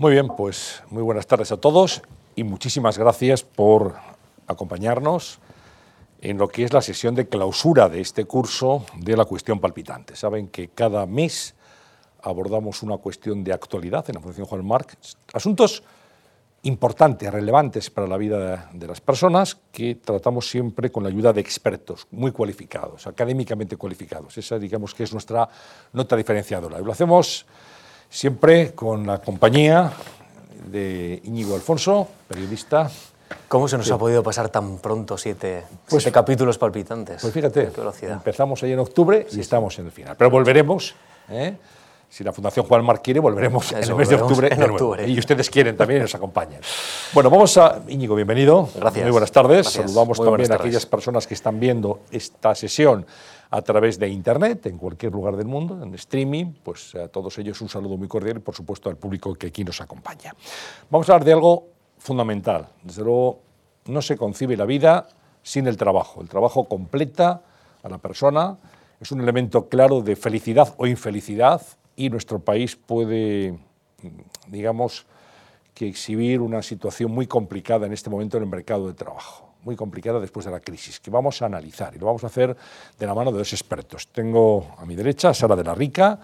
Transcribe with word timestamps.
Muy 0.00 0.12
bien, 0.12 0.28
pues 0.28 0.84
muy 0.90 1.02
buenas 1.02 1.26
tardes 1.26 1.50
a 1.50 1.56
todos 1.56 2.02
y 2.36 2.44
muchísimas 2.44 2.96
gracias 2.98 3.42
por 3.42 3.96
acompañarnos 4.46 5.40
en 6.20 6.38
lo 6.38 6.46
que 6.46 6.62
es 6.62 6.72
la 6.72 6.82
sesión 6.82 7.16
de 7.16 7.26
clausura 7.26 7.88
de 7.88 8.00
este 8.00 8.24
curso 8.24 8.86
de 8.94 9.16
la 9.16 9.24
cuestión 9.24 9.58
palpitante. 9.58 10.14
Saben 10.14 10.50
que 10.50 10.68
cada 10.68 11.04
mes 11.04 11.56
abordamos 12.22 12.84
una 12.84 12.98
cuestión 12.98 13.42
de 13.42 13.52
actualidad 13.52 14.04
en 14.06 14.14
la 14.14 14.20
Fundación 14.20 14.46
Juan 14.46 14.64
Marc, 14.64 14.96
asuntos 15.32 15.82
importantes, 16.62 17.32
relevantes 17.32 17.90
para 17.90 18.06
la 18.06 18.18
vida 18.18 18.70
de 18.72 18.86
las 18.86 19.00
personas, 19.00 19.58
que 19.72 19.96
tratamos 19.96 20.48
siempre 20.48 20.92
con 20.92 21.02
la 21.02 21.08
ayuda 21.08 21.32
de 21.32 21.40
expertos 21.40 22.06
muy 22.12 22.30
cualificados, 22.30 23.08
académicamente 23.08 23.76
cualificados. 23.76 24.38
Esa, 24.38 24.60
digamos, 24.60 24.94
que 24.94 25.02
es 25.02 25.12
nuestra 25.12 25.48
nota 25.92 26.14
diferenciadora. 26.14 26.78
lo 26.78 26.92
hacemos 26.92 27.46
siempre 28.10 28.72
con 28.72 29.06
la 29.06 29.18
compañía 29.18 29.92
de 30.70 31.20
Íñigo 31.24 31.54
Alfonso, 31.54 32.08
periodista. 32.28 32.90
¿Cómo 33.48 33.68
se 33.68 33.76
nos 33.76 33.90
ha 33.90 33.98
podido 33.98 34.22
pasar 34.22 34.48
tan 34.48 34.78
pronto 34.78 35.18
siete, 35.18 35.64
pues, 35.88 36.06
capítulos 36.10 36.56
palpitantes? 36.58 37.20
Pues 37.20 37.32
fíjate, 37.32 37.70
empezamos 38.02 38.62
ahí 38.62 38.72
en 38.72 38.78
octubre 38.78 39.26
y 39.32 39.40
estamos 39.40 39.78
en 39.78 39.86
el 39.86 39.92
final. 39.92 40.16
Pero 40.16 40.30
volveremos. 40.30 40.94
¿eh? 41.30 41.56
si 42.10 42.24
la 42.24 42.32
Fundación 42.32 42.66
Juan 42.66 42.84
Mar 42.84 43.02
quiere, 43.02 43.20
volveremos 43.20 43.70
en 43.72 43.82
el 43.82 43.94
mes 43.94 44.08
de 44.08 44.16
octubre, 44.16 44.48
en 44.50 44.62
octubre. 44.62 45.06
Y 45.06 45.18
ustedes 45.18 45.50
quieren 45.50 45.76
también 45.76 46.00
nos 46.02 46.14
acompañen. 46.14 46.60
Bueno, 47.12 47.28
vamos 47.28 47.56
a. 47.58 47.80
Íñigo, 47.88 48.14
bienvenido. 48.14 48.68
Gracias. 48.74 49.04
Muy 49.04 49.12
buenas 49.12 49.32
tardes. 49.32 49.68
Saludamos 49.68 50.18
también 50.18 50.50
a 50.52 50.54
aquellas 50.54 50.86
personas 50.86 51.26
que 51.26 51.34
están 51.34 51.60
viendo 51.60 52.00
esta 52.10 52.54
sesión 52.54 53.04
a 53.50 53.62
través 53.62 53.98
de 53.98 54.08
Internet, 54.08 54.66
en 54.66 54.78
cualquier 54.78 55.12
lugar 55.12 55.36
del 55.36 55.46
mundo, 55.46 55.82
en 55.82 55.94
streaming. 55.94 56.52
Pues 56.62 56.94
a 56.94 57.08
todos 57.08 57.38
ellos 57.38 57.60
un 57.60 57.68
saludo 57.68 57.96
muy 57.96 58.08
cordial 58.08 58.36
y, 58.38 58.40
por 58.40 58.54
supuesto, 58.54 58.90
al 58.90 58.96
público 58.96 59.34
que 59.34 59.48
aquí 59.48 59.64
nos 59.64 59.80
acompaña. 59.80 60.34
Vamos 60.90 61.08
a 61.08 61.14
hablar 61.14 61.24
de 61.24 61.32
algo 61.32 61.68
fundamental. 61.98 62.68
Desde 62.82 63.02
luego, 63.02 63.40
no 63.86 64.02
se 64.02 64.16
concibe 64.16 64.56
la 64.56 64.66
vida 64.66 65.08
sin 65.42 65.66
el 65.66 65.76
trabajo. 65.76 66.20
El 66.20 66.28
trabajo 66.28 66.64
completa 66.64 67.42
a 67.82 67.88
la 67.88 67.98
persona. 67.98 68.58
Es 69.00 69.12
un 69.12 69.20
elemento 69.20 69.68
claro 69.68 70.02
de 70.02 70.16
felicidad 70.16 70.74
o 70.76 70.86
infelicidad 70.86 71.62
y 71.96 72.10
nuestro 72.10 72.38
país 72.38 72.76
puede, 72.76 73.58
digamos, 74.46 75.06
que 75.74 75.86
exhibir 75.86 76.40
una 76.40 76.62
situación 76.62 77.10
muy 77.12 77.26
complicada 77.26 77.86
en 77.86 77.92
este 77.92 78.10
momento 78.10 78.36
en 78.36 78.42
el 78.42 78.48
mercado 78.48 78.88
de 78.88 78.94
trabajo, 78.94 79.47
muy 79.64 79.76
complicada 79.76 80.20
después 80.20 80.46
de 80.46 80.52
la 80.52 80.60
crisis, 80.60 81.00
que 81.00 81.10
vamos 81.10 81.42
a 81.42 81.46
analizar 81.46 81.94
y 81.94 81.98
lo 81.98 82.06
vamos 82.06 82.24
a 82.24 82.28
hacer 82.28 82.56
de 82.98 83.06
la 83.06 83.14
mano 83.14 83.32
de 83.32 83.38
dos 83.38 83.52
expertos. 83.52 84.08
Tengo 84.08 84.74
a 84.78 84.84
mi 84.84 84.94
derecha 84.94 85.30
a 85.30 85.34
Sara 85.34 85.56
de 85.56 85.64
la 85.64 85.74
Rica, 85.74 86.18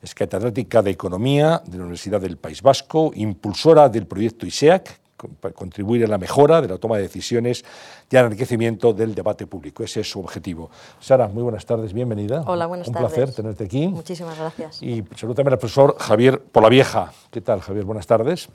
es 0.00 0.14
catedrática 0.14 0.82
de 0.82 0.90
Economía 0.90 1.62
de 1.66 1.76
la 1.76 1.82
Universidad 1.84 2.20
del 2.20 2.36
País 2.36 2.62
Vasco, 2.62 3.10
impulsora 3.14 3.88
del 3.88 4.06
proyecto 4.06 4.46
ISEAC, 4.46 5.00
para 5.40 5.52
contribuir 5.52 6.04
a 6.04 6.08
la 6.08 6.18
mejora 6.18 6.60
de 6.60 6.68
la 6.68 6.78
toma 6.78 6.96
de 6.96 7.02
decisiones 7.02 7.64
y 8.10 8.16
al 8.16 8.26
enriquecimiento 8.26 8.92
del 8.92 9.14
debate 9.14 9.46
público. 9.46 9.82
Ese 9.82 10.00
es 10.00 10.10
su 10.10 10.20
objetivo. 10.20 10.70
Sara, 11.00 11.28
muy 11.28 11.42
buenas 11.42 11.66
tardes, 11.66 11.92
bienvenida. 11.92 12.44
Hola, 12.46 12.66
buenas 12.66 12.88
Un 12.88 12.94
tardes. 12.94 13.10
Un 13.10 13.14
placer 13.16 13.34
tenerte 13.34 13.64
aquí. 13.64 13.88
Muchísimas 13.88 14.38
gracias. 14.38 14.82
Y 14.82 15.04
saludo 15.16 15.34
también 15.34 15.54
al 15.54 15.58
profesor 15.58 15.96
Javier 15.98 16.40
Polavieja. 16.40 17.12
¿Qué 17.30 17.40
tal, 17.40 17.60
Javier? 17.60 17.84
Buenas 17.84 18.06
tardes. 18.06 18.48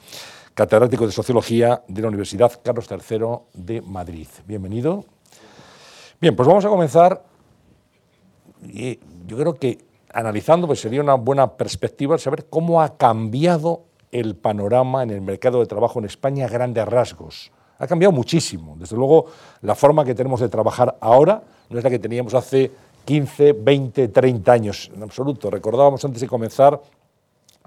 Catedrático 0.54 1.08
de 1.08 1.12
Sociología 1.12 1.84
de 1.88 2.02
la 2.04 2.10
Universidad 2.10 2.52
Carlos 2.64 2.88
III 2.88 3.20
de 3.56 3.82
Madrid. 3.82 4.28
Bienvenido. 4.46 5.04
Bien, 6.22 6.36
pues 6.36 6.48
vamos 6.48 6.64
a 6.64 6.70
comenzar. 6.70 7.24
Yo 8.62 9.38
creo 9.38 9.56
que 9.56 9.80
analizando, 10.14 10.68
pues 10.68 10.80
sería 10.80 11.02
una 11.02 11.16
buena 11.16 11.54
perspectiva 11.54 12.20
saber 12.20 12.46
cómo 12.52 12.84
ha 12.84 12.98
cambiado 12.98 13.86
el 14.12 14.36
panorama 14.36 15.02
en 15.02 15.10
el 15.10 15.22
mercado 15.22 15.60
de 15.60 15.66
trabajo 15.66 15.98
en 15.98 16.06
España 16.06 16.46
a 16.46 16.50
grandes 16.50 16.88
rasgos. 16.88 17.52
Ha 17.80 17.88
cambiado 17.88 18.12
muchísimo. 18.12 18.76
Desde 18.78 18.96
luego, 18.96 19.26
la 19.62 19.74
forma 19.74 20.06
que 20.06 20.14
tenemos 20.14 20.40
de 20.40 20.50
trabajar 20.50 20.98
ahora 21.02 21.42
no 21.70 21.80
es 21.80 21.84
la 21.84 21.90
que 21.90 21.98
teníamos 21.98 22.36
hace 22.36 22.72
15, 23.06 23.54
20, 23.54 24.08
30 24.10 24.52
años, 24.52 24.92
en 24.94 25.02
absoluto. 25.02 25.50
Recordábamos 25.50 26.06
antes 26.06 26.22
de 26.22 26.28
comenzar 26.28 26.80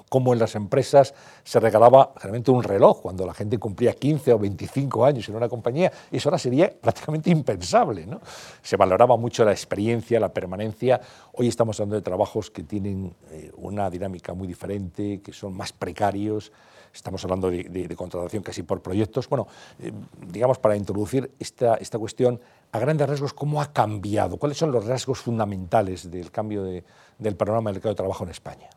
cómo 0.08 0.32
en 0.32 0.38
las 0.38 0.54
empresas 0.54 1.14
se 1.44 1.60
regalaba 1.60 2.12
generalmente 2.16 2.50
un 2.50 2.62
reloj 2.62 3.02
cuando 3.02 3.26
la 3.26 3.34
gente 3.34 3.58
cumplía 3.58 3.92
15 3.92 4.32
o 4.34 4.38
25 4.38 5.04
años 5.04 5.28
en 5.28 5.36
una 5.36 5.48
compañía. 5.48 5.92
Y 6.10 6.18
eso 6.18 6.28
ahora 6.28 6.38
sería 6.38 6.72
prácticamente 6.80 7.30
impensable. 7.30 8.06
¿no? 8.06 8.20
Se 8.62 8.76
valoraba 8.76 9.16
mucho 9.16 9.44
la 9.44 9.52
experiencia, 9.52 10.20
la 10.20 10.28
permanencia. 10.28 11.00
Hoy 11.32 11.48
estamos 11.48 11.78
hablando 11.80 11.96
de 11.96 12.02
trabajos 12.02 12.50
que 12.50 12.62
tienen 12.62 13.14
eh, 13.30 13.50
una 13.56 13.90
dinámica 13.90 14.32
muy 14.34 14.46
diferente, 14.46 15.20
que 15.22 15.32
son 15.32 15.56
más 15.56 15.72
precarios. 15.72 16.52
Estamos 16.94 17.22
hablando 17.24 17.50
de, 17.50 17.94
contratación 17.94 18.42
casi 18.42 18.62
por 18.62 18.80
proyectos. 18.80 19.28
Bueno, 19.28 19.48
eh, 19.80 19.92
digamos, 20.28 20.58
para 20.58 20.76
introducir 20.76 21.30
esta, 21.38 21.74
esta 21.74 21.98
cuestión, 21.98 22.40
a 22.72 22.78
grandes 22.78 23.08
rasgos, 23.08 23.34
¿cómo 23.34 23.60
ha 23.60 23.72
cambiado? 23.72 24.38
¿Cuáles 24.38 24.56
son 24.56 24.72
los 24.72 24.86
rasgos 24.86 25.18
fundamentales 25.18 26.10
del 26.10 26.30
cambio 26.30 26.62
del 26.64 27.36
panorama 27.36 27.70
del 27.70 27.76
mercado 27.76 27.92
de 27.92 27.96
trabajo 27.96 28.24
en 28.24 28.30
España? 28.30 28.70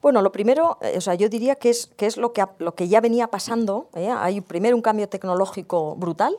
Bueno, 0.00 0.22
lo 0.22 0.30
primero, 0.30 0.78
eh, 0.80 0.94
o 0.96 1.00
sea, 1.00 1.14
yo 1.14 1.28
diría 1.28 1.56
que 1.56 1.70
es, 1.70 1.88
que 1.96 2.06
es 2.06 2.16
lo, 2.16 2.32
que, 2.32 2.44
lo 2.58 2.74
que 2.74 2.88
ya 2.88 3.00
venía 3.00 3.28
pasando. 3.28 3.88
¿eh? 3.94 4.10
Hay 4.10 4.40
primero 4.40 4.76
un 4.76 4.82
cambio 4.82 5.08
tecnológico 5.08 5.96
brutal 5.96 6.36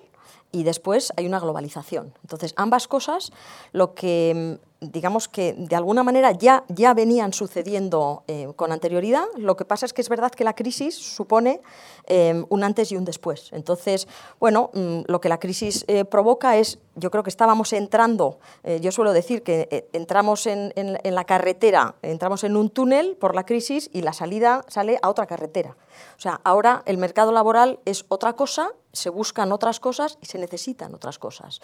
y 0.52 0.64
después 0.64 1.12
hay 1.18 1.26
una 1.26 1.40
globalización. 1.40 2.14
Entonces, 2.24 2.54
ambas 2.56 2.88
cosas, 2.88 3.32
lo 3.74 3.94
que 3.94 4.60
digamos 4.82 5.28
que 5.28 5.54
de 5.58 5.76
alguna 5.76 6.04
manera 6.04 6.32
ya, 6.32 6.64
ya 6.70 6.94
venían 6.94 7.34
sucediendo 7.34 8.24
eh, 8.28 8.48
con 8.56 8.72
anterioridad. 8.72 9.26
Lo 9.38 9.58
que 9.58 9.66
pasa 9.66 9.86
es 9.86 9.94
que 9.94 10.02
es 10.02 10.10
verdad 10.10 10.32
que 10.32 10.44
la 10.44 10.56
crisis 10.56 10.96
supone 10.96 11.62
eh, 12.08 12.44
un 12.50 12.64
antes 12.64 12.92
y 12.92 12.96
un 12.96 13.04
después. 13.04 13.50
Entonces, 13.52 14.08
bueno, 14.40 14.72
mm, 14.74 15.02
lo 15.08 15.20
que 15.20 15.30
la 15.30 15.40
crisis 15.40 15.84
eh, 15.88 16.06
provoca 16.06 16.58
es, 16.58 16.80
yo 16.96 17.12
creo 17.12 17.24
que 17.24 17.30
estábamos 17.30 17.72
entrando, 17.72 18.40
yo 18.82 18.92
suelo 18.92 19.14
decir 19.14 19.42
que 19.42 19.88
entramos 19.94 20.46
en, 20.48 20.74
en, 20.76 21.16
la 21.16 21.24
carretera, 21.24 21.96
entramos 22.02 22.44
en 22.44 22.58
un 22.58 22.70
túnel 22.70 23.16
por 23.16 23.36
la 23.36 23.46
crisis 23.46 23.90
y 23.94 24.02
la 24.02 24.12
salida 24.12 24.66
sale 24.68 25.00
a 25.02 25.10
otra 25.10 25.26
carretera. 25.26 25.78
O 26.18 26.20
sea, 26.20 26.42
ahora 26.44 26.84
el 26.86 26.98
mercado 26.98 27.32
laboral 27.32 27.80
es 27.86 28.04
otra 28.10 28.34
cosa, 28.34 28.74
se 28.92 29.10
buscan 29.10 29.54
otras 29.54 29.80
cosas 29.80 30.18
y 30.22 30.26
se 30.26 30.40
necesitan 30.40 30.94
otras 30.94 31.20
cosas. 31.20 31.62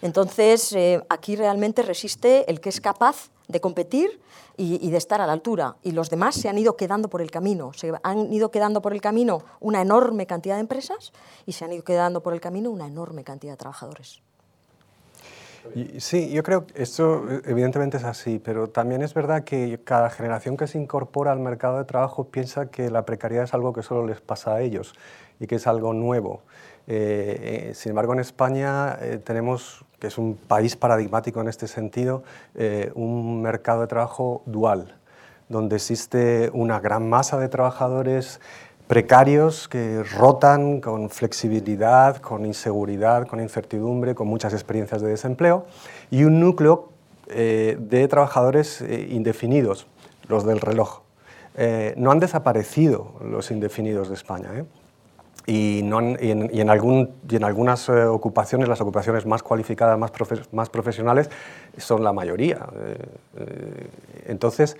Entonces, 0.00 0.74
aquí 1.10 1.36
realmente 1.36 1.82
resiste 1.82 2.50
el 2.50 2.57
que 2.60 2.68
es 2.68 2.80
capaz 2.80 3.30
de 3.48 3.60
competir 3.60 4.20
y, 4.56 4.90
de 4.90 4.96
estar 4.96 5.20
a 5.20 5.26
la 5.26 5.32
altura. 5.32 5.76
Y 5.82 5.92
los 5.92 6.10
demás 6.10 6.34
se 6.34 6.48
han 6.48 6.58
ido 6.58 6.76
quedando 6.76 7.08
por 7.08 7.22
el 7.22 7.30
camino. 7.30 7.72
Se 7.72 7.92
han 8.02 8.32
ido 8.32 8.50
quedando 8.50 8.82
por 8.82 8.92
el 8.92 9.00
camino 9.00 9.42
una 9.60 9.82
enorme 9.82 10.26
cantidad 10.26 10.56
de 10.56 10.60
empresas 10.60 11.12
y 11.46 11.52
se 11.52 11.64
han 11.64 11.72
ido 11.72 11.84
quedando 11.84 12.22
por 12.22 12.34
el 12.34 12.40
camino 12.40 12.70
una 12.70 12.86
enorme 12.86 13.24
cantidad 13.24 13.52
de 13.52 13.56
trabajadores. 13.56 14.20
Sí, 15.98 16.30
yo 16.30 16.42
creo 16.42 16.66
que 16.66 16.82
esto 16.82 17.24
evidentemente 17.44 17.98
es 17.98 18.04
así, 18.04 18.38
pero 18.38 18.68
también 18.68 19.02
es 19.02 19.12
verdad 19.12 19.44
que 19.44 19.80
cada 19.84 20.08
generación 20.08 20.56
que 20.56 20.66
se 20.66 20.78
incorpora 20.78 21.32
al 21.32 21.40
mercado 21.40 21.78
de 21.78 21.84
trabajo 21.84 22.24
piensa 22.24 22.70
que 22.70 22.90
la 22.90 23.04
precariedad 23.04 23.44
es 23.44 23.54
algo 23.54 23.72
que 23.72 23.82
solo 23.82 24.06
les 24.06 24.20
pasa 24.20 24.54
a 24.54 24.60
ellos 24.62 24.94
y 25.40 25.46
que 25.46 25.56
es 25.56 25.66
algo 25.66 25.92
nuevo. 25.92 26.42
Eh, 26.86 27.68
eh, 27.70 27.74
sin 27.74 27.90
embargo, 27.90 28.14
en 28.14 28.20
España 28.20 28.96
eh, 29.00 29.20
tenemos, 29.22 29.84
que 29.98 30.06
es 30.06 30.18
un 30.18 30.36
país 30.36 30.76
paradigmático 30.76 31.40
en 31.40 31.48
este 31.48 31.66
sentido, 31.66 32.22
un 32.94 33.42
mercado 33.42 33.80
de 33.82 33.86
trabajo 33.86 34.42
dual, 34.46 34.94
donde 35.48 35.76
existe 35.76 36.50
una 36.52 36.78
gran 36.80 37.08
masa 37.08 37.38
de 37.38 37.48
trabajadores 37.48 38.40
precarios 38.86 39.68
que 39.68 40.02
rotan 40.02 40.80
con 40.80 41.10
flexibilidad, 41.10 42.16
con 42.18 42.46
inseguridad, 42.46 43.26
con 43.26 43.40
incertidumbre, 43.40 44.14
con 44.14 44.28
muchas 44.28 44.52
experiencias 44.52 45.02
de 45.02 45.08
desempleo, 45.08 45.66
y 46.10 46.24
un 46.24 46.40
núcleo 46.40 46.90
de 47.26 48.08
trabajadores 48.08 48.80
indefinidos, 48.80 49.86
los 50.28 50.44
del 50.46 50.60
reloj. 50.60 51.00
no 51.96 52.10
han 52.10 52.20
desaparecido 52.20 53.14
los 53.22 53.50
indefinidos 53.50 54.08
de 54.08 54.14
España 54.14 54.50
y, 55.46 55.78
y 55.80 55.80
en, 55.80 57.44
algunas 57.44 57.88
eh, 57.88 58.04
ocupaciones, 58.04 58.68
las 58.68 58.80
ocupaciones 58.80 59.24
más 59.26 59.42
cualificadas, 59.42 59.98
más, 59.98 60.12
más 60.52 60.68
profesionales, 60.68 61.30
son 61.76 62.04
la 62.04 62.12
mayoría. 62.12 62.66
Eh, 62.76 62.96
eh, 63.36 63.90
entonces, 64.26 64.76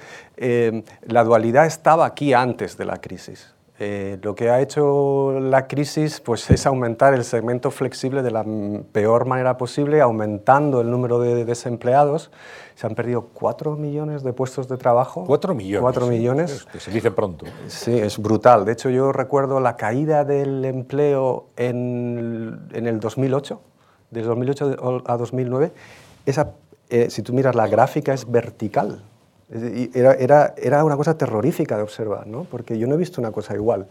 la 1.07 1.25
dualidad 1.25 1.67
estaba 1.67 2.05
aquí 2.07 2.35
antes 2.35 2.77
de 2.77 2.85
la 2.85 3.01
crisis. 3.01 3.55
Lo 3.79 4.35
que 4.35 4.51
ha 4.51 4.61
hecho 4.61 5.39
la 5.41 5.69
crisis 5.69 6.21
pues, 6.21 6.51
es 6.51 6.67
aumentar 6.67 7.15
el 7.15 7.25
segmento 7.25 7.71
flexible 7.71 8.23
de 8.23 8.31
la 8.31 8.45
peor 8.93 9.27
manera 9.27 9.57
posible, 9.57 10.01
aumentando 10.01 10.81
el 10.81 10.91
número 10.91 11.21
de 11.21 11.45
desempleados 11.45 12.31
se 12.79 12.87
han 12.87 12.95
perdido 12.95 13.31
4 13.35 13.75
millones 13.75 14.23
de 14.23 14.33
puestos 14.33 14.69
de 14.69 14.77
trabajo. 14.77 15.25
4 15.27 15.53
millones. 15.53 15.83
4 15.83 16.07
millones. 16.07 16.65
Que 16.71 16.79
se 16.79 16.93
dice 16.93 17.11
pronto. 17.11 17.45
Sí, 17.67 17.99
es 17.99 18.19
brutal. 18.19 18.65
De 18.65 18.71
hecho, 18.71 18.89
yo 18.89 19.11
recuerdo 19.11 19.59
la 19.59 19.77
caída 19.77 20.25
del 20.25 20.65
empleo 20.65 21.47
en, 21.57 22.69
en 22.73 22.87
el 22.87 23.01
2008, 23.01 23.61
de 24.13 24.23
2008 24.23 25.03
a 25.07 25.17
2009. 25.17 25.73
Esa, 26.25 26.53
eh, 26.89 27.11
si 27.11 27.23
tú 27.23 27.33
miras 27.33 27.57
la 27.57 27.67
gráfica, 27.67 28.15
es 28.15 28.31
vertical. 28.31 29.03
Era, 29.51 30.13
era, 30.15 30.55
era, 30.59 30.85
una 30.85 30.97
cosa 30.97 31.17
terrorífica 31.17 31.77
de 31.77 31.83
observar, 31.83 32.27
¿no? 32.27 32.45
porque 32.45 32.79
yo 32.79 32.87
no 32.87 32.95
he 32.95 32.99
visto 32.99 33.21
una 33.21 33.33
cosa 33.33 33.55
igual. 33.55 33.87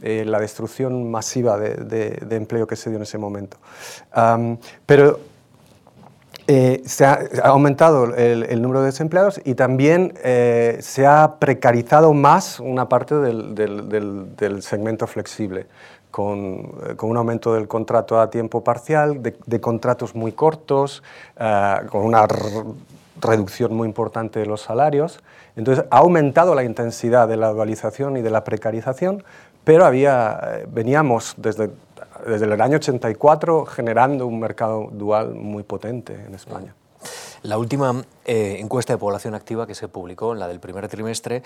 Eh, 0.00 0.24
la 0.24 0.38
destrucción 0.38 1.10
masiva 1.10 1.58
de, 1.58 1.74
de, 1.74 2.36
empleo 2.36 2.68
que 2.68 2.76
se 2.76 2.88
dio 2.88 2.98
en 2.98 3.02
ese 3.02 3.18
momento. 3.18 3.56
pero 4.86 5.18
eh, 6.46 6.82
se 6.86 7.04
ha, 7.04 7.20
aumentado 7.42 8.14
el, 8.14 8.62
número 8.62 8.80
de 8.80 8.86
desempleados 8.86 9.40
y 9.44 9.54
también 9.54 10.14
eh, 10.22 10.78
se 10.80 11.04
ha 11.04 11.34
precarizado 11.40 12.14
más 12.14 12.60
una 12.60 12.88
parte 12.88 13.16
del, 13.16 13.56
del, 13.56 14.36
del 14.36 14.62
segmento 14.62 15.06
flexible. 15.06 15.66
Con, 16.12 16.62
con, 16.96 17.10
un 17.10 17.18
aumento 17.18 17.52
del 17.52 17.68
contrato 17.68 18.18
a 18.18 18.30
tiempo 18.30 18.64
parcial, 18.64 19.22
de, 19.22 19.36
de 19.44 19.60
contratos 19.60 20.14
muy 20.14 20.32
cortos, 20.32 21.02
con 21.90 22.02
una 22.02 22.26
reducción 23.20 23.74
muy 23.74 23.86
importante 23.86 24.40
de 24.40 24.46
los 24.46 24.62
salarios. 24.62 25.20
Entonces 25.56 25.84
ha 25.90 25.98
aumentado 25.98 26.54
la 26.54 26.64
intensidad 26.64 27.28
de 27.28 27.36
la 27.36 27.50
dualización 27.52 28.16
y 28.16 28.22
de 28.22 28.30
la 28.30 28.44
precarización, 28.44 29.24
pero 29.64 29.84
había, 29.84 30.40
eh, 30.42 30.66
veníamos 30.70 31.34
desde, 31.36 31.70
desde 32.26 32.46
el 32.46 32.60
año 32.60 32.76
84 32.76 33.66
generando 33.66 34.26
un 34.26 34.38
mercado 34.38 34.88
dual 34.92 35.34
muy 35.34 35.62
potente 35.62 36.14
en 36.26 36.34
España. 36.34 36.74
La 37.48 37.56
última 37.56 38.04
eh, 38.26 38.58
encuesta 38.60 38.92
de 38.92 38.98
población 38.98 39.34
activa 39.34 39.66
que 39.66 39.74
se 39.74 39.88
publicó, 39.88 40.34
la 40.34 40.48
del 40.48 40.60
primer 40.60 40.86
trimestre, 40.88 41.42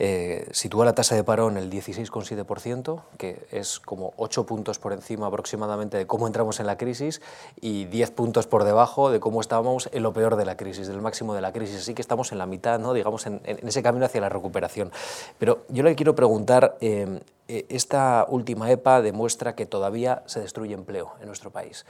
eh, 0.00 0.48
sitúa 0.50 0.84
la 0.84 0.96
tasa 0.96 1.14
de 1.14 1.22
paro 1.22 1.48
en 1.48 1.56
el 1.56 1.70
16,7%, 1.70 3.02
que 3.18 3.46
es 3.52 3.78
como 3.78 4.14
8 4.16 4.46
puntos 4.46 4.80
por 4.80 4.92
encima 4.92 5.28
aproximadamente 5.28 5.96
de 5.96 6.08
cómo 6.08 6.26
entramos 6.26 6.58
en 6.58 6.66
la 6.66 6.76
crisis 6.76 7.22
y 7.60 7.84
10 7.84 8.10
puntos 8.10 8.48
por 8.48 8.64
debajo 8.64 9.12
de 9.12 9.20
cómo 9.20 9.40
estábamos 9.40 9.88
en 9.92 10.02
lo 10.02 10.12
peor 10.12 10.34
de 10.34 10.44
la 10.44 10.56
crisis, 10.56 10.88
del 10.88 11.00
máximo 11.00 11.34
de 11.34 11.40
la 11.40 11.52
crisis. 11.52 11.82
Así 11.82 11.94
que 11.94 12.02
estamos 12.02 12.32
en 12.32 12.38
la 12.38 12.46
mitad, 12.46 12.80
¿no? 12.80 12.92
digamos, 12.92 13.24
en, 13.26 13.40
ese 13.44 13.80
camino 13.80 14.06
hacia 14.06 14.20
la 14.20 14.30
recuperación. 14.30 14.90
Pero 15.38 15.62
yo 15.68 15.84
le 15.84 15.94
quiero 15.94 16.16
preguntar, 16.16 16.76
eh, 16.80 17.20
esta 17.46 18.26
última 18.28 18.72
EPA 18.72 19.02
demuestra 19.02 19.54
que 19.54 19.66
todavía 19.66 20.24
se 20.26 20.40
destruye 20.40 20.74
empleo 20.74 21.12
en 21.20 21.26
nuestro 21.26 21.50
país. 21.50 21.84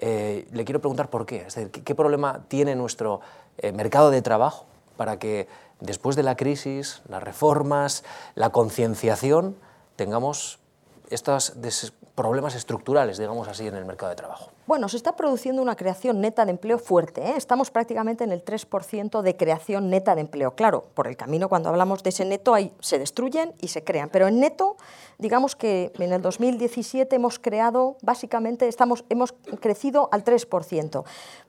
Eh, 0.00 0.46
le 0.52 0.64
quiero 0.64 0.80
preguntar 0.80 1.10
por 1.10 1.26
qué. 1.26 1.46
¿qué, 1.84 1.94
problema 1.94 2.44
tiene 2.48 2.76
nuestro 2.76 3.20
eh, 3.58 3.72
mercado 3.72 4.10
de 4.10 4.22
trabajo 4.22 4.66
para 4.96 5.18
que 5.18 5.48
después 5.80 6.14
de 6.16 6.22
la 6.22 6.36
crisis, 6.36 7.02
las 7.08 7.22
reformas, 7.22 8.04
la 8.34 8.50
concienciación, 8.50 9.56
tengamos 9.96 10.58
estos 11.10 11.52
problemas 12.14 12.54
estructurales, 12.54 13.18
digamos 13.18 13.48
así, 13.48 13.66
en 13.66 13.74
el 13.74 13.84
mercado 13.84 14.10
de 14.10 14.16
trabajo? 14.16 14.50
Bueno, 14.68 14.90
se 14.90 14.98
está 14.98 15.16
produciendo 15.16 15.62
una 15.62 15.76
creación 15.76 16.20
neta 16.20 16.44
de 16.44 16.50
empleo 16.50 16.78
fuerte. 16.78 17.22
¿eh? 17.22 17.34
Estamos 17.38 17.70
prácticamente 17.70 18.24
en 18.24 18.32
el 18.32 18.44
3% 18.44 19.22
de 19.22 19.34
creación 19.34 19.88
neta 19.88 20.14
de 20.14 20.20
empleo. 20.20 20.54
Claro, 20.56 20.84
por 20.92 21.06
el 21.06 21.16
camino, 21.16 21.48
cuando 21.48 21.70
hablamos 21.70 22.02
de 22.02 22.10
ese 22.10 22.26
neto, 22.26 22.52
ahí 22.52 22.70
se 22.80 22.98
destruyen 22.98 23.54
y 23.62 23.68
se 23.68 23.82
crean. 23.82 24.10
Pero 24.10 24.28
en 24.28 24.40
neto, 24.40 24.76
digamos 25.16 25.56
que 25.56 25.90
en 25.98 26.12
el 26.12 26.20
2017 26.20 27.16
hemos 27.16 27.38
creado, 27.38 27.96
básicamente, 28.02 28.68
estamos, 28.68 29.06
hemos 29.08 29.32
crecido 29.58 30.10
al 30.12 30.22
3%. 30.22 31.02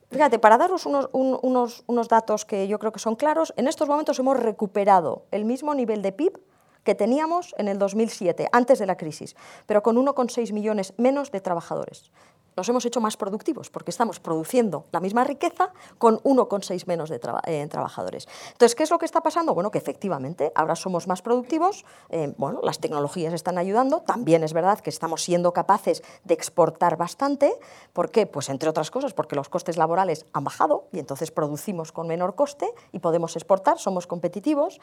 Fíjate, 0.10 0.40
para 0.40 0.58
daros 0.58 0.86
unos, 0.86 1.10
unos, 1.12 1.84
unos 1.88 2.08
datos 2.08 2.46
que 2.46 2.70
yo 2.70 2.80
creo 2.80 2.94
que 2.94 3.00
son 3.00 3.18
claros, 3.18 3.54
en 3.58 3.68
estos 3.68 3.90
momentos 3.90 4.18
hemos 4.20 4.40
recuperado 4.40 5.24
el 5.32 5.44
mismo 5.44 5.76
nivel 5.76 6.02
de 6.02 6.14
PIB 6.14 6.40
que 6.86 6.96
teníamos 6.96 7.54
en 7.58 7.68
el 7.68 7.80
2007, 7.80 8.48
antes 8.54 8.80
de 8.80 8.86
la 8.86 8.96
crisis, 8.96 9.36
pero 9.66 9.84
con 9.84 9.98
1,6 9.98 10.54
millones 10.54 10.94
menos 10.96 11.32
de 11.32 11.42
trabajadores 11.42 12.14
nos 12.60 12.70
hemos 12.70 12.86
hecho 12.86 13.00
más 13.00 13.16
productivos 13.16 13.70
porque 13.70 13.90
estamos 13.90 14.20
produciendo 14.20 14.86
la 14.92 15.00
misma 15.00 15.24
riqueza 15.24 15.72
con 15.98 16.20
1,6 16.20 16.86
menos 16.88 17.10
de 17.10 17.20
eh, 17.46 17.68
trabajadores. 17.68 18.28
Entonces, 18.52 18.76
¿qué 18.76 18.84
es 18.84 18.92
lo 18.92 19.00
que 19.00 19.06
está 19.06 19.22
pasando? 19.22 19.54
Bueno, 19.54 19.72
que 19.72 19.78
efectivamente 19.78 20.52
ahora 20.56 20.76
somos 20.76 21.08
más 21.08 21.22
productivos, 21.22 21.86
eh, 22.10 22.34
bueno, 22.38 22.60
las 22.62 22.80
tecnologías 22.80 23.34
están 23.34 23.58
ayudando, 23.58 24.02
también 24.02 24.44
es 24.44 24.52
verdad 24.52 24.80
que 24.80 24.90
estamos 24.90 25.24
siendo 25.24 25.54
capaces 25.54 26.04
de 26.26 26.34
exportar 26.34 26.98
bastante. 26.98 27.54
¿Por 27.94 28.12
qué? 28.12 28.26
Pues 28.26 28.50
entre 28.50 28.70
otras 28.70 28.92
cosas 28.92 29.14
porque 29.14 29.38
los 29.38 29.48
costes 29.48 29.78
laborales 29.78 30.26
han 30.34 30.44
bajado 30.44 30.88
y 30.92 31.00
entonces 31.00 31.32
producimos 31.32 31.94
con 31.94 32.08
menor 32.08 32.36
coste 32.36 32.70
y 32.92 33.00
podemos 33.00 33.38
exportar, 33.38 33.80
somos 33.80 34.06
competitivos. 34.06 34.82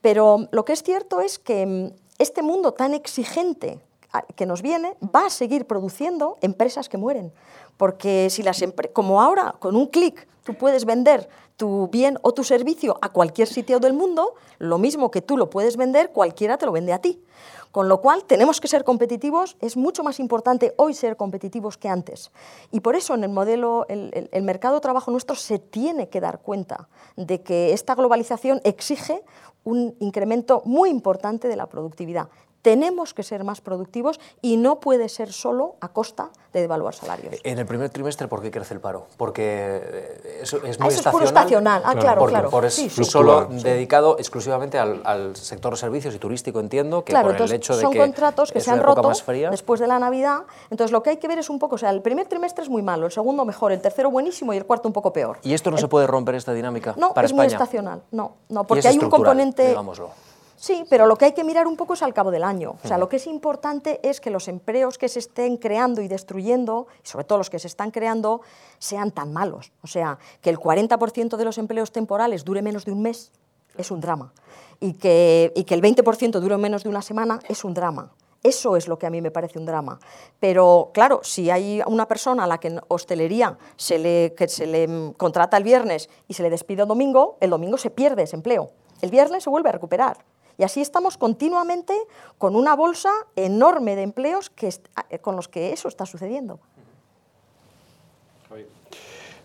Pero 0.00 0.48
lo 0.50 0.64
que 0.64 0.72
es 0.72 0.82
cierto 0.82 1.20
es 1.20 1.38
que 1.38 1.64
mm, 1.64 1.92
este 2.18 2.42
mundo 2.42 2.74
tan 2.74 2.92
exigente 2.92 3.80
que 4.22 4.46
nos 4.46 4.62
viene 4.62 4.96
va 5.14 5.26
a 5.26 5.30
seguir 5.30 5.66
produciendo 5.66 6.38
empresas 6.40 6.88
que 6.88 6.96
mueren. 6.96 7.32
Porque 7.76 8.28
si 8.30 8.42
las 8.42 8.62
como 8.92 9.20
ahora, 9.20 9.56
con 9.58 9.76
un 9.76 9.86
clic, 9.86 10.26
tú 10.44 10.54
puedes 10.54 10.84
vender 10.84 11.28
tu 11.56 11.88
bien 11.88 12.18
o 12.22 12.32
tu 12.32 12.44
servicio 12.44 12.98
a 13.00 13.10
cualquier 13.10 13.48
sitio 13.48 13.78
del 13.78 13.92
mundo, 13.92 14.34
lo 14.58 14.78
mismo 14.78 15.10
que 15.10 15.22
tú 15.22 15.36
lo 15.36 15.50
puedes 15.50 15.76
vender, 15.76 16.10
cualquiera 16.10 16.58
te 16.58 16.66
lo 16.66 16.72
vende 16.72 16.92
a 16.92 17.00
ti. 17.00 17.22
Con 17.70 17.88
lo 17.88 18.00
cual, 18.00 18.24
tenemos 18.24 18.60
que 18.60 18.68
ser 18.68 18.84
competitivos, 18.84 19.56
es 19.60 19.76
mucho 19.76 20.04
más 20.04 20.20
importante 20.20 20.74
hoy 20.76 20.94
ser 20.94 21.16
competitivos 21.16 21.76
que 21.76 21.88
antes. 21.88 22.30
Y 22.70 22.80
por 22.80 22.94
eso 22.94 23.14
en 23.14 23.24
el 23.24 23.30
modelo, 23.30 23.84
el, 23.88 24.28
el 24.30 24.42
mercado 24.44 24.76
de 24.76 24.80
trabajo 24.80 25.10
nuestro 25.10 25.34
se 25.34 25.58
tiene 25.58 26.08
que 26.08 26.20
dar 26.20 26.40
cuenta 26.40 26.88
de 27.16 27.42
que 27.42 27.72
esta 27.72 27.96
globalización 27.96 28.60
exige 28.62 29.24
un 29.64 29.96
incremento 29.98 30.62
muy 30.64 30.88
importante 30.88 31.48
de 31.48 31.56
la 31.56 31.66
productividad 31.66 32.28
tenemos 32.64 33.12
que 33.12 33.22
ser 33.22 33.44
más 33.44 33.60
productivos 33.60 34.18
y 34.40 34.56
no 34.56 34.80
puede 34.80 35.10
ser 35.10 35.34
solo 35.34 35.76
a 35.82 35.88
costa 35.88 36.30
de 36.54 36.62
devaluar 36.62 36.94
salarios. 36.94 37.34
En 37.44 37.58
el 37.58 37.66
primer 37.66 37.90
trimestre, 37.90 38.26
¿por 38.26 38.40
qué 38.40 38.50
crece 38.50 38.72
el 38.72 38.80
paro? 38.80 39.06
Porque 39.18 39.42
eh, 39.44 40.38
eso 40.40 40.56
es 40.64 40.80
muy 40.80 40.88
eso 40.88 41.10
Es 41.20 41.24
estacional, 41.24 41.82
ah, 41.84 41.94
claro, 41.94 42.24
claro. 42.24 42.48
Por 42.48 42.64
es 42.64 42.90
solo 43.02 43.48
dedicado 43.50 44.16
exclusivamente 44.18 44.78
al, 44.78 45.36
sector 45.36 45.74
de 45.74 45.76
servicios 45.76 46.14
y 46.14 46.18
turístico, 46.18 46.58
entiendo, 46.58 47.04
que 47.04 47.12
por 47.12 47.36
el 47.36 47.52
hecho 47.52 47.76
de 47.76 47.82
son 47.82 47.92
que 47.92 47.98
contratos 47.98 48.50
que 48.50 48.60
se 48.60 48.70
han 48.70 48.82
roto 48.82 49.12
después 49.50 49.78
de 49.78 49.86
la 49.86 49.98
Navidad. 49.98 50.44
Entonces, 50.70 50.90
lo 50.90 51.02
que 51.02 51.10
hay 51.10 51.16
que 51.18 51.28
ver 51.28 51.38
es 51.38 51.50
un 51.50 51.58
poco, 51.58 51.74
o 51.74 51.78
sea, 51.78 51.90
el 51.90 52.00
primer 52.00 52.28
trimestre 52.28 52.64
es 52.64 52.70
muy 52.70 52.80
malo, 52.80 53.04
el 53.04 53.12
segundo 53.12 53.44
mejor, 53.44 53.72
el 53.72 53.82
tercero 53.82 54.10
buenísimo 54.10 54.54
y 54.54 54.56
el 54.56 54.64
cuarto 54.64 54.88
un 54.88 54.94
poco 54.94 55.12
peor. 55.12 55.38
¿Y 55.42 55.52
esto 55.52 55.70
no 55.70 55.76
se 55.76 55.88
puede 55.88 56.06
romper 56.06 56.36
esta 56.36 56.54
dinámica 56.54 56.94
no, 56.96 57.12
para 57.12 57.26
es 57.26 57.34
muy 57.34 57.44
estacional. 57.44 58.00
No, 58.10 58.36
no, 58.48 58.64
porque 58.64 58.88
hay 58.88 58.98
un 58.98 59.10
componente 59.10 59.68
digámoslo. 59.68 60.12
Sí, 60.56 60.84
pero 60.88 61.06
lo 61.06 61.16
que 61.16 61.26
hay 61.26 61.32
que 61.32 61.44
mirar 61.44 61.66
un 61.66 61.76
poco 61.76 61.94
es 61.94 62.02
al 62.02 62.14
cabo 62.14 62.30
del 62.30 62.44
año. 62.44 62.76
O 62.82 62.88
sea, 62.88 62.98
lo 62.98 63.08
que 63.08 63.16
es 63.16 63.26
importante 63.26 64.00
es 64.08 64.20
que 64.20 64.30
los 64.30 64.48
empleos 64.48 64.98
que 64.98 65.08
se 65.08 65.18
estén 65.18 65.56
creando 65.56 66.00
y 66.00 66.08
destruyendo, 66.08 66.86
y 67.04 67.08
sobre 67.08 67.24
todo 67.24 67.38
los 67.38 67.50
que 67.50 67.58
se 67.58 67.66
están 67.66 67.90
creando, 67.90 68.40
sean 68.78 69.10
tan 69.10 69.32
malos. 69.32 69.72
O 69.82 69.86
sea, 69.86 70.18
que 70.40 70.50
el 70.50 70.58
40% 70.58 71.36
de 71.36 71.44
los 71.44 71.58
empleos 71.58 71.92
temporales 71.92 72.44
dure 72.44 72.62
menos 72.62 72.84
de 72.84 72.92
un 72.92 73.02
mes 73.02 73.32
es 73.76 73.90
un 73.90 74.00
drama. 74.00 74.32
Y 74.80 74.94
que, 74.94 75.52
y 75.54 75.64
que 75.64 75.74
el 75.74 75.82
20% 75.82 76.40
dure 76.40 76.56
menos 76.56 76.82
de 76.84 76.88
una 76.88 77.02
semana 77.02 77.40
es 77.48 77.64
un 77.64 77.74
drama. 77.74 78.12
Eso 78.44 78.76
es 78.76 78.88
lo 78.88 78.98
que 78.98 79.06
a 79.06 79.10
mí 79.10 79.22
me 79.22 79.30
parece 79.30 79.58
un 79.58 79.64
drama. 79.64 79.98
Pero 80.38 80.90
claro, 80.92 81.20
si 81.22 81.50
hay 81.50 81.80
una 81.86 82.06
persona 82.06 82.44
a 82.44 82.46
la 82.46 82.58
que 82.58 82.68
en 82.68 82.80
hostelería 82.88 83.56
se 83.76 83.98
le, 83.98 84.34
que 84.36 84.48
se 84.48 84.66
le 84.66 85.14
contrata 85.16 85.56
el 85.56 85.64
viernes 85.64 86.10
y 86.28 86.34
se 86.34 86.42
le 86.42 86.50
despide 86.50 86.82
el 86.82 86.88
domingo, 86.88 87.38
el 87.40 87.48
domingo 87.48 87.78
se 87.78 87.88
pierde 87.88 88.22
ese 88.22 88.36
empleo. 88.36 88.70
El 89.00 89.10
viernes 89.10 89.44
se 89.44 89.50
vuelve 89.50 89.70
a 89.70 89.72
recuperar. 89.72 90.18
Y 90.58 90.64
así 90.64 90.80
estamos 90.80 91.18
continuamente 91.18 91.94
con 92.38 92.56
una 92.56 92.74
bolsa 92.74 93.10
enorme 93.36 93.96
de 93.96 94.02
empleos 94.02 94.50
que 94.50 94.68
eh, 95.10 95.18
con 95.18 95.36
los 95.36 95.48
que 95.48 95.72
eso 95.72 95.88
está 95.88 96.06
sucediendo. 96.06 96.60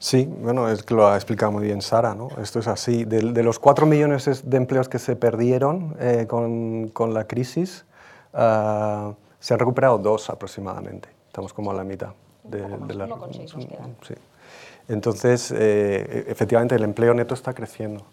Sí, 0.02 0.26
bueno, 0.26 0.70
es 0.70 0.84
que 0.84 0.94
lo 0.94 1.08
ha 1.08 1.16
explicado 1.16 1.52
muy 1.52 1.66
bien 1.66 1.82
Sara, 1.82 2.16
¿no? 2.16 2.30
Esto 2.42 2.60
es 2.60 2.68
así. 2.68 3.04
De, 3.04 3.44
los 3.44 3.60
cuatro 3.60 3.86
millones 3.86 4.50
de 4.50 4.58
empleos 4.58 4.88
que 4.88 4.98
se 4.98 5.18
perdieron 5.18 5.98
eh, 6.00 6.26
con, 6.26 6.88
con, 6.88 7.14
la 7.14 7.28
crisis, 7.28 7.84
uh, 8.34 9.14
se 9.42 9.54
han 9.54 9.60
recuperado 9.60 9.98
dos 9.98 10.30
aproximadamente. 10.30 11.10
Estamos 11.28 11.52
como 11.52 11.72
a 11.72 11.74
la 11.74 11.84
mitad. 11.84 12.12
De, 12.44 12.62
de 12.62 12.94
la, 12.94 13.08
sí. 14.08 14.16
Entonces, 14.88 15.54
eh, 15.54 16.26
efectivamente, 16.28 16.76
el 16.76 16.84
empleo 16.84 17.14
neto 17.14 17.34
está 17.34 17.54
creciendo 17.54 18.06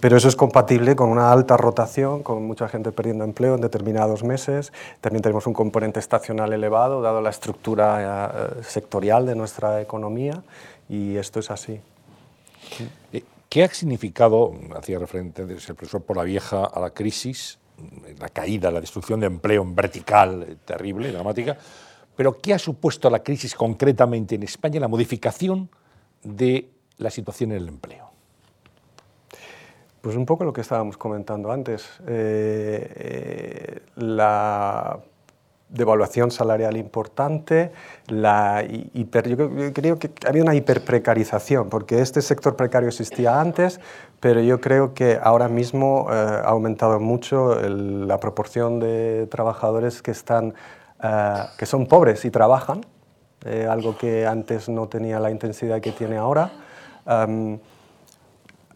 pero 0.00 0.16
eso 0.16 0.28
es 0.28 0.36
compatible 0.36 0.96
con 0.96 1.10
una 1.10 1.30
alta 1.30 1.58
rotación, 1.58 2.22
con 2.22 2.46
mucha 2.46 2.68
gente 2.68 2.90
perdiendo 2.90 3.24
empleo 3.24 3.54
en 3.54 3.60
determinados 3.60 4.24
meses. 4.24 4.72
También 5.02 5.22
tenemos 5.22 5.46
un 5.46 5.52
componente 5.52 6.00
estacional 6.00 6.52
elevado, 6.54 7.02
dado 7.02 7.20
la 7.20 7.28
estructura 7.28 8.32
eh, 8.58 8.62
sectorial 8.62 9.26
de 9.26 9.34
nuestra 9.34 9.82
economía, 9.82 10.42
y 10.88 11.16
esto 11.16 11.40
es 11.40 11.50
así. 11.50 11.80
Eh, 13.12 13.22
¿Qué 13.50 13.62
ha 13.62 13.68
significado, 13.68 14.54
hacía 14.74 14.98
referente 14.98 15.42
el 15.42 15.48
profesor 15.48 16.02
por 16.02 16.16
la 16.16 16.24
vieja, 16.24 16.64
a 16.64 16.80
la 16.80 16.90
crisis, 16.90 17.58
la 18.18 18.28
caída, 18.28 18.70
la 18.70 18.80
destrucción 18.80 19.20
de 19.20 19.26
empleo 19.26 19.62
en 19.62 19.74
vertical, 19.74 20.58
terrible, 20.64 21.12
dramática, 21.12 21.56
pero 22.16 22.40
qué 22.40 22.54
ha 22.54 22.58
supuesto 22.58 23.10
la 23.10 23.22
crisis 23.22 23.54
concretamente 23.54 24.36
en 24.36 24.44
España, 24.44 24.80
la 24.80 24.88
modificación 24.88 25.68
de 26.22 26.68
la 26.96 27.10
situación 27.10 27.52
en 27.52 27.58
el 27.58 27.68
empleo? 27.68 28.03
Pues 30.04 30.16
un 30.16 30.26
poco 30.26 30.44
lo 30.44 30.52
que 30.52 30.60
estábamos 30.60 30.98
comentando 30.98 31.50
antes. 31.50 31.88
Eh, 32.06 32.92
eh, 32.94 33.80
la 33.96 34.98
devaluación 35.70 36.30
salarial 36.30 36.76
importante, 36.76 37.72
la 38.08 38.62
hiper, 38.68 39.26
yo 39.26 39.72
creo 39.72 39.98
que 39.98 40.10
había 40.28 40.42
una 40.42 40.54
hiperprecarización, 40.54 41.70
porque 41.70 42.02
este 42.02 42.20
sector 42.20 42.54
precario 42.54 42.90
existía 42.90 43.40
antes, 43.40 43.80
pero 44.20 44.42
yo 44.42 44.60
creo 44.60 44.92
que 44.92 45.18
ahora 45.22 45.48
mismo 45.48 46.08
eh, 46.10 46.14
ha 46.14 46.50
aumentado 46.50 47.00
mucho 47.00 47.58
la 47.62 48.20
proporción 48.20 48.80
de 48.80 49.26
trabajadores 49.30 50.02
que, 50.02 50.10
están, 50.10 50.52
que 51.56 51.64
son 51.64 51.86
pobres 51.86 52.26
y 52.26 52.30
trabajan, 52.30 52.82
algo 53.70 53.96
que 53.96 54.26
antes 54.26 54.68
no 54.68 54.86
tenía 54.86 55.18
la 55.18 55.30
intensidad 55.30 55.80
que 55.80 55.92
tiene 55.92 56.18
ahora. 56.18 56.52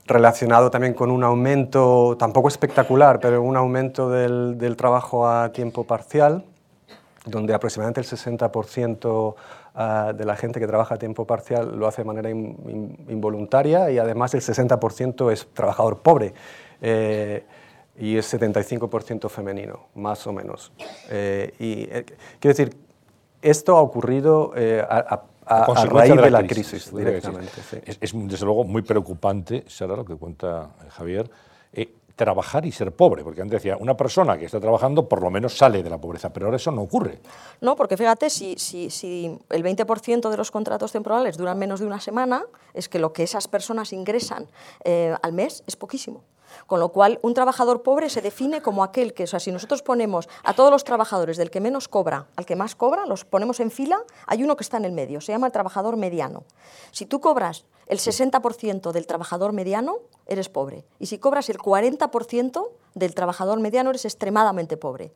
Relacionado 0.08 0.70
también 0.70 0.94
con 0.94 1.10
un 1.10 1.22
aumento, 1.22 2.16
tampoco 2.18 2.48
espectacular, 2.48 3.20
pero 3.20 3.42
un 3.42 3.56
aumento 3.56 4.10
del, 4.10 4.56
del 4.58 4.74
trabajo 4.74 5.28
a 5.28 5.52
tiempo 5.52 5.84
parcial, 5.84 6.44
donde 7.26 7.54
aproximadamente 7.54 8.00
el 8.00 8.06
60% 8.06 9.34
ah, 9.74 10.12
de 10.16 10.24
la 10.24 10.34
gente 10.34 10.58
que 10.58 10.66
trabaja 10.66 10.94
a 10.94 10.98
tiempo 10.98 11.26
parcial 11.26 11.78
lo 11.78 11.86
hace 11.86 12.02
de 12.02 12.06
manera 12.06 12.30
involuntaria 12.30 13.90
y 13.90 13.98
además 13.98 14.34
el 14.34 14.40
60% 14.40 15.30
es 15.30 15.46
trabajador 15.52 15.98
pobre. 15.98 16.32
Eh, 16.80 17.44
y 18.00 18.16
es 18.16 18.32
75% 18.32 19.28
femenino, 19.28 19.86
más 19.96 20.24
o 20.28 20.32
menos. 20.32 20.72
Eh, 21.10 21.52
y 21.58 21.82
eh, 21.90 22.04
quiero 22.38 22.56
decir, 22.56 22.76
esto 23.42 23.76
ha 23.76 23.80
ocurrido 23.80 24.52
a, 24.88 25.22
raíz 25.48 26.14
de 26.14 26.30
la, 26.30 26.46
crisis, 26.46 26.94
directamente. 26.94 27.50
Es, 28.00 28.12
desde 28.12 28.44
luego 28.44 28.64
muy 28.64 28.82
preocupante, 28.82 29.64
será 29.66 29.96
lo 29.96 30.04
que 30.04 30.16
cuenta 30.16 30.70
Javier, 30.90 31.30
trabajar 32.18 32.66
y 32.66 32.72
ser 32.72 32.92
pobre, 32.92 33.22
porque 33.22 33.40
antes 33.40 33.62
decía, 33.62 33.76
una 33.78 33.96
persona 33.96 34.36
que 34.36 34.44
está 34.44 34.60
trabajando 34.60 35.08
por 35.08 35.22
lo 35.22 35.30
menos 35.30 35.56
sale 35.56 35.82
de 35.82 35.88
la 35.88 35.98
pobreza, 35.98 36.30
pero 36.30 36.46
ahora 36.46 36.56
eso 36.56 36.72
no 36.72 36.82
ocurre. 36.82 37.20
No, 37.60 37.76
porque 37.76 37.96
fíjate, 37.96 38.28
si, 38.28 38.56
si, 38.58 38.90
si 38.90 39.38
el 39.48 39.62
20% 39.62 40.28
de 40.28 40.36
los 40.36 40.50
contratos 40.50 40.92
temporales 40.92 41.38
duran 41.38 41.58
menos 41.58 41.80
de 41.80 41.86
una 41.86 42.00
semana, 42.00 42.44
es 42.74 42.88
que 42.88 42.98
lo 42.98 43.12
que 43.12 43.22
esas 43.22 43.46
personas 43.46 43.92
ingresan 43.92 44.48
eh, 44.84 45.14
al 45.22 45.32
mes 45.32 45.62
es 45.66 45.76
poquísimo. 45.76 46.24
Con 46.68 46.80
lo 46.80 46.90
cual, 46.90 47.18
un 47.22 47.32
trabajador 47.32 47.82
pobre 47.82 48.10
se 48.10 48.20
define 48.20 48.60
como 48.60 48.84
aquel 48.84 49.14
que, 49.14 49.24
o 49.24 49.26
sea, 49.26 49.40
si 49.40 49.50
nosotros 49.50 49.80
ponemos 49.80 50.28
a 50.44 50.52
todos 50.52 50.70
los 50.70 50.84
trabajadores 50.84 51.38
del 51.38 51.50
que 51.50 51.62
menos 51.62 51.88
cobra 51.88 52.26
al 52.36 52.44
que 52.44 52.56
más 52.56 52.74
cobra, 52.74 53.06
los 53.06 53.24
ponemos 53.24 53.58
en 53.60 53.70
fila, 53.70 54.02
hay 54.26 54.44
uno 54.44 54.54
que 54.54 54.64
está 54.64 54.76
en 54.76 54.84
el 54.84 54.92
medio, 54.92 55.22
se 55.22 55.32
llama 55.32 55.46
el 55.46 55.52
trabajador 55.54 55.96
mediano. 55.96 56.44
Si 56.90 57.06
tú 57.06 57.22
cobras 57.22 57.64
el 57.86 57.98
60% 57.98 58.92
del 58.92 59.06
trabajador 59.06 59.54
mediano, 59.54 59.96
eres 60.26 60.50
pobre. 60.50 60.84
Y 60.98 61.06
si 61.06 61.16
cobras 61.16 61.48
el 61.48 61.56
40% 61.56 62.68
del 62.94 63.14
trabajador 63.14 63.60
mediano, 63.60 63.88
eres 63.88 64.04
extremadamente 64.04 64.76
pobre. 64.76 65.14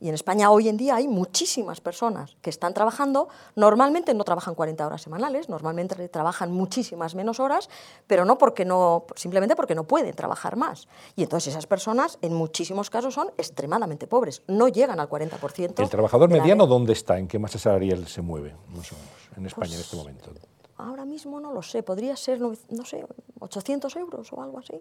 Y 0.00 0.08
en 0.08 0.14
España 0.14 0.50
hoy 0.50 0.68
en 0.68 0.76
día 0.76 0.96
hay 0.96 1.08
muchísimas 1.08 1.80
personas 1.80 2.36
que 2.42 2.50
están 2.50 2.74
trabajando, 2.74 3.28
normalmente 3.56 4.14
no 4.14 4.24
trabajan 4.24 4.54
40 4.54 4.86
horas 4.86 5.02
semanales, 5.02 5.48
normalmente 5.48 6.08
trabajan 6.08 6.52
muchísimas 6.52 7.14
menos 7.14 7.40
horas, 7.40 7.68
pero 8.06 8.24
no 8.24 8.38
porque 8.38 8.64
no, 8.64 9.04
simplemente 9.16 9.56
porque 9.56 9.74
no 9.74 9.84
pueden 9.84 10.14
trabajar 10.14 10.56
más. 10.56 10.88
Y 11.16 11.22
entonces 11.22 11.52
esas 11.52 11.66
personas 11.66 12.18
en 12.22 12.34
muchísimos 12.34 12.90
casos 12.90 13.14
son 13.14 13.28
extremadamente 13.38 14.06
pobres, 14.06 14.42
no 14.46 14.68
llegan 14.68 15.00
al 15.00 15.08
40%. 15.08 15.82
¿El 15.82 15.88
trabajador 15.88 16.28
mediano 16.28 16.66
dónde 16.66 16.92
está? 16.92 17.18
¿En 17.18 17.28
qué 17.28 17.38
masa 17.38 17.58
salarial 17.58 18.06
se 18.06 18.22
mueve, 18.22 18.54
más 18.68 18.92
o 18.92 18.96
menos, 18.96 19.36
en 19.36 19.46
España 19.46 19.74
en 19.74 19.80
este 19.80 19.96
pues, 19.96 20.04
momento? 20.04 20.30
Ahora 20.76 21.04
mismo 21.04 21.40
no 21.40 21.52
lo 21.52 21.62
sé, 21.62 21.82
podría 21.82 22.16
ser, 22.16 22.40
no 22.40 22.84
sé, 22.84 23.06
800 23.40 23.94
euros 23.96 24.32
o 24.32 24.42
algo 24.42 24.58
así. 24.58 24.80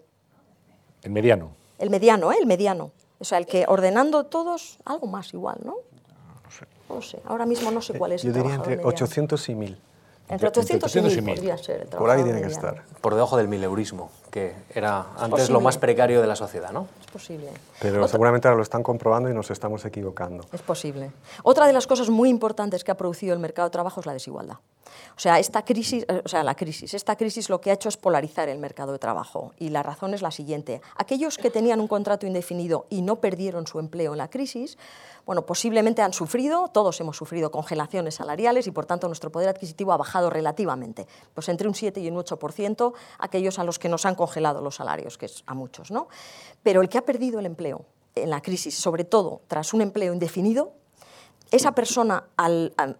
¿El 1.03 1.11
mediano? 1.11 1.62
El 1.79 1.89
mediano, 1.89 2.31
¿eh? 2.31 2.37
El 2.39 2.47
mediano. 2.47 2.91
O 3.19 3.25
sea, 3.25 3.37
el 3.37 3.45
que 3.45 3.65
ordenando 3.67 4.25
todos, 4.25 4.79
algo 4.85 5.07
más 5.07 5.33
igual, 5.33 5.57
¿no? 5.63 5.75
No 6.43 6.51
sé. 6.51 6.65
No 6.89 7.01
sé. 7.01 7.21
Ahora 7.25 7.45
mismo 7.45 7.71
no 7.71 7.81
sé 7.81 7.97
cuál 7.97 8.11
es. 8.13 8.23
Yo 8.23 8.33
diría 8.33 8.55
entre 8.55 8.83
800 8.83 9.49
y 9.49 9.55
1000. 9.55 9.81
Entre 10.29 10.47
800 10.47 10.95
y 10.95 11.01
1000 11.01 11.23
podría 11.23 11.57
ser 11.57 11.81
el 11.81 11.87
Por 11.87 12.09
ahí 12.09 12.23
tiene 12.23 12.41
que 12.41 12.47
estar. 12.47 12.83
Por 13.01 13.13
debajo 13.13 13.37
del 13.37 13.47
mileurismo, 13.47 14.11
que 14.33 14.55
era 14.73 15.05
antes 15.19 15.51
lo 15.51 15.61
más 15.61 15.77
precario 15.77 16.19
de 16.19 16.25
la 16.25 16.35
sociedad, 16.35 16.71
¿no? 16.71 16.87
Es 16.99 17.11
posible. 17.11 17.51
Pero 17.79 18.07
seguramente 18.07 18.47
ahora 18.47 18.57
lo 18.57 18.63
están 18.63 18.81
comprobando 18.81 19.29
y 19.29 19.33
nos 19.33 19.51
estamos 19.51 19.85
equivocando. 19.85 20.43
Es 20.51 20.63
posible. 20.63 21.11
Otra 21.43 21.67
de 21.67 21.73
las 21.73 21.85
cosas 21.85 22.09
muy 22.09 22.29
importantes 22.29 22.83
que 22.83 22.89
ha 22.89 22.97
producido 22.97 23.35
el 23.35 23.39
mercado 23.39 23.67
de 23.67 23.73
trabajo 23.73 23.99
es 23.99 24.07
la 24.07 24.13
desigualdad. 24.13 24.57
O 25.15 25.19
sea, 25.19 25.37
esta 25.37 25.63
crisis, 25.63 26.05
eh, 26.07 26.21
o 26.25 26.27
sea, 26.27 26.41
la 26.43 26.55
crisis, 26.55 26.95
esta 26.95 27.15
crisis 27.15 27.49
lo 27.49 27.61
que 27.61 27.69
ha 27.69 27.73
hecho 27.73 27.89
es 27.89 27.97
polarizar 27.97 28.49
el 28.49 28.57
mercado 28.57 28.91
de 28.91 28.99
trabajo 28.99 29.53
y 29.59 29.69
la 29.69 29.83
razón 29.83 30.15
es 30.15 30.23
la 30.23 30.31
siguiente. 30.31 30.81
Aquellos 30.95 31.37
que 31.37 31.51
tenían 31.51 31.79
un 31.79 31.87
contrato 31.87 32.25
indefinido 32.25 32.87
y 32.89 33.03
no 33.03 33.17
perdieron 33.17 33.67
su 33.67 33.79
empleo 33.79 34.13
en 34.13 34.17
la 34.17 34.29
crisis, 34.29 34.77
bueno, 35.25 35.45
posiblemente 35.45 36.01
han 36.01 36.11
sufrido, 36.11 36.67
todos 36.67 36.99
hemos 36.99 37.15
sufrido 37.15 37.49
congelaciones 37.49 38.15
salariales 38.15 38.67
y 38.67 38.71
por 38.71 38.85
tanto 38.85 39.07
nuestro 39.07 39.31
poder 39.31 39.49
adquisitivo 39.49 39.93
ha 39.93 39.97
bajado 39.97 40.29
relativamente, 40.29 41.07
pues 41.33 41.47
entre 41.47 41.67
un 41.67 41.75
7 41.75 42.01
y 42.01 42.09
un 42.09 42.17
8% 42.17 42.93
aquellos 43.19 43.57
a 43.57 43.63
los 43.63 43.79
que 43.79 43.87
nos 43.87 44.05
han 44.05 44.15
congelado 44.23 44.61
los 44.61 44.75
salarios, 44.75 45.17
que 45.17 45.25
es 45.25 45.43
a 45.45 45.53
muchos, 45.53 45.91
¿no? 45.91 46.07
Pero 46.63 46.81
el 46.81 46.89
que 46.89 46.97
ha 46.97 47.05
perdido 47.05 47.39
el 47.39 47.45
empleo 47.45 47.85
en 48.15 48.29
la 48.29 48.41
crisis, 48.41 48.75
sobre 48.75 49.03
todo 49.03 49.41
tras 49.47 49.73
un 49.73 49.81
empleo 49.81 50.13
indefinido, 50.13 50.73
esa 51.51 51.73
persona, 51.73 52.23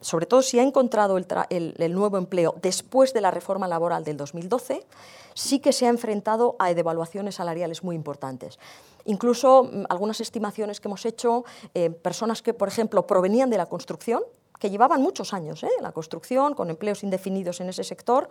sobre 0.01 0.27
todo 0.27 0.43
si 0.43 0.59
ha 0.59 0.63
encontrado 0.63 1.17
el, 1.17 1.95
nuevo 1.95 2.17
empleo 2.17 2.55
después 2.61 3.11
de 3.13 3.21
la 3.21 3.31
reforma 3.31 3.67
laboral 3.67 4.03
del 4.03 4.17
2012, 4.17 4.85
sí 5.33 5.59
que 5.59 5.73
se 5.73 5.87
ha 5.87 5.89
enfrentado 5.89 6.55
a 6.59 6.71
devaluaciones 6.73 7.35
salariales 7.35 7.83
muy 7.83 7.95
importantes. 7.95 8.59
Incluso 9.05 9.63
mm, 9.63 9.85
algunas 9.89 10.21
estimaciones 10.21 10.79
que 10.79 10.87
hemos 10.87 11.03
hecho, 11.05 11.45
eh, 11.73 11.89
personas 11.89 12.43
que, 12.43 12.53
por 12.53 12.67
ejemplo, 12.67 13.07
provenían 13.07 13.49
de 13.49 13.57
la 13.57 13.65
construcción, 13.65 14.21
que 14.59 14.69
llevaban 14.69 15.01
muchos 15.01 15.33
años 15.33 15.63
¿eh? 15.63 15.69
en 15.75 15.83
la 15.83 15.91
construcción, 15.91 16.53
con 16.53 16.69
empleos 16.69 17.03
indefinidos 17.03 17.59
en 17.59 17.69
ese 17.69 17.83
sector, 17.83 18.29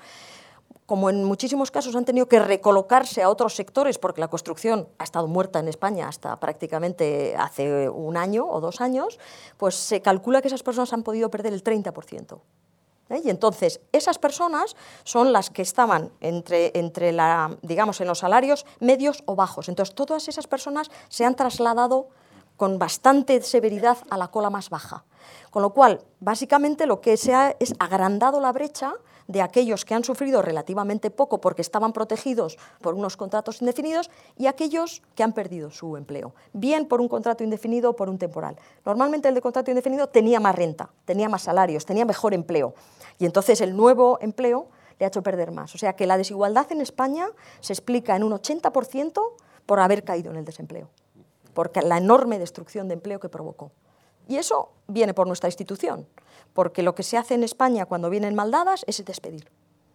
como 0.86 1.10
en 1.10 1.24
muchísimos 1.24 1.70
casos 1.70 1.96
han 1.96 2.04
tenido 2.04 2.26
que 2.26 2.38
recolocarse 2.38 3.22
a 3.22 3.28
otros 3.28 3.54
sectores 3.54 3.98
porque 3.98 4.20
la 4.20 4.28
construcción 4.28 4.88
ha 4.98 5.04
estado 5.04 5.28
muerta 5.28 5.58
en 5.58 5.68
España 5.68 6.08
hasta 6.08 6.38
prácticamente 6.38 7.34
hace 7.36 7.88
un 7.88 8.16
año 8.16 8.46
o 8.46 8.60
dos 8.60 8.80
años, 8.80 9.18
pues 9.56 9.74
se 9.74 10.02
calcula 10.02 10.42
que 10.42 10.48
esas 10.48 10.62
personas 10.62 10.92
han 10.92 11.02
podido 11.02 11.30
perder 11.30 11.52
el 11.52 11.64
30%. 11.64 12.40
¿eh? 13.10 13.22
Y 13.24 13.30
entonces, 13.30 13.80
esas 13.92 14.18
personas 14.18 14.76
son 15.04 15.32
las 15.32 15.50
que 15.50 15.62
estaban 15.62 16.10
entre, 16.20 16.72
entre 16.78 17.12
la, 17.12 17.56
digamos, 17.62 18.00
en 18.00 18.08
los 18.08 18.18
salarios 18.18 18.66
medios 18.80 19.22
o 19.26 19.36
bajos. 19.36 19.68
Entonces, 19.68 19.94
todas 19.94 20.28
esas 20.28 20.46
personas 20.46 20.90
se 21.08 21.24
han 21.24 21.36
trasladado 21.36 22.08
con 22.56 22.78
bastante 22.78 23.40
severidad 23.42 23.98
a 24.10 24.16
la 24.16 24.28
cola 24.28 24.50
más 24.50 24.70
baja. 24.70 25.04
Con 25.50 25.62
lo 25.62 25.70
cual, 25.70 26.00
básicamente 26.20 26.86
lo 26.86 27.00
que 27.00 27.16
se 27.16 27.34
ha 27.34 27.56
es 27.58 27.74
agrandado 27.78 28.40
la 28.40 28.52
brecha 28.52 28.94
de 29.28 29.42
aquellos 29.42 29.84
que 29.84 29.94
han 29.94 30.04
sufrido 30.04 30.42
relativamente 30.42 31.10
poco 31.10 31.40
porque 31.40 31.62
estaban 31.62 31.92
protegidos 31.92 32.58
por 32.80 32.94
unos 32.94 33.16
contratos 33.16 33.60
indefinidos 33.60 34.10
y 34.36 34.46
aquellos 34.46 35.02
que 35.14 35.22
han 35.22 35.32
perdido 35.32 35.70
su 35.70 35.96
empleo, 35.96 36.34
bien 36.52 36.86
por 36.86 37.00
un 37.00 37.08
contrato 37.08 37.44
indefinido 37.44 37.90
o 37.90 37.96
por 37.96 38.08
un 38.08 38.18
temporal. 38.18 38.56
Normalmente 38.84 39.28
el 39.28 39.34
de 39.34 39.40
contrato 39.40 39.70
indefinido 39.70 40.08
tenía 40.08 40.40
más 40.40 40.54
renta, 40.54 40.90
tenía 41.04 41.28
más 41.28 41.42
salarios, 41.42 41.86
tenía 41.86 42.04
mejor 42.04 42.34
empleo 42.34 42.74
y 43.18 43.26
entonces 43.26 43.60
el 43.60 43.76
nuevo 43.76 44.18
empleo 44.20 44.68
le 44.98 45.06
ha 45.06 45.08
hecho 45.08 45.22
perder 45.22 45.50
más. 45.50 45.74
O 45.74 45.78
sea 45.78 45.94
que 45.94 46.06
la 46.06 46.16
desigualdad 46.16 46.70
en 46.70 46.80
España 46.80 47.28
se 47.60 47.72
explica 47.72 48.16
en 48.16 48.22
un 48.22 48.32
80% 48.32 49.20
por 49.66 49.80
haber 49.80 50.04
caído 50.04 50.30
en 50.30 50.36
el 50.36 50.44
desempleo, 50.44 50.88
por 51.54 51.70
la 51.84 51.98
enorme 51.98 52.38
destrucción 52.38 52.88
de 52.88 52.94
empleo 52.94 53.20
que 53.20 53.28
provocó. 53.28 53.72
Y 54.28 54.36
eso 54.36 54.70
viene 54.86 55.14
por 55.14 55.26
nuestra 55.26 55.48
institución 55.48 56.06
porque 56.54 56.82
lo 56.82 56.94
que 56.94 57.02
se 57.02 57.16
hace 57.16 57.34
en 57.34 57.44
España 57.44 57.86
cuando 57.86 58.10
vienen 58.10 58.34
maldadas 58.34 58.84
es 58.86 59.04
despedir. 59.04 59.48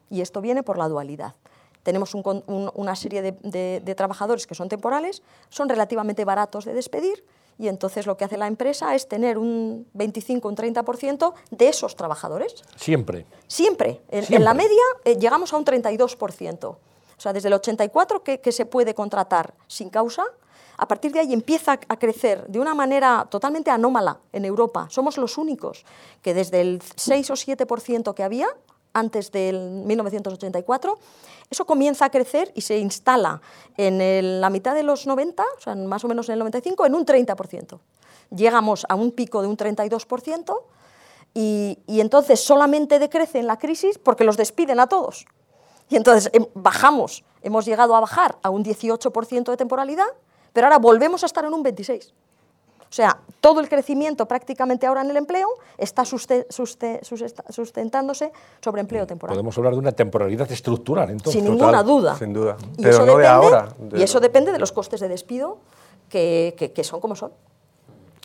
Y 0.10 0.22
esto 0.22 0.42
viene 0.42 0.64
por 0.64 0.78
la 0.78 0.88
dualidad. 0.88 1.36
Tenemos 1.84 2.14
una 2.16 2.96
serie 2.96 3.22
de, 3.22 3.94
trabajadores 3.96 4.46
que 4.46 4.56
son 4.56 4.68
temporales, 4.68 5.24
son 5.50 5.70
relativamente 5.70 6.26
baratos 6.26 6.66
de 6.66 6.74
despedir 6.74 7.24
y 7.58 7.70
entonces 7.70 8.06
lo 8.06 8.18
que 8.18 8.26
hace 8.26 8.38
la 8.38 8.48
empresa 8.48 8.94
es 8.94 9.08
tener 9.08 9.38
un 9.38 9.88
25, 9.94 10.48
un 10.48 10.56
30% 10.56 11.34
de 11.50 11.70
esos 11.70 11.96
trabajadores. 11.96 12.56
Siempre. 12.76 13.26
Siempre. 13.48 14.02
En, 14.10 14.44
la 14.44 14.54
media 14.54 14.84
eh, 15.06 15.18
llegamos 15.18 15.54
a 15.54 15.58
un 15.58 15.66
32%. 15.66 16.66
O 16.66 16.78
sea, 17.18 17.34
desde 17.34 17.48
el 17.48 17.54
84 17.54 18.22
que 18.22 18.52
se 18.52 18.66
puede 18.66 18.94
contratar 18.94 19.54
sin 19.68 19.90
causa, 19.90 20.26
a 20.78 20.88
partir 20.88 21.12
de 21.12 21.20
ahí 21.20 21.34
empieza 21.34 21.74
a 21.74 21.98
crecer 21.98 22.46
de 22.48 22.60
una 22.60 22.76
manera 22.76 23.28
totalmente 23.30 23.72
anómala 23.72 24.20
en 24.32 24.46
Europa. 24.46 24.88
Somos 24.90 25.18
los 25.18 25.38
únicos 25.38 25.86
que 26.22 26.34
desde 26.34 26.62
el 26.62 26.82
6 26.96 27.32
o 27.32 27.34
7% 27.34 28.14
que 28.14 28.24
había 28.24 28.48
antes 28.94 29.32
del 29.32 29.84
1984, 29.86 30.98
eso 31.50 31.66
comienza 31.66 32.06
a 32.06 32.10
crecer 32.10 32.52
y 32.56 32.62
se 32.62 32.78
instala 32.78 33.42
en 33.76 34.42
la 34.42 34.50
mitad 34.50 34.74
de 34.76 34.84
los 34.84 35.08
90, 35.08 35.44
o 35.44 35.62
sea, 35.62 35.76
más 35.76 36.04
o 36.04 36.08
menos 36.08 36.30
en 36.30 36.34
el 36.34 36.40
95, 36.40 36.86
en 36.86 36.96
un 36.96 37.06
30%. 37.06 37.80
Llegamos 38.36 38.86
a 38.90 38.96
un 38.96 39.12
pico 39.12 39.42
de 39.42 39.48
un 39.48 39.58
32% 39.58 40.62
y, 41.34 41.80
y 41.88 42.02
entonces 42.02 42.40
solamente 42.40 43.00
decrece 43.00 43.40
en 43.40 43.48
la 43.48 43.58
crisis 43.58 43.98
porque 43.98 44.24
los 44.24 44.36
despiden 44.36 44.80
a 44.80 44.88
todos. 44.88 45.26
Y 45.90 45.96
entonces 45.96 46.30
em, 46.34 46.46
bajamos, 46.54 47.24
hemos 47.42 47.66
llegado 47.66 47.96
a 47.96 48.00
bajar 48.00 48.38
a 48.42 48.50
un 48.50 48.64
18% 48.64 49.50
de 49.50 49.58
temporalidad 49.58 50.08
pero 50.58 50.66
ahora 50.66 50.80
volvemos 50.80 51.22
a 51.22 51.28
estar 51.28 51.46
en 51.46 51.54
un 51.54 51.62
26. 51.62 52.12
O 52.90 52.90
sea, 52.90 53.20
todo 53.42 53.60
el 53.60 53.70
crecimiento 53.70 54.28
prácticamente 54.28 54.88
ahora 54.88 55.02
en 55.02 55.12
el 55.12 55.18
empleo 55.18 55.50
está 55.78 56.04
sustentándose 56.04 58.32
sobre 58.60 58.82
empleo 58.82 59.06
temporal. 59.06 59.36
Podemos 59.36 59.56
hablar 59.60 59.74
de 59.74 59.80
una 59.80 59.92
temporalidad 59.92 60.52
estructural, 60.52 61.12
entonces. 61.12 61.44
Sin 61.44 61.52
ninguna 61.52 61.84
duda. 61.84 62.18
Sin 62.18 62.34
duda. 62.34 62.58
Pero 62.82 63.06
no 63.06 63.20
de 63.20 63.28
ahora. 63.28 63.70
y 63.96 64.02
eso 64.02 64.20
depende 64.20 64.52
de 64.52 64.58
los 64.58 64.72
costes 64.72 65.00
de 65.00 65.10
despido 65.10 65.60
que 66.10 66.82
son 66.84 67.02
como 67.02 67.16
son. 67.16 67.34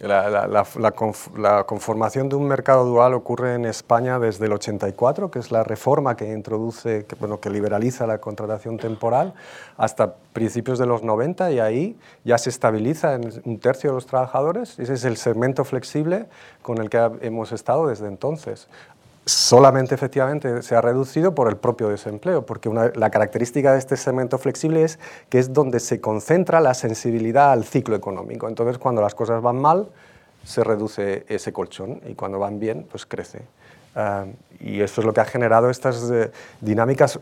La, 0.03 1.63
conformación 1.65 2.29
de 2.29 2.35
un 2.35 2.49
mercado 2.49 2.85
dual 2.85 3.15
ocurre 3.15 3.55
en 3.55 3.65
España 3.65 4.19
desde 4.19 4.47
el 4.47 4.53
84, 4.53 5.31
que 5.31 5.39
es 5.39 5.53
la 5.53 5.63
reforma 5.63 6.17
que 6.17 6.33
introduce, 6.33 7.05
que, 7.05 7.15
bueno, 7.15 7.39
que 7.39 7.51
liberaliza 7.51 8.05
la 8.09 8.19
contratación 8.19 8.79
temporal, 8.79 9.33
hasta 9.77 10.15
principios 10.33 10.81
de 10.81 10.87
los 10.87 11.05
90 11.05 11.53
y 11.53 11.61
ahí 11.61 11.97
ya 12.25 12.37
se 12.37 12.51
estabiliza 12.51 13.15
en 13.15 13.31
un 13.45 13.61
tercio 13.61 13.91
de 13.91 13.95
los 13.95 14.07
trabajadores. 14.07 14.77
Ese 14.81 14.95
es 14.95 15.05
el 15.05 15.17
segmento 15.17 15.65
flexible 15.65 16.27
con 16.63 16.79
el 16.79 16.91
que 16.91 16.99
hemos 17.21 17.53
estado 17.53 17.87
desde 17.87 18.09
entonces 18.09 18.67
solamente 19.25 19.95
efectivamente 19.95 20.63
se 20.63 20.75
ha 20.75 20.81
reducido 20.81 21.35
por 21.35 21.49
el 21.49 21.57
propio 21.57 21.89
desempleo, 21.89 22.45
porque 22.45 22.71
la 22.71 23.11
característica 23.11 23.73
de 23.73 23.79
este 23.79 23.97
segmento 23.97 24.39
flexible 24.39 24.83
es 24.83 24.99
que 25.29 25.39
es 25.39 25.53
donde 25.53 25.81
se 25.81 26.01
concentra 26.01 26.61
la 26.61 26.75
sensibilidad 26.75 27.53
al 27.53 27.65
ciclo 27.65 27.95
económico. 27.95 28.49
Entonces, 28.49 28.79
cuando 28.79 29.01
las 29.01 29.15
cosas 29.15 29.41
van 29.41 29.57
mal, 29.57 29.89
se 30.45 30.65
reduce 30.65 31.25
ese 31.29 31.53
colchón 31.53 32.01
y 32.07 32.15
cuando 32.15 32.39
van 32.39 32.59
bien, 32.59 32.87
pues 32.91 33.07
crece. 33.07 33.43
Ah, 33.95 34.25
y 34.59 34.81
eso 34.81 35.01
es 35.03 35.07
lo 35.07 35.13
que 35.13 35.21
ha 35.21 35.25
generado 35.25 35.71
estas 35.71 36.11
eh, 36.11 36.31
dinámicas 36.61 37.21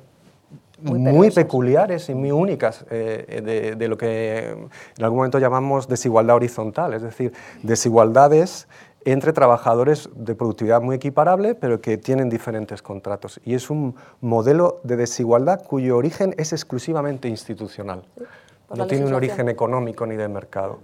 muy, 0.83 1.31
peculiares 1.31 2.09
y 2.09 2.15
muy 2.15 2.31
únicas 2.31 2.85
eh, 2.91 3.75
de, 3.77 3.89
lo 3.89 3.99
que 3.99 4.49
en 4.49 5.05
algún 5.05 5.19
momento 5.19 5.39
llamamos 5.39 5.89
desigualdad 5.89 6.37
horizontal, 6.37 6.95
es 6.95 7.03
decir, 7.03 7.33
desigualdades 7.63 8.67
entre 9.05 9.33
trabajadores 9.33 10.09
de 10.15 10.35
productividad 10.35 10.81
muy 10.81 10.97
equiparable, 10.97 11.55
pero 11.55 11.81
que 11.81 11.97
tienen 11.97 12.29
diferentes 12.29 12.83
contratos. 12.83 13.41
Y 13.45 13.55
es 13.55 13.71
un 13.71 13.95
modelo 14.21 14.81
de 14.83 14.97
desigualdad 14.97 15.63
cuyo 15.65 15.97
origen 15.97 16.35
es 16.39 16.53
exclusivamente 16.53 17.29
institucional. 17.29 18.03
no 18.75 18.87
tiene 18.87 19.07
un 19.07 19.15
origen 19.15 19.49
económico 19.49 20.07
ni 20.07 20.17
de 20.17 20.29
mercado. 20.29 20.79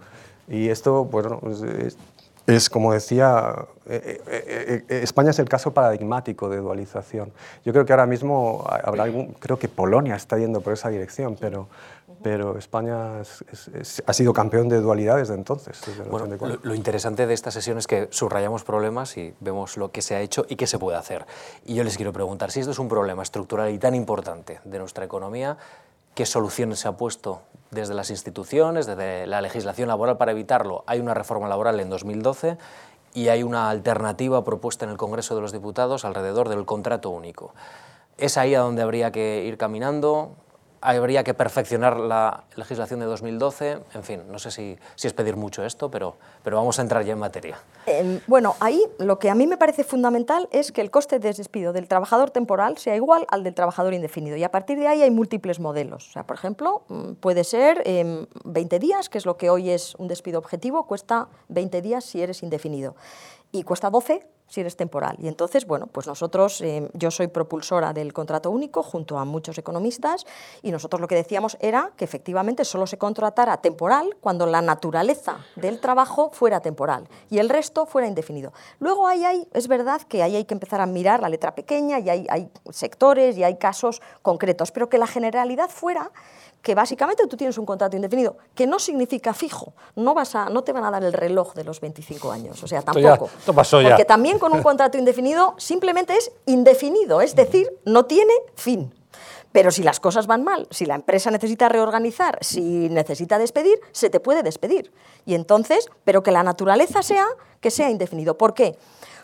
Y 0.49 0.69
esto, 0.69 1.05
bueno, 1.05 1.41
es, 2.47 2.71
como 2.71 2.93
decía, 2.93 3.55
eh, 3.87 4.21
eh, 4.27 4.85
eh, 4.89 5.01
España 5.03 5.31
es 5.31 5.39
el 5.39 5.49
caso 5.49 5.75
paradigmático 5.75 6.49
de 6.49 6.59
dualización. 6.59 7.33
Yo 7.65 7.73
creo 7.73 7.85
que 7.85 7.93
ahora 7.93 8.07
mismo 8.07 8.65
habrá 8.69 9.05
algún, 9.05 9.35
creo 9.35 9.59
que 9.59 9.69
Polonia 9.69 10.15
está 10.15 10.39
yendo 10.39 10.61
por 10.61 10.73
esa 10.73 10.89
dirección, 10.89 11.37
pero 11.39 11.69
pero 12.29 12.59
España 12.59 13.21
ha 13.21 14.13
sido 14.13 14.33
campeón 14.33 14.69
de 14.69 14.81
dualidad 14.81 15.19
desde 15.19 15.35
entonces. 15.35 15.81
bueno, 16.11 16.27
lo, 16.61 16.75
interesante 16.75 17.25
de 17.25 17.33
esta 17.33 17.53
sesión 17.53 17.79
es 17.79 17.87
que 17.87 18.09
subrayamos 18.11 18.65
problemas 18.65 19.17
y 19.17 19.33
vemos 19.39 19.77
lo 19.77 19.93
que 19.93 20.03
se 20.03 20.17
ha 20.17 20.21
hecho 20.21 20.45
y 20.49 20.57
qué 20.57 20.67
se 20.67 20.77
puede 20.77 20.99
hacer. 20.99 21.25
Y 21.65 21.77
yo 21.77 21.85
les 21.85 21.97
quiero 21.97 22.13
preguntar, 22.13 22.51
si 22.51 22.59
esto 22.59 22.73
es 22.73 22.81
un 22.81 22.89
problema 22.89 23.23
estructural 23.23 23.71
y 23.71 23.79
tan 23.79 23.95
importante 23.95 24.59
de 24.65 24.79
nuestra 24.81 25.05
economía, 25.05 25.57
¿qué 26.17 26.27
soluciones 26.27 26.81
se 26.81 26.89
ha 26.89 26.97
puesto 26.97 27.43
desde 27.71 27.95
las 27.95 28.11
instituciones, 28.11 28.87
desde 28.87 29.29
la 29.29 29.41
legislación 29.41 29.87
laboral 29.87 30.17
para 30.17 30.33
evitarlo? 30.33 30.83
Hay 30.89 30.99
una 30.99 31.15
reforma 31.15 31.47
laboral 31.47 31.79
en 31.79 31.91
2012 31.91 32.59
y 33.15 33.29
hay 33.29 33.45
una 33.45 33.71
alternativa 33.71 34.43
propuesta 34.43 34.85
en 34.85 34.91
el 34.91 34.97
Congreso 34.97 35.37
de 35.37 35.43
los 35.43 35.53
Diputados 35.53 36.05
alrededor 36.05 36.49
del 36.49 36.65
contrato 36.65 37.09
único. 37.11 37.55
¿Es 38.19 38.37
ahí 38.37 38.57
a 38.57 38.61
donde 38.61 38.83
habría 38.83 39.13
que 39.13 39.45
ir 39.45 39.59
caminando? 39.59 40.33
Habría 40.81 41.25
que 41.25 41.35
perfeccionar 41.35 41.99
la 41.99 42.45
legislación 42.57 43.01
de 43.01 43.07
2012. 43.07 43.79
En 43.95 44.03
fin, 44.03 44.23
no 44.31 44.39
sé 44.39 44.51
si, 44.51 44.79
es 45.03 45.13
pedir 45.13 45.37
mucho 45.37 45.65
esto, 45.65 45.91
pero, 45.91 46.17
pero 46.43 46.57
vamos 46.57 46.79
a 46.79 46.83
entrar 46.83 47.05
ya 47.05 47.13
en 47.13 47.19
materia. 47.19 47.59
Em, 47.87 48.21
bueno, 48.27 48.57
ahí 48.61 48.83
lo 48.99 49.19
que 49.19 49.31
a 49.31 49.35
mí 49.35 49.47
me 49.47 49.57
parece 49.57 49.85
fundamental 49.85 50.49
es 50.53 50.73
que 50.73 50.81
el 50.81 50.91
coste 50.91 51.19
de 51.19 51.33
despido 51.33 51.73
del 51.73 51.89
trabajador 51.89 52.31
temporal 52.31 52.79
sea 52.79 52.97
igual 52.97 53.27
al 53.31 53.45
del 53.45 53.55
trabajador 53.55 53.95
indefinido. 53.95 54.37
Y 54.37 54.45
a 54.45 54.51
partir 54.51 54.79
de 54.79 54.89
ahí 54.89 55.03
hay 55.03 55.11
múltiples 55.11 55.61
modelos. 55.61 56.09
O 56.09 56.13
sea, 56.13 56.25
por 56.25 56.37
ejemplo, 56.37 56.83
mm, 56.89 57.13
puede 57.15 57.45
ser 57.45 57.83
20 58.45 58.79
días, 58.79 59.09
que 59.09 59.19
es 59.19 59.27
lo 59.27 59.37
que 59.37 59.51
hoy 59.51 59.71
es 59.71 59.95
un 59.97 60.09
despido 60.09 60.39
objetivo, 60.39 60.87
cuesta 60.87 61.29
20 61.49 61.83
días 61.83 62.05
si 62.05 62.23
eres 62.23 62.43
indefinido. 62.43 62.95
Y 63.53 63.63
cuesta 63.63 63.91
12 63.91 64.36
si 64.49 64.61
eres 64.61 64.77
temporal. 64.77 65.17
Y 65.21 65.29
entonces, 65.29 65.67
bueno, 65.67 65.87
pues 65.87 66.07
nosotros, 66.07 66.61
eh, 66.61 66.89
yo 66.95 67.11
soy 67.11 67.29
propulsora 67.29 67.93
del 67.93 68.13
contrato 68.13 68.51
único 68.51 68.83
junto 68.83 69.19
a 69.19 69.25
muchos 69.25 69.59
economistas 69.59 70.25
y 70.63 70.71
nosotros 70.71 71.01
lo 71.01 71.09
que 71.09 71.15
decíamos 71.15 71.57
era 71.61 71.91
que 71.97 72.05
efectivamente 72.05 72.65
solo 72.65 72.87
se 72.87 72.99
contratara 72.99 73.57
temporal 73.59 74.17
cuando 74.21 74.47
la 74.47 74.63
naturaleza 74.63 75.39
del 75.57 75.81
trabajo 75.81 76.31
fuera 76.33 76.61
temporal 76.61 77.09
y 77.31 77.39
el 77.39 77.49
resto 77.49 77.87
fuera 77.87 78.07
indefinido. 78.07 78.53
Luego 78.79 79.07
ahí 79.07 79.25
hay, 79.25 79.49
es 79.53 79.69
verdad 79.69 80.03
que 80.03 80.23
ahí 80.23 80.37
hay 80.37 80.45
que 80.45 80.55
empezar 80.55 80.81
a 80.81 80.87
mirar 80.87 81.21
la 81.21 81.29
letra 81.29 81.55
pequeña 81.55 81.99
y 81.99 82.09
hay, 82.09 82.27
hay 82.29 82.49
sectores 82.71 83.37
y 83.37 83.45
hay 83.45 83.57
casos 83.57 84.01
concretos, 84.23 84.71
pero 84.71 84.89
que 84.89 84.99
la 84.99 85.07
generalidad 85.07 85.71
fuera 85.71 86.11
que 86.67 86.75
básicamente 86.75 87.25
tú 87.29 87.37
tienes 87.37 87.57
un 87.59 87.65
contrato 87.65 87.95
indefinido, 87.95 88.39
que 88.53 88.67
no 88.67 88.81
significa 88.81 89.33
fijo, 89.33 89.73
no, 89.95 90.15
vas 90.15 90.35
a, 90.35 90.47
no 90.47 90.65
te 90.65 90.73
van 90.73 90.83
a 90.83 90.91
dar 90.91 91.05
el 91.05 91.13
reloj 91.13 91.55
de 91.55 91.63
los 91.63 91.81
25 91.81 92.33
años, 92.33 92.61
o 92.61 92.67
sea, 92.67 92.83
tampoco. 92.83 93.31
Porque 93.91 94.05
también 94.05 94.36
con 94.39 94.53
un 94.53 94.63
contrato 94.63 94.99
indefinido 94.99 95.55
simplemente 95.59 96.17
es 96.17 96.33
indefinido, 96.47 97.21
es 97.21 97.35
decir, 97.35 97.69
no 97.85 98.07
tiene 98.07 98.33
fin. 98.55 98.95
Pero 99.53 99.71
si 99.71 99.83
las 99.83 100.01
cosas 100.01 100.27
van 100.27 100.45
mal, 100.45 100.67
si 100.71 100.85
la 100.85 100.95
empresa 100.95 101.31
necesita 101.31 101.69
reorganizar, 101.69 102.39
si 102.43 102.89
necesita 102.91 103.39
despedir, 103.39 103.81
se 103.93 104.11
te 104.11 104.21
puede 104.21 104.43
despedir. 104.43 104.93
Y 105.25 105.35
entonces, 105.35 105.89
pero 106.05 106.23
que 106.23 106.31
la 106.31 106.43
naturaleza 106.43 107.03
sea 107.03 107.27
que 107.61 107.71
sea 107.71 107.91
indefinido. 107.91 108.37
¿Por 108.37 108.53
qué? 108.53 108.79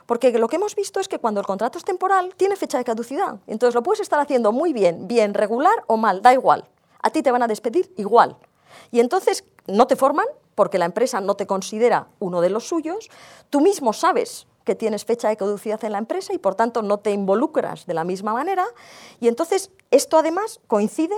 Porque 0.06 0.36
lo 0.38 0.48
que 0.48 0.56
hemos 0.56 0.74
visto 0.74 1.00
es 1.00 1.08
que 1.08 1.18
cuando 1.18 1.40
el 1.40 1.46
contrato 1.46 1.76
es 1.76 1.84
temporal, 1.84 2.34
tiene 2.36 2.56
fecha 2.56 2.78
de 2.78 2.84
caducidad. 2.84 3.36
Entonces 3.46 3.74
lo 3.74 3.82
puedes 3.82 4.00
estar 4.00 4.18
haciendo 4.20 4.52
muy 4.52 4.72
bien, 4.72 5.06
bien, 5.06 5.34
regular 5.34 5.84
o 5.86 5.96
mal, 5.96 6.22
da 6.22 6.32
igual 6.32 6.68
a 7.02 7.10
ti 7.10 7.22
te 7.22 7.30
van 7.30 7.42
a 7.42 7.48
despedir 7.48 7.92
igual. 7.96 8.36
Y 8.90 9.00
entonces 9.00 9.44
no 9.66 9.86
te 9.86 9.96
forman 9.96 10.26
porque 10.54 10.78
la 10.78 10.86
empresa 10.86 11.20
no 11.20 11.34
te 11.34 11.46
considera 11.46 12.08
uno 12.18 12.40
de 12.40 12.50
los 12.50 12.68
suyos, 12.68 13.10
tú 13.50 13.60
mismo 13.60 13.92
sabes 13.92 14.46
que 14.64 14.74
tienes 14.74 15.04
fecha 15.04 15.28
de 15.28 15.36
caducidad 15.36 15.82
en 15.84 15.92
la 15.92 15.98
empresa 15.98 16.32
y 16.32 16.38
por 16.38 16.54
tanto 16.54 16.82
no 16.82 16.98
te 16.98 17.10
involucras 17.10 17.86
de 17.86 17.94
la 17.94 18.04
misma 18.04 18.32
manera. 18.32 18.66
Y 19.20 19.28
entonces 19.28 19.70
esto 19.90 20.18
además 20.18 20.60
coincide 20.66 21.16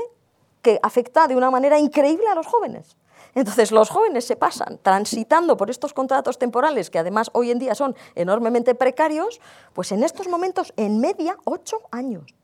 que 0.63 0.81
afecta 0.83 1.27
de 1.29 1.37
una 1.37 1.51
manera 1.51 1.79
increíble 1.79 2.27
a 2.29 2.35
los 2.35 2.47
jóvenes. 2.47 2.97
Entonces 3.35 3.73
los 3.73 3.91
jóvenes 3.91 4.25
se 4.25 4.37
pasan 4.37 4.79
transitando 4.83 5.57
por 5.57 5.71
estos 5.71 5.93
contratos 5.93 6.39
temporales 6.39 6.91
que 6.91 6.99
además 6.99 7.31
hoy 7.33 7.51
en 7.51 7.59
día 7.59 7.75
son 7.75 7.97
enormemente 8.15 8.75
precarios, 8.75 9.41
pues 9.73 9.93
en 9.93 10.05
estos 10.05 10.29
momentos 10.29 10.73
en 10.77 11.01
media 11.01 11.37
ocho 11.45 11.79
años. 11.91 12.35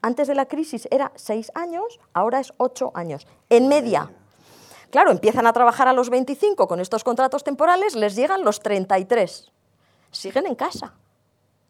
Antes 0.00 0.28
de 0.28 0.34
la 0.34 0.46
crisis 0.46 0.88
era 0.90 1.12
seis 1.14 1.52
años, 1.54 2.00
ahora 2.12 2.40
es 2.40 2.52
ocho 2.56 2.90
años, 2.94 3.26
en 3.50 3.68
media. 3.68 4.10
Claro, 4.90 5.10
empiezan 5.10 5.46
a 5.46 5.52
trabajar 5.52 5.88
a 5.88 5.92
los 5.92 6.10
25 6.10 6.68
con 6.68 6.80
estos 6.80 7.04
contratos 7.04 7.44
temporales, 7.44 7.94
les 7.94 8.14
llegan 8.16 8.44
los 8.44 8.60
33. 8.60 9.52
Siguen 10.12 10.46
en 10.46 10.54
casa. 10.54 10.94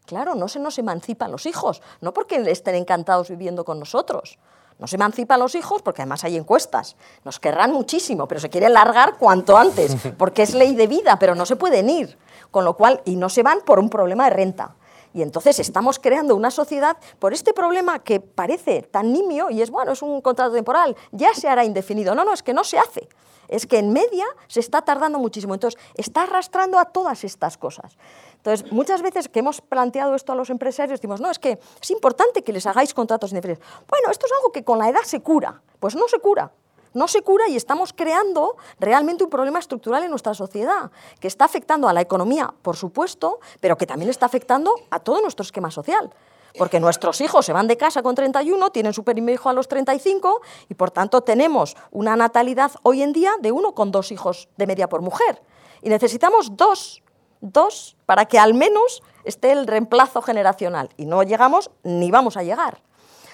Claro, 0.05 0.35
no 0.35 0.49
se 0.49 0.59
nos 0.59 0.79
emancipan 0.79 1.33
los 1.33 1.47
hijos, 1.47 1.81
no 2.01 2.13
porque 2.13 2.37
estén 2.51 2.75
encantados 2.75 3.31
viviendo 3.31 3.65
con 3.65 3.79
nosotros. 3.79 4.39
No 4.79 4.87
se 4.89 4.97
emancipan 4.97 5.39
los 5.39 5.55
hijos 5.55 5.81
porque 5.81 6.03
además 6.03 6.25
hay 6.25 6.37
encuestas. 6.37 6.97
Nos 7.25 7.39
querrán 7.39 7.73
muchísimo, 7.73 8.27
pero 8.27 8.41
se 8.41 8.51
quieren 8.51 8.73
largar 8.73 9.17
cuanto 9.17 9.57
antes, 9.57 9.97
porque 10.19 10.43
es 10.43 10.55
ley 10.55 10.75
de 10.75 10.89
vida, 10.89 11.19
pero 11.19 11.35
no 11.35 11.47
se 11.47 11.57
pueden 11.57 11.89
ir. 11.89 12.19
Con 12.51 12.65
lo 12.65 12.77
cual, 12.77 13.01
y 13.05 13.17
no 13.17 13.29
se 13.29 13.43
van 13.43 13.61
por 13.61 13.79
un 13.79 13.89
problema 13.89 14.25
de 14.25 14.31
renta. 14.31 14.75
Y 15.15 15.23
entonces 15.23 15.59
estamos 15.59 15.99
creando 15.99 16.35
una 16.35 16.51
sociedad 16.51 16.97
por 17.19 17.33
este 17.33 17.53
problema 17.53 17.99
que 18.01 18.21
parece 18.21 18.83
tan 18.83 19.13
nimio 19.13 19.51
y 19.51 19.63
es, 19.63 19.71
bueno, 19.71 19.93
es 19.93 20.03
un 20.03 20.21
contrato 20.21 20.53
temporal, 20.53 20.97
ya 21.11 21.35
se 21.35 21.49
hará 21.49 21.65
indefinido. 21.65 22.15
No, 22.15 22.25
no, 22.25 22.33
es 22.33 22.43
que 22.43 22.55
no 22.55 22.65
se 22.65 22.79
hace. 22.79 23.09
Es 23.49 23.67
que 23.67 23.79
en 23.79 23.93
media 23.93 24.25
se 24.49 24.61
está 24.61 24.83
tardando 24.83 25.19
muchísimo. 25.19 25.53
Entonces, 25.53 25.79
está 25.95 26.23
arrastrando 26.23 26.79
a 26.79 26.87
todas 26.87 27.25
estas 27.25 27.59
cosas. 27.59 27.99
Entonces, 28.43 28.73
muchas 28.73 29.03
veces 29.03 29.29
que 29.29 29.39
hemos 29.39 29.61
planteado 29.61 30.17
esto 30.17 30.33
a 30.33 30.35
los 30.35 30.51
empresarios, 30.51 30.99
decimos, 30.99 31.21
no, 31.21 31.31
es 31.31 31.39
que 31.39 31.61
es 31.81 31.91
importante 31.91 32.43
que 32.43 32.53
les 32.53 32.67
hagáis 32.67 32.93
contratos 32.93 33.31
indefinidos. 33.31 33.65
Bueno, 33.89 34.11
esto 34.11 34.27
es 34.27 34.33
algo 34.33 34.51
que 34.51 34.65
con 34.65 34.79
la 34.79 34.89
edad 34.89 35.03
se 35.05 35.21
cura. 35.21 35.63
Pues 35.79 35.95
no 35.95 36.09
se 36.09 36.19
cura 36.19 36.51
no 36.95 37.09
se 37.09 37.23
cura 37.23 37.49
y 37.49 37.57
estamos 37.57 37.93
creando 37.93 38.57
realmente 38.79 39.25
un 39.25 39.31
problema 39.31 39.59
estructural 39.59 40.03
en 40.03 40.11
nuestra 40.11 40.35
sociedad, 40.35 40.91
que 41.21 41.29
está 41.29 41.45
afectando 41.45 41.89
a 41.89 41.93
la 41.93 42.01
economía, 42.01 42.53
por 42.63 42.77
supuesto, 42.77 43.41
pero 43.61 43.77
que 43.77 43.87
también 43.87 44.11
está 44.11 44.27
afectando 44.27 44.75
a 44.91 45.01
todo 45.01 45.21
nuestro 45.21 45.43
esquema 45.43 45.71
social. 45.71 46.11
Porque 46.59 46.81
nuestros 46.81 47.23
hijos 47.23 47.47
se 47.47 47.55
van 47.55 47.67
de 47.67 47.79
casa 47.79 48.03
con 48.03 48.15
31, 48.15 48.71
tienen 48.73 48.93
su 48.93 49.05
primer 49.05 49.35
hijo 49.35 49.49
a 49.49 49.55
los 49.55 49.69
35 49.69 50.43
y 50.69 50.75
por 50.75 50.91
tanto 50.91 51.23
tenemos 51.23 51.77
una 51.91 52.15
natalidad 52.15 52.73
hoy 52.83 53.03
en 53.03 53.15
día 53.15 53.33
de 53.41 53.53
uno 53.53 53.75
con 53.75 53.91
dos 53.91 54.13
hijos 54.13 54.49
de 54.59 54.67
media 54.67 54.89
por 54.89 55.01
mujer. 55.01 55.41
Y 55.81 55.89
necesitamos 55.89 56.55
dos, 56.59 57.03
dos 57.43 57.97
para 58.07 58.25
que 58.25 58.39
al 58.39 58.55
menos 58.55 59.03
esté 59.25 59.53
el 59.53 59.67
reemplazo 59.67 60.23
generacional. 60.23 60.89
Y 60.97 61.05
no 61.05 61.23
llegamos 61.23 61.71
ni 61.83 62.11
vamos 62.11 62.39
a 62.39 62.43
llegar. 62.43 62.81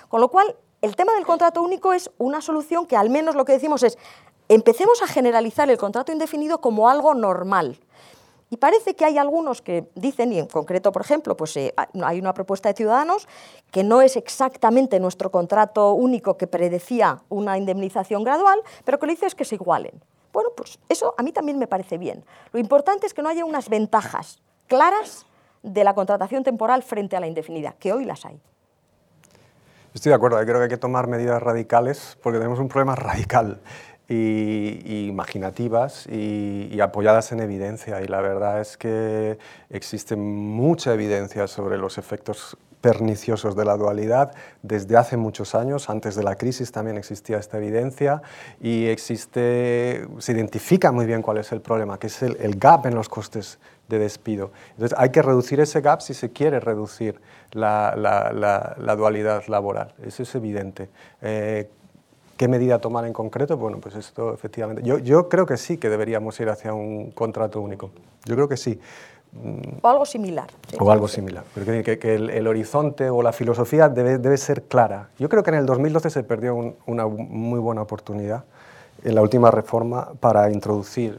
Con 0.09 0.21
lo 0.21 0.29
cual, 0.29 0.57
el 0.83 0.97
tema 0.97 1.14
del 1.14 1.27
contrato 1.27 1.62
único 1.62 1.92
es 1.92 2.11
una 2.18 2.40
solución 2.40 2.87
que 2.87 2.97
al 2.97 3.11
menos 3.11 3.37
lo 3.37 3.44
que 3.44 3.53
decimos 3.53 3.83
es, 3.83 3.99
empecemos 4.49 5.03
a 5.03 5.07
generalizar 5.07 5.71
el 5.71 5.79
contrato 5.79 6.11
indefinido 6.12 6.61
como 6.61 6.88
algo 6.88 7.14
normal, 7.14 7.79
Y 8.51 8.57
parece 8.57 8.97
que 8.97 9.05
hay 9.05 9.18
algunos 9.18 9.61
que 9.61 9.90
dicen, 9.94 10.33
y 10.33 10.38
en 10.38 10.47
concreto, 10.47 10.90
por 10.90 11.03
ejemplo, 11.03 11.37
pues 11.37 11.55
eh, 11.59 11.75
hay 12.03 12.18
una 12.18 12.33
propuesta 12.33 12.71
de 12.71 12.75
Ciudadanos 12.75 13.29
que 13.71 13.85
no 13.85 14.01
es 14.01 14.16
exactamente 14.16 15.01
nuestro 15.01 15.31
contrato 15.31 15.92
único 15.92 16.38
que 16.38 16.47
predecía 16.47 17.23
una 17.29 17.59
indemnización 17.59 18.25
gradual, 18.25 18.59
pero 18.87 18.99
que 18.99 19.05
lo 19.05 19.12
dice 19.12 19.27
es 19.27 19.35
que 19.35 19.44
se 19.44 19.57
igualen. 19.57 20.03
Bueno, 20.38 20.53
pues 20.55 20.79
eso 20.88 21.16
a 21.18 21.24
mí 21.24 21.33
también 21.33 21.59
me 21.59 21.66
parece 21.66 21.98
bien. 21.98 22.24
Lo 22.53 22.61
importante 22.61 23.09
es 23.09 23.12
que 23.12 23.22
no 23.22 23.29
haya 23.29 23.44
unas 23.44 23.68
ventajas 23.68 24.40
claras 24.68 25.27
de 25.64 25.83
la 25.83 25.96
contratación 25.96 26.44
temporal 26.44 26.85
frente 26.85 27.16
a 27.16 27.20
la 27.20 27.27
indefinida, 27.27 27.74
que 27.81 27.92
hoy 27.92 28.05
las 28.05 28.24
hay. 28.24 28.40
Estoy 29.92 30.11
de 30.11 30.14
acuerdo, 30.14 30.38
creo 30.38 30.59
que 30.59 30.62
hay 30.62 30.68
que 30.68 30.77
tomar 30.77 31.09
medidas 31.09 31.42
radicales 31.42 32.16
porque 32.22 32.38
tenemos 32.38 32.61
un 32.61 32.68
problema 32.68 32.94
radical 32.94 33.61
y, 34.09 35.07
imaginativas 35.09 36.07
y, 36.07 36.81
apoyadas 36.81 37.33
en 37.33 37.40
evidencia. 37.40 38.01
Y 38.03 38.07
la 38.07 38.21
verdad 38.21 38.61
es 38.61 38.77
que 38.77 39.38
existe 39.71 40.16
mucha 40.16 40.94
evidencia 40.94 41.47
sobre 41.47 41.77
los 41.77 41.99
efectos 41.99 42.57
perniciosos 42.81 43.57
de 43.57 43.64
la 43.64 43.77
dualidad 43.77 44.33
desde 44.62 44.97
hace 44.97 45.16
muchos 45.16 45.57
años, 45.57 45.90
antes 45.90 46.14
de 46.14 46.23
la 46.23 46.37
crisis 46.37 46.71
también 46.71 46.97
existía 46.97 47.38
esta 47.38 47.59
evidencia 47.59 48.23
y 48.61 48.87
existe, 48.87 50.07
se 50.18 50.33
identifica 50.33 50.92
muy 50.92 51.05
bien 51.05 51.21
cuál 51.21 51.38
es 51.38 51.51
el 51.51 51.61
problema, 51.61 51.99
que 51.99 52.07
es 52.07 52.23
el, 52.23 52.57
gap 52.57 52.87
en 52.87 52.94
los 52.94 53.09
costes 53.09 53.59
de 53.88 53.99
despido. 53.99 54.53
Entonces 54.71 54.97
hay 54.97 55.11
que 55.11 55.23
reducir 55.23 55.59
ese 55.59 55.81
gap 55.81 56.03
si 56.03 56.14
se 56.14 56.31
quiere 56.31 56.61
reducir 56.61 57.21
la, 57.51 57.94
la, 57.97 58.97
dualidad 58.97 59.42
laboral, 59.49 59.94
eso 60.05 60.23
es 60.23 60.35
evidente. 60.37 60.88
Eh, 61.21 61.68
¿Qué 62.38 62.46
medida 62.46 62.79
tomar 62.79 63.05
en 63.05 63.12
concreto? 63.12 63.57
Bueno, 63.57 63.79
pues 63.79 63.96
esto 63.96 64.33
efectivamente. 64.33 64.83
Yo, 64.85 64.98
yo 64.98 65.29
creo 65.29 65.44
que 65.44 65.57
sí 65.57 65.77
que 65.77 65.90
deberíamos 65.90 66.38
ir 66.38 66.48
hacia 66.48 66.72
un 66.72 67.11
contrato 67.11 67.61
único. 67.61 67.90
Yo 68.24 68.37
creo 68.37 68.48
que 68.48 68.57
sí. 68.57 68.81
O 69.83 69.88
algo 69.88 70.07
similar. 70.07 70.46
O 70.79 70.92
algo 70.92 71.09
similar. 71.09 71.42
Pero 71.53 71.83
que, 71.83 71.98
que 71.98 72.14
el, 72.14 72.46
horizonte 72.46 73.11
o 73.11 73.22
la 73.22 73.33
filosofía 73.33 73.88
debe, 73.88 74.18
debe, 74.18 74.37
ser 74.37 74.62
clara. 74.62 75.11
Yo 75.18 75.29
creo 75.29 75.42
que 75.42 75.51
en 75.51 75.57
el 75.57 75.66
2012 75.66 76.11
se 76.11 76.22
perdió 76.22 76.77
una 76.87 77.09
muy 77.09 77.59
buena 77.59 77.83
oportunidad 77.83 78.44
en 79.03 79.16
la 79.16 79.22
última 79.22 79.51
reforma 79.51 80.12
para 80.20 80.48
introducir 80.53 81.18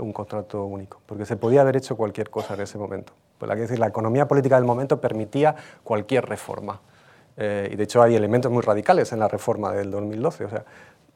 un 0.00 0.12
contrato 0.12 0.64
único, 0.66 1.00
porque 1.04 1.26
se 1.26 1.36
podía 1.36 1.62
haber 1.62 1.76
hecho 1.76 1.96
cualquier 1.96 2.30
cosa 2.30 2.54
en 2.54 2.60
ese 2.60 2.78
momento. 2.78 3.12
Pues, 3.38 3.58
decir, 3.58 3.80
la 3.80 3.88
economía 3.88 4.28
política 4.28 4.54
del 4.54 4.64
momento 4.64 5.00
permitía 5.00 5.56
cualquier 5.82 6.26
reforma. 6.26 6.80
Eh, 7.40 7.70
y 7.72 7.76
de 7.76 7.84
hecho 7.84 8.02
hay 8.02 8.16
elementos 8.16 8.50
muy 8.50 8.62
radicales 8.62 9.12
en 9.12 9.20
la 9.20 9.28
reforma 9.28 9.72
del 9.72 9.90
2012, 9.90 10.44
o 10.44 10.50
sea, 10.50 10.64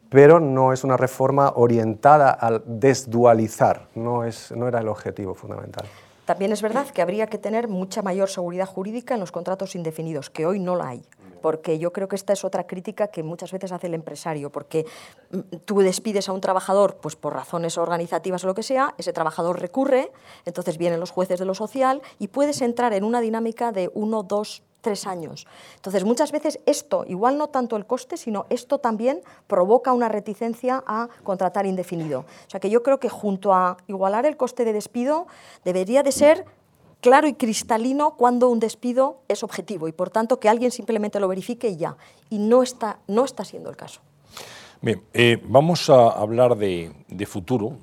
pero 0.08 0.38
no 0.38 0.72
es 0.72 0.84
una 0.84 0.96
reforma 0.96 1.52
orientada 1.56 2.30
al 2.30 2.62
desdualizar, 2.64 3.88
no, 3.96 4.24
es, 4.24 4.52
no 4.52 4.68
era 4.68 4.80
el 4.80 4.88
objetivo 4.88 5.34
fundamental. 5.34 5.84
También 6.24 6.52
es 6.52 6.62
verdad 6.62 6.86
que 6.86 7.02
habría 7.02 7.26
que 7.26 7.38
tener 7.38 7.66
mucha 7.66 8.02
mayor 8.02 8.28
seguridad 8.28 8.66
jurídica 8.66 9.14
en 9.14 9.20
los 9.20 9.32
contratos 9.32 9.74
indefinidos, 9.74 10.30
que 10.30 10.46
hoy 10.46 10.60
no 10.60 10.76
la 10.76 10.88
hay 10.88 11.02
porque 11.42 11.78
yo 11.78 11.92
creo 11.92 12.08
que 12.08 12.16
esta 12.16 12.32
es 12.32 12.44
otra 12.44 12.66
crítica 12.66 13.08
que 13.08 13.22
muchas 13.22 13.52
veces 13.52 13.72
hace 13.72 13.88
el 13.88 13.94
empresario, 13.94 14.50
porque 14.50 14.86
mm, 15.30 15.56
tú 15.66 15.80
despides 15.80 16.28
a 16.30 16.32
un 16.32 16.40
trabajador 16.40 16.96
pues 17.02 17.16
por 17.16 17.34
razones 17.34 17.76
organizativas 17.76 18.44
o 18.44 18.46
lo 18.46 18.54
que 18.54 18.62
sea, 18.62 18.94
ese 18.96 19.12
trabajador 19.12 19.60
recurre, 19.60 20.12
entonces 20.46 20.78
vienen 20.78 21.00
los 21.00 21.10
jueces 21.10 21.38
de 21.38 21.44
lo 21.44 21.54
social 21.54 22.00
y 22.18 22.28
puedes 22.28 22.62
entrar 22.62 22.94
en 22.94 23.04
una 23.04 23.20
dinámica 23.20 23.72
de 23.72 23.90
uno, 23.92 24.22
dos, 24.22 24.62
tres 24.82 25.06
años. 25.06 25.46
Entonces, 25.76 26.04
muchas 26.04 26.32
veces 26.32 26.60
esto, 26.66 27.04
igual 27.08 27.38
no 27.38 27.48
tanto 27.48 27.76
el 27.76 27.86
coste, 27.86 28.18
sino 28.18 28.44
esto 28.50 28.78
también 28.78 29.22
provoca 29.46 29.94
una 29.94 30.10
reticencia 30.10 30.84
a 30.86 31.08
contratar 31.22 31.64
indefinido. 31.64 32.20
O 32.20 32.50
sea 32.50 32.60
que 32.60 32.68
yo 32.68 32.82
creo 32.82 33.00
que 33.00 33.08
junto 33.08 33.54
a 33.54 33.78
igualar 33.86 34.26
el 34.26 34.36
coste 34.36 34.66
de 34.66 34.74
despido, 34.74 35.26
debería 35.64 36.02
de 36.02 36.12
ser 36.12 36.44
claro 37.00 37.26
y 37.26 37.34
cristalino 37.34 38.16
cuando 38.16 38.48
un 38.48 38.60
despido 38.60 39.22
es 39.28 39.42
objetivo 39.42 39.88
y 39.88 39.92
por 39.92 40.10
tanto 40.10 40.38
que 40.38 40.48
alguien 40.48 40.70
simplemente 40.70 41.18
lo 41.18 41.28
verifique 41.28 41.68
y 41.68 41.76
ya. 41.76 41.96
Y 42.28 42.38
no 42.38 42.62
está, 42.62 42.98
no 43.06 43.24
está 43.24 43.44
siendo 43.44 43.70
el 43.70 43.76
caso. 43.76 44.00
Bien, 44.80 45.02
eh, 45.12 45.40
vamos 45.44 45.88
a 45.90 46.08
hablar 46.08 46.56
de, 46.56 46.92
de 47.08 47.26
futuro, 47.26 47.78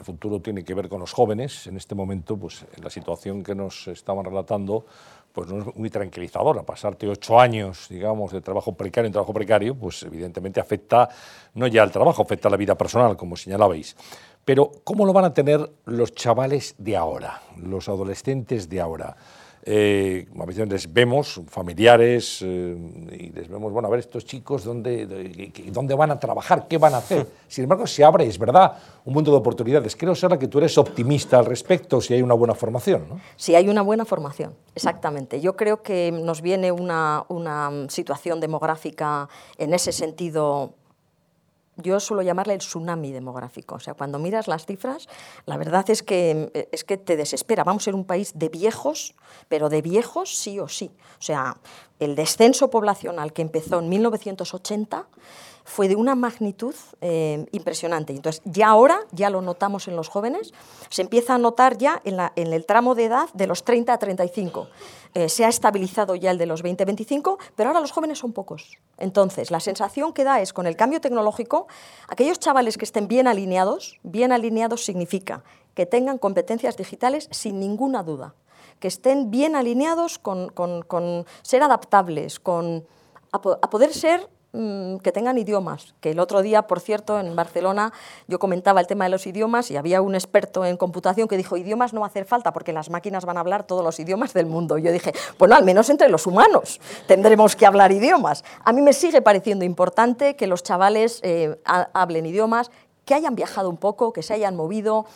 el 0.00 0.04
futuro 0.06 0.40
tiene 0.40 0.64
que 0.64 0.72
ver 0.72 0.88
con 0.88 1.00
los 1.00 1.12
jóvenes. 1.12 1.66
En 1.66 1.76
este 1.76 1.94
momento, 1.94 2.34
pues 2.34 2.64
la 2.82 2.88
situación 2.88 3.42
que 3.42 3.54
nos 3.54 3.86
estaban 3.88 4.24
relatando, 4.24 4.86
pues 5.32 5.48
no 5.48 5.58
es 5.58 5.76
muy 5.76 5.90
tranquilizadora. 5.90 6.62
Pasarte 6.62 7.08
ocho 7.08 7.40
años, 7.40 7.86
digamos, 7.88 8.32
de 8.32 8.40
trabajo 8.40 8.74
precario 8.74 9.06
en 9.06 9.12
trabajo 9.12 9.32
precario, 9.32 9.74
pues 9.74 10.02
evidentemente 10.02 10.60
afecta 10.60 11.08
no 11.54 11.66
ya 11.66 11.82
al 11.82 11.90
trabajo, 11.90 12.22
afecta 12.22 12.48
a 12.48 12.50
la 12.50 12.56
vida 12.56 12.76
personal, 12.76 13.16
como 13.16 13.36
señalabais. 13.36 13.96
Pero 14.44 14.72
¿cómo 14.84 15.06
lo 15.06 15.12
van 15.12 15.26
a 15.26 15.34
tener 15.34 15.70
los 15.84 16.14
chavales 16.14 16.74
de 16.78 16.96
ahora, 16.96 17.42
los 17.56 17.88
adolescentes 17.88 18.68
de 18.68 18.80
ahora? 18.80 19.16
Eh, 19.62 20.26
a 20.40 20.46
veces 20.46 20.68
les 20.68 20.90
vemos 20.90 21.40
familiares 21.48 22.40
eh, 22.42 22.76
y 23.12 23.30
les 23.30 23.46
vemos, 23.48 23.70
bueno, 23.72 23.88
a 23.88 23.90
ver 23.90 24.00
estos 24.00 24.24
chicos 24.24 24.64
dónde, 24.64 25.06
dónde 25.70 25.94
van 25.94 26.10
a 26.10 26.18
trabajar, 26.18 26.66
qué 26.66 26.78
van 26.78 26.94
a 26.94 26.98
hacer. 26.98 27.26
Sin 27.48 27.64
embargo, 27.64 27.86
se 27.86 28.02
abre, 28.02 28.26
es 28.26 28.38
verdad, 28.38 28.78
un 29.04 29.12
mundo 29.12 29.30
de 29.30 29.36
oportunidades. 29.36 29.96
Creo, 29.96 30.14
Sara, 30.14 30.38
que 30.38 30.48
tú 30.48 30.58
eres 30.58 30.78
optimista 30.78 31.38
al 31.38 31.44
respecto 31.44 32.00
si 32.00 32.14
hay 32.14 32.22
una 32.22 32.34
buena 32.34 32.54
formación. 32.54 33.06
¿no? 33.08 33.20
Si 33.36 33.54
hay 33.54 33.68
una 33.68 33.82
buena 33.82 34.06
formación, 34.06 34.54
exactamente. 34.74 35.40
Yo 35.40 35.56
creo 35.56 35.82
que 35.82 36.10
nos 36.10 36.40
viene 36.40 36.72
una, 36.72 37.24
una 37.28 37.70
situación 37.88 38.40
demográfica 38.40 39.28
en 39.58 39.74
ese 39.74 39.92
sentido 39.92 40.74
yo 41.82 42.00
suelo 42.00 42.22
llamarle 42.22 42.54
el 42.54 42.60
tsunami 42.60 43.12
demográfico. 43.12 43.76
O 43.76 43.80
sea, 43.80 43.94
cuando 43.94 44.18
miras 44.18 44.48
las 44.48 44.66
cifras, 44.66 45.08
la 45.46 45.56
verdad 45.56 45.88
es 45.90 46.02
que, 46.02 46.50
eh, 46.54 46.68
es 46.72 46.84
que 46.84 46.96
te 46.96 47.16
desespera. 47.16 47.64
Vamos 47.64 47.82
a 47.82 47.86
ser 47.86 47.94
un 47.94 48.04
país 48.04 48.32
de 48.34 48.48
viejos, 48.48 49.14
pero 49.48 49.68
de 49.68 49.82
viejos 49.82 50.36
sí 50.36 50.58
o 50.58 50.68
sí. 50.68 50.90
O 51.18 51.22
sea, 51.22 51.56
el 51.98 52.14
descenso 52.14 52.70
poblacional 52.70 53.32
que 53.32 53.42
empezó 53.42 53.78
en 53.78 53.88
1980 53.88 55.06
fue 55.64 55.88
de 55.88 55.96
una 55.96 56.14
magnitud 56.14 56.74
eh, 57.00 57.46
impresionante. 57.52 58.12
Entonces, 58.12 58.42
ya 58.44 58.68
ahora, 58.68 59.00
ya 59.12 59.30
lo 59.30 59.42
notamos 59.42 59.88
en 59.88 59.96
los 59.96 60.08
jóvenes, 60.08 60.52
se 60.88 61.02
empieza 61.02 61.34
a 61.34 61.38
notar 61.38 61.78
ya 61.78 62.02
en, 62.04 62.52
el 62.52 62.66
tramo 62.66 62.94
de 62.94 63.04
edad 63.04 63.28
de 63.34 63.46
los 63.46 63.64
30 63.64 63.92
a 63.92 63.98
35. 63.98 64.68
Eh, 65.14 65.28
se 65.28 65.44
ha 65.44 65.48
estabilizado 65.48 66.14
ya 66.14 66.30
el 66.30 66.38
de 66.38 66.46
los 66.46 66.62
20 66.62 66.82
a 66.82 66.86
25, 66.86 67.38
pero 67.56 67.70
ahora 67.70 67.80
los 67.80 67.92
jóvenes 67.92 68.18
son 68.18 68.32
pocos. 68.32 68.78
Entonces, 68.98 69.50
la 69.50 69.60
sensación 69.60 70.12
que 70.12 70.24
da 70.24 70.40
es, 70.40 70.52
con 70.52 70.66
el 70.66 70.76
cambio 70.76 71.00
tecnológico, 71.00 71.66
aquellos 72.08 72.38
chavales 72.38 72.78
que 72.78 72.84
estén 72.84 73.08
bien 73.08 73.26
alineados, 73.26 73.98
bien 74.02 74.32
alineados 74.32 74.84
significa 74.84 75.42
que 75.74 75.86
tengan 75.86 76.18
competencias 76.18 76.76
digitales 76.76 77.28
sin 77.30 77.60
ninguna 77.60 78.02
duda, 78.02 78.34
que 78.80 78.88
estén 78.88 79.30
bien 79.30 79.56
alineados 79.56 80.18
con, 80.18 80.48
con, 80.50 81.26
ser 81.42 81.62
adaptables, 81.62 82.40
con 82.40 82.86
a 83.32 83.40
poder 83.40 83.94
ser 83.94 84.28
que 84.52 85.12
tengan 85.12 85.38
idiomas, 85.38 85.94
que 86.00 86.10
el 86.10 86.18
otro 86.18 86.42
día, 86.42 86.62
por 86.62 86.80
cierto, 86.80 87.20
en 87.20 87.36
Barcelona 87.36 87.92
yo 88.26 88.40
comentaba 88.40 88.80
el 88.80 88.88
tema 88.88 89.04
de 89.04 89.10
los 89.10 89.26
idiomas 89.26 89.70
y 89.70 89.76
había 89.76 90.02
un 90.02 90.14
experto 90.14 90.64
en 90.64 90.76
computación 90.76 91.28
que 91.28 91.36
dijo, 91.36 91.56
idiomas 91.56 91.92
no 91.92 92.00
va 92.00 92.06
a 92.06 92.08
hacer 92.08 92.24
falta 92.24 92.52
porque 92.52 92.72
las 92.72 92.90
máquinas 92.90 93.24
van 93.24 93.36
a 93.36 93.40
hablar 93.40 93.64
todos 93.64 93.84
los 93.84 94.00
idiomas 94.00 94.32
del 94.32 94.46
mundo. 94.46 94.76
Yo 94.78 94.90
dije, 94.90 95.12
bueno, 95.38 95.54
al 95.54 95.64
menos 95.64 95.88
entre 95.88 96.08
los 96.08 96.26
humanos 96.26 96.80
tendremos 97.06 97.54
que 97.54 97.64
hablar 97.64 97.92
idiomas. 97.92 98.44
A 98.64 98.72
mí 98.72 98.82
me 98.82 98.92
sigue 98.92 99.22
pareciendo 99.22 99.64
importante 99.64 100.34
que 100.34 100.48
los 100.48 100.64
chavales 100.64 101.20
eh, 101.22 101.56
hablen 101.64 102.26
idiomas, 102.26 102.70
que 103.04 103.14
hayan 103.14 103.36
viajado 103.36 103.70
un 103.70 103.76
poco, 103.76 104.12
que 104.12 104.22
se 104.22 104.34
hayan 104.34 104.56
movido. 104.56 105.06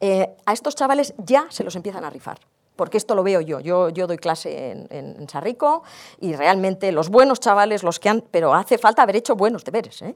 Eh, 0.00 0.36
a 0.44 0.52
estos 0.52 0.74
chavales 0.74 1.14
ya 1.16 1.46
se 1.48 1.64
los 1.64 1.76
empiezan 1.76 2.04
a 2.04 2.10
rifar 2.10 2.51
porque 2.76 2.96
esto 2.96 3.14
lo 3.14 3.22
veo 3.22 3.40
yo. 3.40 3.60
Yo, 3.60 3.90
doy 3.90 4.18
clase 4.18 4.70
en, 4.70 4.86
en, 4.90 5.28
Sarrico 5.28 5.82
y 6.20 6.34
realmente 6.34 6.92
los 6.92 7.08
buenos 7.08 7.40
chavales, 7.40 7.82
los 7.82 7.98
que 7.98 8.08
han, 8.08 8.22
pero 8.30 8.54
hace 8.54 8.78
falta 8.78 9.02
haber 9.02 9.16
hecho 9.16 9.36
buenos 9.36 9.64
deberes. 9.64 10.02
¿eh? 10.02 10.14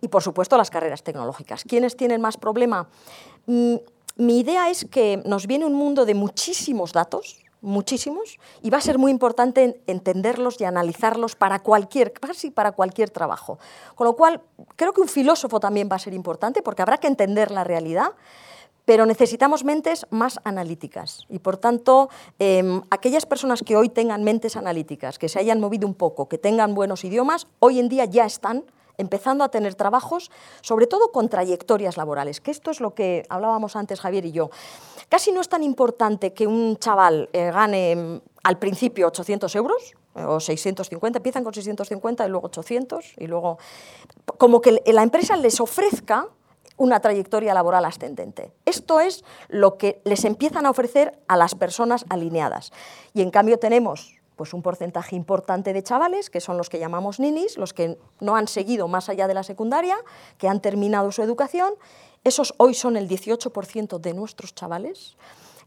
Y 0.00 0.08
por 0.08 0.22
supuesto 0.22 0.56
las 0.56 0.70
carreras 0.70 1.02
tecnológicas. 1.02 1.64
¿Quiénes 1.64 1.96
tienen 1.96 2.20
más 2.20 2.36
problema? 2.36 2.88
Mm, 3.46 3.76
mi 4.16 4.38
idea 4.38 4.70
es 4.70 4.84
que 4.84 5.22
nos 5.24 5.46
viene 5.46 5.64
un 5.64 5.74
mundo 5.74 6.04
de 6.04 6.14
muchísimos 6.14 6.92
datos, 6.92 7.42
muchísimos, 7.60 8.38
y 8.62 8.70
va 8.70 8.78
a 8.78 8.80
ser 8.80 8.98
muy 8.98 9.10
importante 9.10 9.82
entenderlos 9.86 10.60
y 10.60 10.64
analizarlos 10.64 11.34
para 11.34 11.60
cualquier, 11.60 12.12
casi 12.12 12.50
para 12.50 12.72
cualquier 12.72 13.10
trabajo. 13.10 13.58
Con 13.94 14.06
lo 14.06 14.14
cual, 14.14 14.42
creo 14.76 14.92
que 14.92 15.00
un 15.00 15.08
filósofo 15.08 15.58
también 15.58 15.88
va 15.90 15.96
a 15.96 15.98
ser 15.98 16.14
importante 16.14 16.62
porque 16.62 16.82
habrá 16.82 16.98
que 16.98 17.08
entender 17.08 17.50
la 17.50 17.64
realidad 17.64 18.12
pero 18.84 19.06
necesitamos 19.06 19.64
mentes 19.64 20.06
más 20.10 20.40
analíticas 20.44 21.26
y 21.28 21.38
por 21.38 21.56
tanto 21.56 22.10
em, 22.38 22.82
aquellas 22.90 23.26
personas 23.26 23.62
que 23.62 23.76
hoy 23.76 23.88
tengan 23.88 24.24
mentes 24.24 24.56
analíticas, 24.56 25.18
que 25.18 25.28
se 25.28 25.38
hayan 25.38 25.60
movido 25.60 25.86
un 25.86 25.94
poco, 25.94 26.28
que 26.28 26.38
tengan 26.38 26.74
buenos 26.74 27.04
idiomas, 27.04 27.46
hoy 27.60 27.78
en 27.78 27.88
día 27.88 28.04
ya 28.04 28.24
están 28.26 28.64
empezando 28.96 29.42
a 29.42 29.48
tener 29.48 29.74
trabajos, 29.74 30.30
sobre 30.60 30.86
todo 30.86 31.10
con 31.10 31.28
trayectorias 31.28 31.96
laborales, 31.96 32.40
que 32.40 32.50
esto 32.50 32.70
es 32.70 32.80
lo 32.80 32.94
que 32.94 33.26
hablábamos 33.28 33.74
antes 33.74 34.00
Javier 34.00 34.24
y 34.26 34.32
yo. 34.32 34.50
Casi 35.08 35.32
no 35.32 35.40
es 35.40 35.48
tan 35.48 35.62
importante 35.62 36.32
que 36.32 36.46
un 36.46 36.76
chaval 36.76 37.28
eh, 37.32 37.50
gane 37.50 37.90
em, 37.92 38.20
al 38.42 38.58
principio 38.58 39.08
800 39.08 39.54
euros, 39.56 39.94
o 40.14 40.38
650, 40.38 41.18
empiezan 41.18 41.42
con 41.42 41.52
650 41.52 42.24
y 42.26 42.28
luego 42.28 42.46
800, 42.46 43.14
y 43.18 43.26
luego 43.26 43.58
como 44.38 44.60
que 44.60 44.80
la 44.86 45.02
empresa 45.02 45.36
les 45.36 45.60
ofrezca 45.60 46.28
una 46.76 47.00
trayectoria 47.00 47.54
laboral 47.54 47.84
ascendente. 47.84 48.52
Esto 48.64 49.00
es 49.00 49.24
lo 49.48 49.76
que 49.78 50.00
les 50.04 50.24
empiezan 50.24 50.66
a 50.66 50.70
ofrecer 50.70 51.18
a 51.28 51.36
las 51.36 51.54
personas 51.54 52.04
alineadas. 52.08 52.72
Y 53.12 53.22
en 53.22 53.30
cambio 53.30 53.58
tenemos 53.58 54.14
pues 54.36 54.52
un 54.52 54.62
porcentaje 54.62 55.14
importante 55.14 55.72
de 55.72 55.82
chavales, 55.82 56.28
que 56.28 56.40
son 56.40 56.56
los 56.56 56.68
que 56.68 56.78
llamamos 56.78 57.20
ninis, 57.20 57.56
los 57.56 57.72
que 57.72 57.98
no 58.20 58.36
han 58.36 58.48
seguido 58.48 58.88
más 58.88 59.08
allá 59.08 59.28
de 59.28 59.34
la 59.34 59.44
secundaria, 59.44 59.96
que 60.38 60.48
han 60.48 60.60
terminado 60.60 61.12
su 61.12 61.22
educación. 61.22 61.74
Esos 62.24 62.54
hoy 62.56 62.74
son 62.74 62.96
el 62.96 63.08
18% 63.08 63.98
de 63.98 64.14
nuestros 64.14 64.54
chavales 64.54 65.16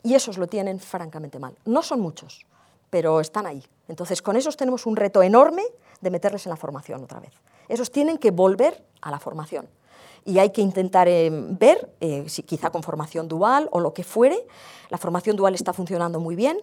y 0.03 0.15
esos 0.15 0.37
lo 0.37 0.47
tienen 0.47 0.79
francamente 0.79 1.39
mal. 1.39 1.55
No 1.65 1.81
son 1.81 2.01
muchos, 2.01 2.45
pero 2.89 3.21
están 3.21 3.45
ahí. 3.45 3.63
Entonces, 3.87 4.21
con 4.21 4.35
esos 4.35 4.57
tenemos 4.57 4.85
un 4.85 4.95
reto 4.95 5.23
enorme 5.23 5.63
de 6.01 6.11
meterles 6.11 6.45
en 6.45 6.49
la 6.49 6.57
formación 6.57 7.03
otra 7.03 7.19
vez. 7.19 7.33
Esos 7.69 7.91
tienen 7.91 8.17
que 8.17 8.31
volver 8.31 8.83
a 9.01 9.11
la 9.11 9.19
formación. 9.19 9.67
Y 10.27 10.39
hay 10.39 10.49
que 10.49 10.61
intentar 10.61 11.07
eh, 11.07 11.29
ver, 11.31 11.89
eh, 12.01 12.25
si 12.27 12.43
quizá 12.43 12.69
con 12.69 12.83
formación 12.83 13.29
dual 13.29 13.69
o 13.71 13.79
lo 13.79 13.93
que 13.93 14.03
fuere. 14.03 14.45
La 14.89 14.97
formación 14.97 15.37
dual 15.37 15.55
está 15.55 15.71
funcionando 15.71 16.19
muy 16.19 16.35
bien. 16.35 16.59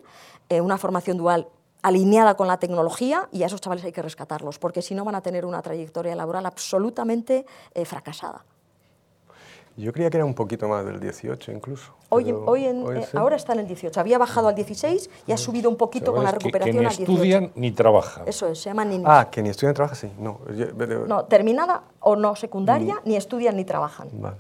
Eh, 0.51 0.61
una 0.61 0.77
formación 0.77 1.17
dual 1.17 1.49
alineada 1.81 2.37
con 2.37 2.47
la 2.47 2.59
tecnología 2.59 3.27
y 3.33 3.43
a 3.43 3.47
esos 3.47 3.63
chavales 3.63 3.83
hay 3.87 3.93
que 3.93 4.03
rescatarlos, 4.03 4.59
porque 4.59 4.83
si 4.83 4.95
no 4.95 5.03
van 5.03 5.15
a 5.15 5.23
tener 5.23 5.47
una 5.47 5.63
trayectoria 5.63 6.15
laboral 6.15 6.45
absolutamente 6.45 7.47
fracasada. 7.87 8.45
Yo 9.77 9.93
creía 9.93 10.09
que 10.09 10.19
era 10.19 10.25
un 10.25 10.35
poquito 10.35 10.69
más 10.69 10.85
del 10.85 11.01
18 11.01 11.51
incluso. 11.51 11.93
Hoy, 12.09 12.33
hoy, 12.33 12.67
en, 12.67 12.97
eh, 12.97 13.07
ahora 13.15 13.35
está 13.35 13.55
en 13.55 13.61
el 13.61 13.67
18. 13.67 13.99
Había 13.99 14.19
bajado 14.19 14.47
al 14.47 14.55
16 14.55 15.11
y 15.27 15.33
ha 15.33 15.37
subido 15.37 15.69
un 15.69 15.77
poquito 15.77 16.13
con 16.13 16.23
la 16.23 16.31
recuperación 16.31 16.79
que, 16.79 16.87
al 16.87 16.97
18. 16.97 17.11
ni 17.11 17.15
estudian 17.15 17.53
ni 17.57 17.73
trabajan. 17.73 18.23
Eso 18.29 18.47
es, 18.47 18.61
se 18.61 18.71
llama 18.71 18.85
ni 18.85 19.03
Ah, 19.05 19.29
que 19.31 19.43
ni 19.43 19.49
estudian 19.49 19.73
ni 19.73 19.75
trabajan, 19.75 19.97
sí. 19.97 20.13
No, 20.19 20.39
yo, 20.55 20.67
no 21.07 21.25
terminada 21.25 21.83
o 22.01 22.15
no 22.15 22.37
secundaria, 22.37 22.95
mm. 22.97 23.09
ni 23.09 23.17
estudian 23.17 23.57
ni 23.57 23.65
trabajan. 23.65 24.09
Vale. 24.13 24.37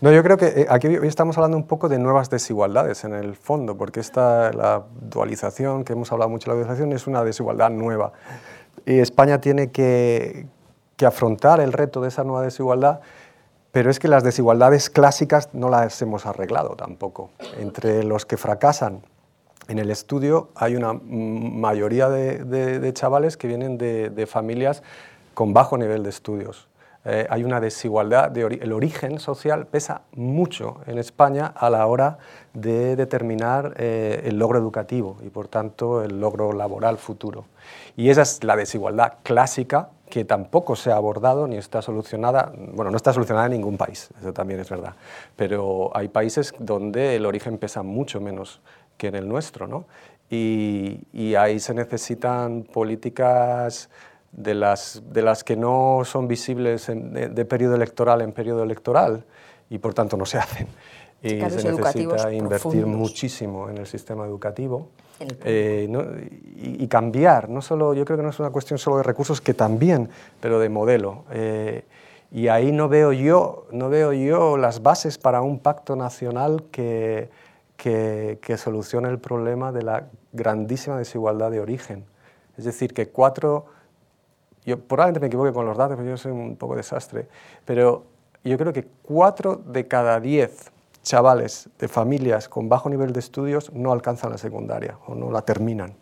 No, 0.00 0.12
yo 0.12 0.22
creo 0.22 0.36
que 0.36 0.46
eh, 0.46 0.66
aquí 0.68 0.86
hoy 0.86 1.08
estamos 1.08 1.36
hablando 1.36 1.56
un 1.56 1.66
poco 1.66 1.88
de 1.88 1.98
nuevas 1.98 2.30
desigualdades 2.30 3.04
en 3.04 3.14
el 3.14 3.34
fondo, 3.34 3.76
porque 3.76 4.00
esta, 4.00 4.52
la 4.52 4.84
dualización, 5.00 5.84
que 5.84 5.94
hemos 5.94 6.12
hablado 6.12 6.30
mucho 6.30 6.50
de 6.50 6.56
la 6.56 6.62
dualización, 6.62 6.92
es 6.92 7.06
una 7.06 7.24
desigualdad 7.24 7.70
nueva. 7.70 8.12
Y 8.86 9.00
España 9.00 9.40
tiene 9.40 9.70
que, 9.70 10.46
que 10.96 11.06
afrontar 11.06 11.60
el 11.60 11.72
reto 11.72 12.00
de 12.00 12.08
esa 12.08 12.24
nueva 12.24 12.42
desigualdad, 12.42 13.00
pero 13.72 13.90
es 13.90 13.98
que 13.98 14.08
las 14.08 14.24
desigualdades 14.24 14.90
clásicas 14.90 15.50
no 15.52 15.68
las 15.68 16.00
hemos 16.02 16.26
arreglado 16.26 16.70
tampoco. 16.70 17.30
Entre 17.58 18.02
los 18.02 18.24
que 18.24 18.36
fracasan 18.36 19.02
en 19.68 19.78
el 19.78 19.90
estudio 19.90 20.48
hay 20.54 20.76
una 20.76 20.94
mayoría 20.94 22.08
de, 22.08 22.90
chavales 22.94 23.36
que 23.36 23.46
vienen 23.46 23.76
de, 23.78 24.26
familias 24.26 24.82
con 25.34 25.52
bajo 25.52 25.76
nivel 25.76 26.02
de 26.02 26.10
estudios. 26.10 26.66
Eh, 27.04 27.26
hay 27.30 27.44
una 27.44 27.60
desigualdad, 27.60 28.30
de 28.30 28.42
el 28.42 28.72
origen 28.72 29.20
social 29.20 29.66
pesa 29.66 30.02
mucho 30.14 30.78
en 30.86 30.98
España 30.98 31.46
a 31.46 31.70
la 31.70 31.86
hora 31.86 32.18
de 32.54 32.96
determinar 32.96 33.74
eh, 33.76 34.22
el 34.24 34.38
logro 34.38 34.58
educativo 34.58 35.16
y 35.22 35.30
por 35.30 35.46
tanto 35.46 36.02
el 36.02 36.20
logro 36.20 36.52
laboral 36.52 36.98
futuro. 36.98 37.44
Y 37.96 38.10
esa 38.10 38.22
es 38.22 38.42
la 38.42 38.56
desigualdad 38.56 39.14
clásica 39.22 39.90
que 40.08 40.24
tampoco 40.24 40.76
se 40.76 40.90
ha 40.90 40.96
abordado 40.96 41.46
ni 41.46 41.56
está 41.56 41.82
solucionada, 41.82 42.52
bueno, 42.72 42.90
no 42.90 42.96
está 42.96 43.12
solucionada 43.12 43.46
en 43.46 43.52
ningún 43.52 43.76
país, 43.76 44.10
eso 44.20 44.32
también 44.32 44.60
es 44.60 44.68
verdad, 44.68 44.94
pero 45.36 45.90
hay 45.94 46.08
países 46.08 46.54
donde 46.58 47.16
el 47.16 47.26
origen 47.26 47.58
pesa 47.58 47.82
mucho 47.82 48.20
menos 48.20 48.60
que 48.96 49.08
en 49.08 49.14
el 49.14 49.28
nuestro, 49.28 49.66
¿no? 49.66 49.84
Y, 50.30 51.00
y 51.12 51.36
ahí 51.36 51.58
se 51.58 51.72
necesitan 51.72 52.62
políticas 52.62 53.88
de 54.32 54.54
las, 54.54 55.02
de 55.10 55.22
las 55.22 55.42
que 55.42 55.56
no 55.56 56.02
son 56.04 56.28
visibles 56.28 56.88
en, 56.88 57.14
de, 57.14 57.28
de, 57.28 57.44
periodo 57.46 57.76
electoral 57.76 58.20
en 58.20 58.32
periodo 58.32 58.62
electoral 58.62 59.24
y 59.70 59.78
por 59.78 59.94
tanto 59.94 60.16
no 60.16 60.26
se 60.26 60.38
hacen. 60.38 60.68
Y 61.22 61.30
se 61.30 61.72
necesita 61.72 62.32
invertir 62.32 62.48
profundos. 62.48 62.86
muchísimo 62.88 63.68
en 63.68 63.78
el 63.78 63.86
sistema 63.86 64.24
educativo 64.24 64.88
eh, 65.44 65.86
¿no? 65.88 66.02
y, 66.02 66.84
y, 66.84 66.88
cambiar, 66.88 67.48
no 67.48 67.62
solo, 67.62 67.94
yo 67.94 68.04
creo 68.04 68.16
que 68.16 68.22
no 68.22 68.30
es 68.30 68.38
una 68.40 68.50
cuestión 68.50 68.78
solo 68.78 68.98
de 68.98 69.02
recursos, 69.02 69.40
que 69.40 69.54
también, 69.54 70.08
pero 70.40 70.58
de 70.58 70.68
modelo. 70.68 71.24
Eh, 71.30 71.84
y 72.30 72.48
ahí 72.48 72.72
no 72.72 72.88
veo, 72.88 73.12
yo, 73.12 73.66
no 73.72 73.88
veo 73.88 74.12
yo 74.12 74.56
las 74.56 74.82
bases 74.82 75.18
para 75.18 75.40
un 75.40 75.58
pacto 75.58 75.96
nacional 75.96 76.64
que, 76.70 77.30
que, 77.76 78.38
que 78.42 78.56
solucione 78.56 79.08
el 79.08 79.18
problema 79.18 79.72
de 79.72 79.82
la 79.82 80.06
grandísima 80.32 80.98
desigualdad 80.98 81.50
de 81.50 81.60
origen. 81.60 82.04
Es 82.56 82.64
decir, 82.64 82.92
que 82.92 83.08
cuatro 83.08 83.66
yo 84.68 84.78
probablemente 84.78 85.20
me 85.20 85.26
equivoque 85.28 85.52
con 85.52 85.64
los 85.64 85.78
datos, 85.78 85.96
porque 85.96 86.10
yo 86.10 86.18
soy 86.18 86.32
un 86.32 86.56
poco 86.56 86.76
desastre, 86.76 87.26
pero 87.64 88.04
yo 88.44 88.58
creo 88.58 88.70
que 88.70 88.86
cuatro 89.02 89.56
de 89.56 89.88
cada 89.88 90.20
diez 90.20 90.70
chavales 91.08 91.70
de 91.78 91.88
familias 91.88 92.50
con 92.50 92.68
bajo 92.68 92.90
nivel 92.90 93.14
de 93.14 93.20
estudios 93.20 93.72
no 93.72 93.92
alcanzan 93.92 94.30
la 94.30 94.36
secundaria 94.36 94.98
o 95.06 95.14
no 95.14 95.30
la 95.30 95.40
terminan, 95.40 95.94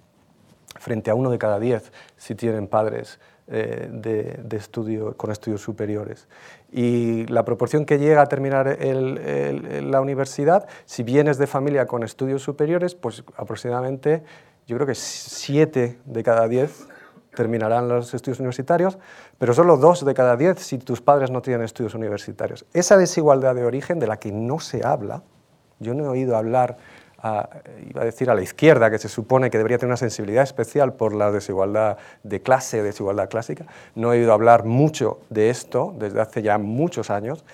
frente 0.80 1.12
a 1.12 1.14
uno 1.14 1.30
de 1.30 1.38
cada 1.38 1.60
diez 1.60 1.92
si 2.16 2.34
tienen 2.34 2.66
padres 2.66 3.20
eh, 3.46 3.88
de, 3.88 4.40
de, 4.42 4.56
estudio, 4.56 5.16
con 5.16 5.30
estudios 5.30 5.60
superiores. 5.60 6.26
Y 6.72 7.24
la 7.26 7.44
proporción 7.44 7.84
que 7.84 8.00
llega 8.00 8.20
a 8.20 8.26
terminar 8.26 8.78
la 8.80 10.00
universidad, 10.00 10.66
si 10.86 11.04
vienes 11.04 11.38
de 11.38 11.46
familia 11.46 11.86
con 11.86 12.02
estudios 12.02 12.42
superiores, 12.42 12.96
pues 12.96 13.22
aproximadamente 13.36 14.24
yo 14.66 14.74
creo 14.74 14.88
que 14.88 14.96
siete 14.96 16.00
de 16.04 16.24
cada 16.24 16.48
diez 16.48 16.88
terminarán 17.36 17.88
los 17.88 18.12
estudios 18.12 18.40
universitarios, 18.40 18.98
pero 19.38 19.54
solo 19.54 19.76
dos 19.76 20.04
de 20.04 20.12
cada 20.12 20.36
diez 20.36 20.58
si 20.58 20.78
tus 20.78 21.00
padres 21.00 21.30
no 21.30 21.40
tienen 21.40 21.62
estudios 21.62 21.94
universitarios. 21.94 22.64
Esa 22.72 22.96
desigualdad 22.96 23.54
de 23.54 23.64
origen 23.64 24.00
de 24.00 24.08
la 24.08 24.18
que 24.18 24.32
no 24.32 24.58
se 24.58 24.84
habla, 24.84 25.22
yo 25.78 25.94
no 25.94 26.06
he 26.06 26.08
oído 26.08 26.36
hablar, 26.36 26.78
a, 27.18 27.48
iba 27.88 28.02
a 28.02 28.04
decir 28.04 28.28
a 28.28 28.34
la 28.34 28.42
izquierda, 28.42 28.90
que 28.90 28.98
se 28.98 29.08
supone 29.08 29.50
que 29.50 29.58
debería 29.58 29.78
tener 29.78 29.90
una 29.90 29.96
sensibilidad 29.96 30.42
especial 30.42 30.94
por 30.94 31.14
la 31.14 31.30
desigualdad 31.30 31.98
de 32.24 32.42
clase, 32.42 32.82
desigualdad 32.82 33.28
clásica, 33.28 33.66
no 33.94 34.12
he 34.12 34.18
oído 34.18 34.32
hablar 34.32 34.64
mucho 34.64 35.20
de 35.30 35.50
esto 35.50 35.94
desde 35.98 36.20
hace 36.20 36.42
ya 36.42 36.58
muchos 36.58 37.10
años, 37.10 37.44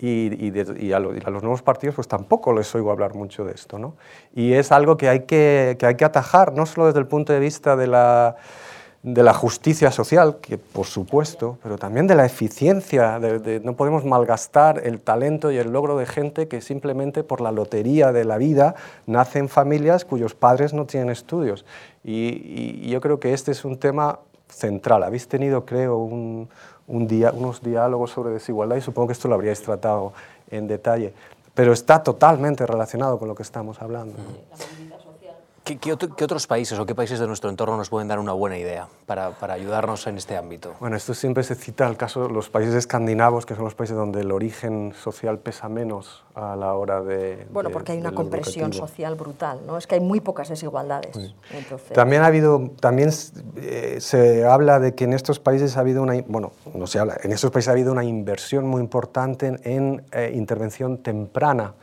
y, 0.00 0.46
y, 0.46 0.50
de, 0.50 0.82
y, 0.82 0.92
a 0.92 0.98
y, 0.98 1.22
a 1.24 1.30
los 1.30 1.42
nuevos 1.42 1.60
partidos 1.60 1.94
pues 1.94 2.08
tampoco 2.08 2.54
les 2.54 2.74
oigo 2.74 2.90
hablar 2.90 3.14
mucho 3.14 3.44
de 3.44 3.52
esto. 3.52 3.78
¿no? 3.78 3.96
Y 4.34 4.54
es 4.54 4.72
algo 4.72 4.96
que 4.96 5.08
hay 5.08 5.20
que, 5.20 5.76
que 5.78 5.86
hay 5.86 5.94
que 5.96 6.04
atajar, 6.06 6.54
no 6.54 6.64
solo 6.64 6.86
desde 6.86 7.00
el 7.00 7.06
punto 7.06 7.32
de 7.34 7.38
vista 7.38 7.76
de 7.76 7.86
la 7.86 8.36
de 9.02 9.22
la 9.22 9.32
justicia 9.32 9.90
social, 9.90 10.38
que 10.42 10.58
por 10.58 10.84
supuesto, 10.84 11.58
pero 11.62 11.78
también 11.78 12.06
de 12.06 12.14
la 12.14 12.26
eficiencia, 12.26 13.18
de, 13.18 13.60
no 13.60 13.74
podemos 13.74 14.04
malgastar 14.04 14.82
el 14.84 15.00
talento 15.00 15.50
y 15.50 15.56
el 15.56 15.72
logro 15.72 15.96
de 15.96 16.04
gente 16.04 16.48
que 16.48 16.60
simplemente 16.60 17.24
por 17.24 17.40
la 17.40 17.50
lotería 17.50 18.12
de 18.12 18.26
la 18.26 18.36
vida 18.36 18.74
nace 19.06 19.38
en 19.38 19.48
familias 19.48 20.04
cuyos 20.04 20.34
padres 20.34 20.74
no 20.74 20.84
tienen 20.84 21.08
estudios. 21.08 21.64
Y, 22.04 22.90
yo 22.90 23.00
creo 23.00 23.20
que 23.20 23.32
este 23.32 23.52
es 23.52 23.64
un 23.64 23.78
tema 23.78 24.18
central. 24.48 25.02
Habéis 25.02 25.28
tenido, 25.28 25.64
creo, 25.64 25.96
un, 25.96 26.48
un 26.86 27.06
día, 27.06 27.32
unos 27.32 27.62
diálogos 27.62 28.10
sobre 28.10 28.32
desigualdad 28.32 28.76
y 28.76 28.80
supongo 28.82 29.08
que 29.08 29.12
esto 29.14 29.28
lo 29.28 29.34
habríais 29.34 29.62
tratado 29.62 30.12
en 30.50 30.66
detalle, 30.66 31.14
pero 31.54 31.72
está 31.72 32.02
totalmente 32.02 32.66
relacionado 32.66 33.18
con 33.18 33.28
lo 33.28 33.34
que 33.34 33.44
estamos 33.44 33.80
hablando. 33.80 34.18
¿Qué, 35.64 35.76
qué, 35.76 35.92
otro, 35.92 36.16
¿Qué, 36.16 36.24
otros 36.24 36.46
países 36.46 36.78
o 36.78 36.86
qué 36.86 36.94
países 36.94 37.20
de 37.20 37.26
nuestro 37.26 37.50
entorno 37.50 37.76
nos 37.76 37.90
pueden 37.90 38.08
dar 38.08 38.18
una 38.18 38.32
buena 38.32 38.56
idea 38.56 38.88
para, 39.04 39.30
para, 39.32 39.54
ayudarnos 39.54 40.06
en 40.06 40.16
este 40.16 40.36
ámbito? 40.36 40.74
Bueno, 40.80 40.96
esto 40.96 41.12
siempre 41.12 41.44
se 41.44 41.54
cita 41.54 41.86
el 41.86 41.98
caso 41.98 42.26
de 42.26 42.32
los 42.32 42.48
países 42.48 42.74
escandinavos, 42.74 43.44
que 43.44 43.54
son 43.54 43.64
los 43.64 43.74
países 43.74 43.94
donde 43.94 44.22
el 44.22 44.32
origen 44.32 44.94
social 44.94 45.38
pesa 45.38 45.68
menos 45.68 46.24
a 46.34 46.56
la 46.56 46.72
hora 46.74 47.02
de... 47.02 47.46
Bueno, 47.50 47.68
de, 47.68 47.72
porque 47.74 47.92
hay 47.92 47.98
una 47.98 48.12
compresión 48.12 48.72
social 48.72 49.14
brutal, 49.16 49.60
¿no? 49.66 49.76
Es 49.76 49.86
que 49.86 49.96
hay 49.96 50.00
muy 50.00 50.20
pocas 50.20 50.48
desigualdades. 50.48 51.14
Sí. 51.14 51.34
Entonces... 51.52 51.92
También 51.92 52.22
ha 52.22 52.26
habido, 52.26 52.70
también 52.80 53.10
eh, 53.56 53.98
se 54.00 54.46
habla 54.46 54.80
de 54.80 54.94
que 54.94 55.04
en 55.04 55.12
estos 55.12 55.40
países 55.40 55.76
ha 55.76 55.80
habido 55.80 56.02
una, 56.02 56.14
bueno, 56.26 56.52
no 56.74 56.86
se 56.86 56.98
habla, 56.98 57.18
en 57.22 57.32
estos 57.32 57.50
países 57.50 57.68
ha 57.68 57.72
habido 57.72 57.92
una 57.92 58.04
inversión 58.04 58.66
muy 58.66 58.80
importante 58.80 59.46
en, 59.46 59.60
en 59.64 60.06
eh, 60.12 60.32
intervención 60.34 60.98
temprana, 60.98 61.74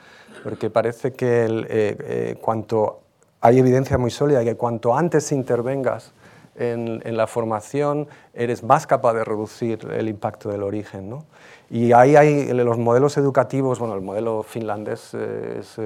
porque 0.43 0.69
parece 0.69 1.13
que 1.13 1.45
el, 1.45 1.67
eh, 1.69 1.97
eh 1.99 2.37
cuanto 2.41 3.01
hay 3.47 3.59
evidencia 3.59 3.97
muy 3.97 4.11
sólida 4.11 4.39
de 4.39 4.45
que 4.45 4.55
cuanto 4.55 4.95
antes 4.95 5.31
intervengas 5.31 6.11
en, 6.57 7.01
en, 7.05 7.17
la 7.17 7.27
formación, 7.27 8.07
eres 8.33 8.63
más 8.63 8.87
capaz 8.87 9.13
de 9.13 9.23
reducir 9.23 9.87
el 9.91 10.09
impacto 10.09 10.49
del 10.49 10.63
origen. 10.63 11.09
¿no? 11.09 11.25
Y 11.69 11.91
ahí 11.91 12.15
hay 12.15 12.51
los 12.51 12.77
modelos 12.77 13.17
educativos, 13.17 13.79
bueno, 13.79 13.95
el 13.95 14.01
modelo 14.01 14.43
finlandés 14.43 15.11
eh, 15.13 15.59
es, 15.59 15.79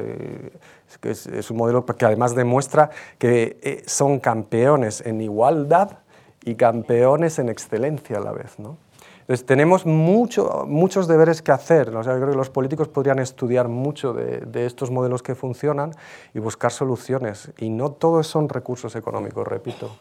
es, 1.04 1.28
es, 1.28 1.52
un 1.52 1.58
modelo 1.58 1.86
que 1.86 2.06
además 2.06 2.36
demuestra 2.36 2.90
que 3.18 3.60
eh, 3.62 3.84
son 3.86 4.20
campeones 4.20 5.02
en 5.02 5.22
igualdad 5.22 6.00
y 6.44 6.56
campeones 6.56 7.38
en 7.40 7.50
excelencia 7.50 8.18
a 8.18 8.22
la 8.22 8.32
vez. 8.32 8.58
¿no? 8.58 8.78
Entonces, 9.22 9.46
tenemos 9.46 9.86
mucho, 9.86 10.66
muchos 10.68 11.08
deberes 11.08 11.42
que 11.42 11.52
hacer. 11.52 11.96
O 11.96 12.04
sea, 12.04 12.14
yo 12.14 12.20
creo 12.20 12.32
que 12.32 12.38
los 12.38 12.50
políticos 12.50 12.88
podrían 12.88 13.20
estudiar 13.20 13.68
mucho 13.68 14.14
de, 14.14 14.40
de, 14.40 14.66
estos 14.66 14.92
modelos 14.92 15.24
que 15.24 15.36
funcionan 15.36 15.92
y 16.34 16.40
buscar 16.40 16.72
soluciones. 16.72 17.52
Y 17.58 17.70
no 17.70 17.92
todos 17.92 18.28
son 18.28 18.50
recursos 18.50 18.96
económicos, 18.96 19.48
repito. 19.48 19.92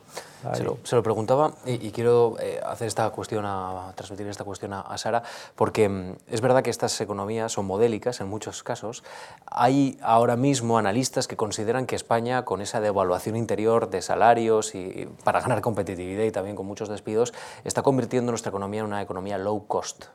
Se 0.54 0.64
lo, 0.64 0.78
se 0.84 0.96
lo, 0.96 1.02
preguntaba 1.02 1.52
y, 1.66 1.90
quiero 1.90 2.36
eh, 2.40 2.60
hacer 2.64 2.88
esta 2.88 3.10
cuestión 3.10 3.44
a, 3.46 3.92
transmitir 3.94 4.26
esta 4.26 4.44
cuestión 4.44 4.72
a, 4.72 4.96
Sara, 4.96 5.22
porque 5.54 5.88
mm, 5.88 6.16
es 6.28 6.40
verdad 6.40 6.62
que 6.62 6.70
estas 6.70 6.98
economías 7.00 7.52
son 7.52 7.66
modélicas 7.66 8.20
en 8.20 8.28
muchos 8.28 8.62
casos. 8.62 9.04
Hay 9.46 9.98
ahora 10.02 10.36
mismo 10.36 10.78
analistas 10.78 11.28
que 11.28 11.36
consideran 11.36 11.86
que 11.86 11.94
España, 11.94 12.44
con 12.44 12.62
esa 12.62 12.80
devaluación 12.80 13.36
interior 13.36 13.90
de 13.90 14.00
salarios 14.00 14.74
y 14.74 15.08
para 15.24 15.40
ganar 15.40 15.60
competitividad 15.60 16.24
y 16.24 16.30
también 16.30 16.56
con 16.56 16.66
muchos 16.66 16.88
despidos, 16.88 17.34
está 17.64 17.82
convirtiendo 17.82 18.32
nuestra 18.32 18.48
economía 18.48 18.80
en 18.80 18.86
una 18.86 19.02
economía 19.02 19.36
low 19.36 19.66
cost. 19.66 20.06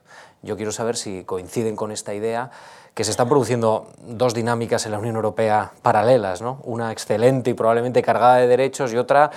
Yo 0.41 0.55
quiero 0.55 0.71
saber 0.71 0.95
si 0.97 1.23
coinciden 1.23 1.75
con 1.75 1.91
esta 1.91 2.13
idea 2.13 2.51
que 2.93 3.03
se 3.03 3.11
están 3.11 3.27
produciendo 3.27 3.89
dos 3.99 4.33
dinámicas 4.33 4.85
en 4.85 4.93
la 4.93 4.99
Unión 4.99 5.15
Europea 5.15 5.73
paralelas, 5.81 6.41
¿no? 6.41 6.59
una 6.63 6.91
excelente 6.91 7.49
y 7.49 7.53
probablemente 7.53 8.01
cargada 8.01 8.37
de 8.37 8.47
derechos 8.47 8.93
y 8.93 8.97
otra 8.97 9.31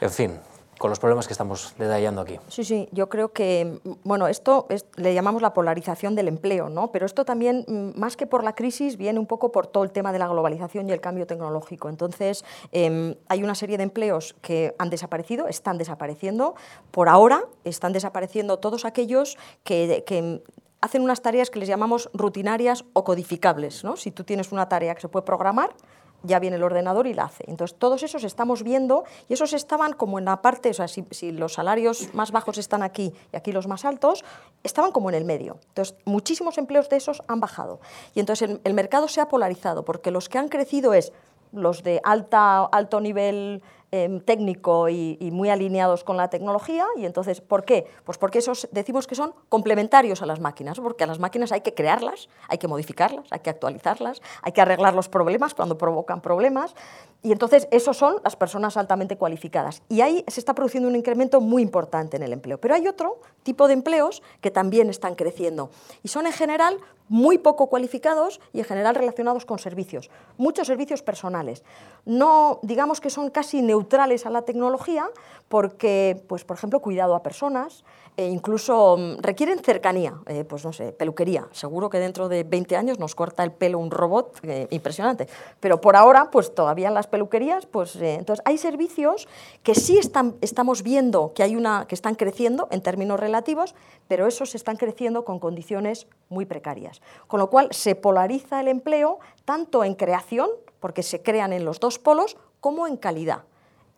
en 0.00 0.10
fin, 0.10 0.40
con 0.80 0.88
los 0.88 0.98
problemas 0.98 1.26
que 1.26 1.34
estamos 1.34 1.74
detallando 1.78 2.22
aquí. 2.22 2.38
Sí, 2.48 2.64
sí, 2.64 2.88
yo 2.90 3.10
creo 3.10 3.34
que, 3.34 3.80
bueno, 4.02 4.28
esto 4.28 4.66
le 4.96 5.12
llamamos 5.12 5.42
la 5.42 5.52
polarización 5.52 6.14
del 6.14 6.26
empleo, 6.26 6.70
¿no? 6.70 6.90
Pero 6.90 7.04
esto 7.04 7.26
también, 7.26 7.66
mm, 7.68 8.00
más 8.00 8.16
que 8.16 8.26
por 8.26 8.42
la 8.42 8.54
crisis, 8.54 8.96
viene 8.96 9.18
un 9.18 9.26
poco 9.26 9.52
por 9.52 9.66
todo 9.66 9.84
el 9.84 9.92
tema 9.92 10.10
de 10.10 10.18
la 10.18 10.26
globalización 10.26 10.88
y 10.88 10.92
el 10.92 11.02
cambio 11.02 11.26
tecnológico. 11.26 11.90
Entonces, 11.90 12.46
em, 12.72 13.14
hay 13.28 13.42
una 13.42 13.54
serie 13.54 13.76
de 13.76 13.82
empleos 13.82 14.34
que 14.40 14.74
han 14.78 14.88
desaparecido, 14.88 15.48
están 15.48 15.76
desapareciendo. 15.76 16.54
Por 16.92 17.10
ahora, 17.10 17.44
están 17.64 17.92
desapareciendo 17.92 18.58
todos 18.58 18.86
aquellos 18.86 19.36
que, 19.64 20.02
que 20.06 20.42
hacen 20.80 21.02
unas 21.02 21.20
tareas 21.20 21.50
que 21.50 21.58
les 21.58 21.68
llamamos 21.68 22.08
rutinarias 22.14 22.86
o 22.94 23.04
codificables, 23.04 23.84
¿no? 23.84 23.96
Si 23.98 24.10
tú 24.12 24.24
tienes 24.24 24.50
una 24.50 24.66
tarea 24.70 24.94
que 24.94 25.02
se 25.02 25.08
puede 25.08 25.26
programar, 25.26 25.74
ya 26.22 26.38
viene 26.38 26.56
el 26.56 26.62
ordenador 26.62 27.06
y 27.06 27.14
la 27.14 27.24
hace. 27.24 27.44
Entonces, 27.46 27.76
todos 27.78 28.02
esos 28.02 28.24
estamos 28.24 28.62
viendo 28.62 29.04
y 29.28 29.34
esos 29.34 29.52
estaban 29.52 29.92
como 29.92 30.18
en 30.18 30.24
la 30.24 30.42
parte, 30.42 30.70
o 30.70 30.74
sea, 30.74 30.88
si, 30.88 31.32
los 31.32 31.54
salarios 31.54 32.12
más 32.14 32.32
bajos 32.32 32.58
están 32.58 32.82
aquí 32.82 33.12
y 33.32 33.36
aquí 33.36 33.52
los 33.52 33.66
más 33.66 33.84
altos, 33.84 34.24
estaban 34.62 34.92
como 34.92 35.08
en 35.08 35.16
el 35.16 35.24
medio. 35.24 35.58
Entonces, 35.68 35.96
muchísimos 36.04 36.58
empleos 36.58 36.88
de 36.88 36.96
esos 36.96 37.22
han 37.28 37.40
bajado. 37.40 37.80
Y 38.14 38.20
entonces 38.20 38.48
el, 38.48 38.60
el 38.64 38.74
mercado 38.74 39.08
se 39.08 39.20
ha 39.20 39.28
polarizado 39.28 39.84
porque 39.84 40.10
los 40.10 40.28
que 40.28 40.38
han 40.38 40.48
crecido 40.48 40.94
es 40.94 41.12
los 41.52 41.82
de 41.82 42.00
alta, 42.04 42.64
alto 42.64 43.00
nivel 43.00 43.62
Em, 43.92 44.20
técnico 44.20 44.88
y, 44.88 45.18
muy 45.32 45.48
alineados 45.48 46.04
con 46.04 46.16
la 46.16 46.30
tecnología. 46.30 46.86
Y 46.96 47.06
entonces, 47.06 47.40
¿por 47.40 47.64
qué? 47.64 47.88
Pues 48.04 48.18
porque 48.18 48.38
esos 48.38 48.68
decimos 48.70 49.08
que 49.08 49.16
son 49.16 49.34
complementarios 49.48 50.22
a 50.22 50.26
las 50.26 50.38
máquinas, 50.38 50.78
porque 50.78 51.02
a 51.02 51.08
las 51.08 51.18
máquinas 51.18 51.50
hay 51.50 51.62
que 51.62 51.74
crearlas, 51.74 52.28
hay 52.46 52.58
que 52.58 52.68
modificarlas, 52.68 53.26
hay 53.32 53.40
que 53.40 53.50
actualizarlas, 53.50 54.22
hay 54.42 54.52
que 54.52 54.60
arreglar 54.60 54.94
los 54.94 55.08
problemas 55.08 55.54
cuando 55.54 55.76
provocan 55.76 56.20
problemas. 56.20 56.76
Y 57.24 57.32
entonces, 57.32 57.66
esos 57.72 57.96
son 57.96 58.18
las 58.22 58.36
personas 58.36 58.76
altamente 58.76 59.16
cualificadas. 59.16 59.82
Y 59.88 60.02
ahí 60.02 60.24
se 60.28 60.38
está 60.38 60.54
produciendo 60.54 60.88
un 60.88 60.94
incremento 60.94 61.40
muy 61.40 61.60
importante 61.60 62.16
en 62.16 62.22
el 62.22 62.32
empleo. 62.32 62.60
Pero 62.60 62.76
hay 62.76 62.86
otro 62.86 63.18
tipo 63.42 63.66
de 63.66 63.74
empleos 63.74 64.22
que 64.40 64.52
también 64.52 64.88
están 64.88 65.16
creciendo. 65.16 65.70
Y 66.04 66.08
son 66.08 66.26
en 66.26 66.32
general 66.32 66.78
muy 67.10 67.38
poco 67.38 67.66
cualificados 67.66 68.40
y 68.52 68.60
en 68.60 68.64
general 68.64 68.94
relacionados 68.94 69.44
con 69.44 69.58
servicios, 69.58 70.10
muchos 70.38 70.68
servicios 70.68 71.02
personales. 71.02 71.64
No, 72.04 72.60
digamos 72.62 73.00
que 73.00 73.10
son 73.10 73.30
casi 73.30 73.62
neutrales 73.80 74.26
a 74.26 74.30
la 74.30 74.42
tecnología 74.42 75.08
porque, 75.48 76.22
pues, 76.28 76.44
por 76.44 76.56
ejemplo, 76.56 76.80
cuidado 76.80 77.16
a 77.16 77.22
personas, 77.22 77.82
e 78.16 78.26
incluso 78.26 78.96
mm, 78.98 79.22
requieren 79.22 79.58
cercanía, 79.60 80.14
eh, 80.26 80.44
pues 80.44 80.64
no 80.64 80.72
sé, 80.72 80.92
peluquería. 80.92 81.48
Seguro 81.52 81.88
que 81.88 81.98
dentro 81.98 82.28
de 82.28 82.44
20 82.44 82.76
años 82.76 82.98
nos 82.98 83.14
corta 83.14 83.42
el 83.42 83.50
pelo 83.50 83.78
un 83.78 83.90
robot 83.90 84.38
eh, 84.42 84.68
impresionante, 84.70 85.26
pero 85.58 85.80
por 85.80 85.96
ahora, 85.96 86.30
pues 86.30 86.54
todavía 86.54 86.88
en 86.88 86.94
las 86.94 87.06
peluquerías, 87.06 87.66
pues 87.66 87.96
eh, 87.96 88.14
entonces 88.14 88.44
hay 88.46 88.58
servicios 88.58 89.26
que 89.62 89.74
sí 89.74 89.98
están, 89.98 90.36
estamos 90.40 90.82
viendo 90.82 91.32
que 91.34 91.42
hay 91.42 91.56
una 91.56 91.86
que 91.88 91.94
están 91.94 92.14
creciendo 92.14 92.68
en 92.70 92.82
términos 92.82 93.18
relativos, 93.18 93.74
pero 94.06 94.26
esos 94.26 94.54
están 94.54 94.76
creciendo 94.76 95.24
con 95.24 95.38
condiciones 95.38 96.06
muy 96.28 96.44
precarias. 96.44 97.00
Con 97.26 97.40
lo 97.40 97.48
cual 97.48 97.68
se 97.70 97.94
polariza 97.94 98.60
el 98.60 98.68
empleo 98.68 99.18
tanto 99.44 99.82
en 99.82 99.94
creación, 99.94 100.48
porque 100.78 101.02
se 101.02 101.22
crean 101.22 101.52
en 101.52 101.64
los 101.64 101.80
dos 101.80 101.98
polos, 101.98 102.36
como 102.60 102.86
en 102.86 102.96
calidad. 102.96 103.44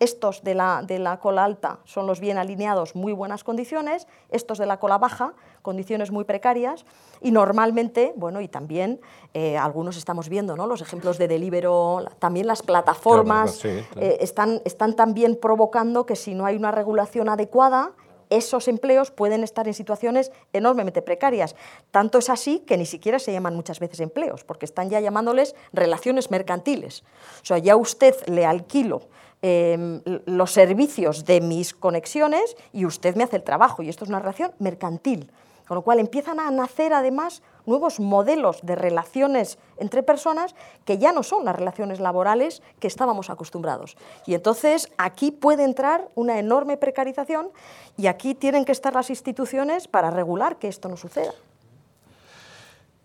Estos 0.00 0.42
de 0.42 0.55
la, 0.55 0.83
de 0.85 0.98
la 0.98 1.20
cola 1.20 1.44
alta 1.44 1.78
son 1.85 2.07
los 2.07 2.18
bien 2.18 2.38
alineados, 2.38 2.96
muy 2.96 3.12
buenas 3.12 3.44
condiciones, 3.44 4.09
estos 4.31 4.59
de 4.59 4.66
la 4.66 4.78
cola 4.78 4.98
baja, 4.98 5.35
condiciones 5.62 6.11
muy 6.11 6.24
precarias, 6.24 6.85
y 7.20 7.31
normalmente, 7.31 8.12
bueno, 8.16 8.40
y 8.40 8.48
también 8.48 9.00
eh, 9.33 9.57
algunos 9.57 9.96
estamos 9.96 10.28
viendo, 10.28 10.57
¿no? 10.57 10.66
Los 10.66 10.83
ejemplos 10.83 11.18
de 11.18 11.28
Delibero, 11.28 12.05
también 12.18 12.48
las 12.48 12.62
plataformas 12.62 13.64
eh, 13.64 13.87
están, 14.20 14.61
están 14.64 14.96
también 14.96 15.37
provocando 15.37 16.05
que 16.05 16.16
si 16.16 16.35
no 16.35 16.46
hay 16.46 16.57
una 16.57 16.72
regulación 16.72 17.28
adecuada, 17.28 17.92
esos 18.28 18.66
empleos 18.66 19.11
pueden 19.11 19.44
estar 19.44 19.68
en 19.68 19.74
situaciones 19.74 20.33
enormemente 20.55 21.02
precarias. 21.02 21.55
Tanto 21.90 22.18
es 22.18 22.31
así 22.31 22.61
que 22.61 22.78
ni 22.78 22.87
siquiera 22.87 23.18
se 23.18 23.31
llaman 23.31 23.55
muchas 23.55 23.78
veces 23.78 24.00
empleos, 24.00 24.42
porque 24.42 24.64
están 24.64 24.88
ya 24.88 25.00
llamándoles 25.00 25.55
relaciones 25.72 26.31
mercantiles. 26.31 27.05
O 27.42 27.44
sea, 27.44 27.59
ya 27.59 27.76
usted 27.76 28.16
le 28.26 28.46
alquilo 28.46 29.02
em, 29.42 30.00
los 30.26 30.52
servicios 30.52 31.24
de 31.24 31.40
mis 31.40 31.74
conexiones 31.74 32.57
y 32.72 32.87
usted 32.87 33.16
me 33.16 33.24
hace 33.24 33.37
el 33.37 33.42
trabajo, 33.42 33.83
y 33.83 33.88
esto 33.88 34.05
es 34.05 34.09
una 34.09 34.20
relación 34.20 34.52
mercantil. 34.59 35.31
Con 35.66 35.76
lo 35.76 35.83
cual 35.83 36.00
empiezan 36.00 36.40
a 36.40 36.50
nacer 36.50 36.92
además 36.92 37.42
nuevos 37.66 38.00
modelos 38.00 38.61
de 38.62 38.74
relaciones 38.74 39.59
entre 39.78 40.02
personas 40.02 40.55
que 40.85 40.98
ya 40.98 41.12
no 41.12 41.22
son 41.22 41.44
las 41.44 41.57
relaciones 41.57 42.00
laborales 42.00 42.62
que 42.78 42.88
estábamos 42.88 43.31
acostumbrados. 43.31 43.96
Y 44.26 44.35
entonces 44.35 44.88
aquí 44.98 45.31
puede 45.31 45.64
entrar 45.64 46.09
una 46.14 46.38
enorme 46.38 46.76
precarización 46.76 47.50
y 47.96 48.07
aquí 48.07 48.35
tienen 48.35 48.64
que 48.64 48.72
estar 48.72 48.92
las 48.92 49.11
instituciones 49.11 49.88
para 49.88 50.11
regular 50.11 50.59
que 50.59 50.68
esto 50.68 50.88
no 50.88 50.96
suceda. 50.96 51.33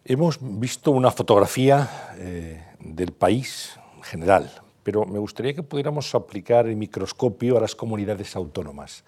Hemos 0.04 0.40
visto 0.42 0.92
una 0.92 1.12
fotografía 1.12 2.16
eh, 2.18 2.66
del 2.80 3.12
país 3.12 3.78
general, 4.04 4.50
pero 4.88 5.04
me 5.06 5.20
gustaría 5.20 5.54
que 5.54 5.64
pudiéramos 5.64 6.16
aplicar 6.16 6.66
el 6.66 6.78
microscopio 6.78 7.58
a 7.58 7.60
las 7.60 7.76
comunidades 7.76 8.34
autónomas. 8.38 9.04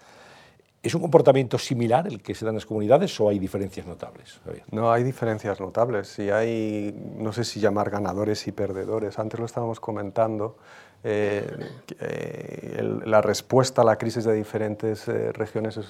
¿Es 0.82 0.94
un 0.94 1.00
comportamiento 1.00 1.56
similar 1.56 2.06
el 2.06 2.20
que 2.20 2.34
se 2.34 2.44
da 2.44 2.50
en 2.50 2.56
las 2.56 2.66
comunidades 2.66 3.18
o 3.18 3.30
hay 3.30 3.38
diferencias 3.38 3.86
notables? 3.86 4.40
No, 4.70 4.92
hay 4.92 5.02
diferencias 5.04 5.58
notables. 5.58 6.18
Y 6.18 6.28
hay, 6.28 6.94
no 7.16 7.32
sé 7.32 7.44
si 7.44 7.60
llamar 7.60 7.88
ganadores 7.88 8.46
y 8.46 8.52
perdedores. 8.52 9.18
Antes 9.18 9.40
lo 9.40 9.46
estábamos 9.46 9.80
comentando. 9.80 10.58
Eh, 11.02 11.48
eh, 11.98 13.00
la 13.06 13.22
respuesta 13.22 13.80
a 13.80 13.84
la 13.86 13.96
crisis 13.96 14.24
de 14.24 14.34
diferentes 14.34 15.08
eh, 15.08 15.32
regiones 15.32 15.80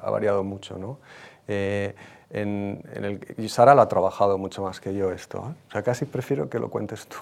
ha 0.00 0.10
variado 0.10 0.44
mucho. 0.44 0.78
¿no? 0.78 1.00
En, 1.48 1.96
en 2.30 3.04
el, 3.04 3.34
y 3.36 3.48
Sara 3.48 3.74
lo 3.74 3.82
ha 3.82 3.88
trabajado 3.88 4.38
mucho 4.38 4.62
más 4.62 4.78
que 4.78 4.94
yo 4.94 5.10
esto. 5.10 5.40
O 5.40 5.72
sea, 5.72 5.82
casi 5.82 6.04
prefiero 6.04 6.48
que 6.48 6.60
lo 6.60 6.70
cuentes 6.70 7.04
tú. 7.08 7.16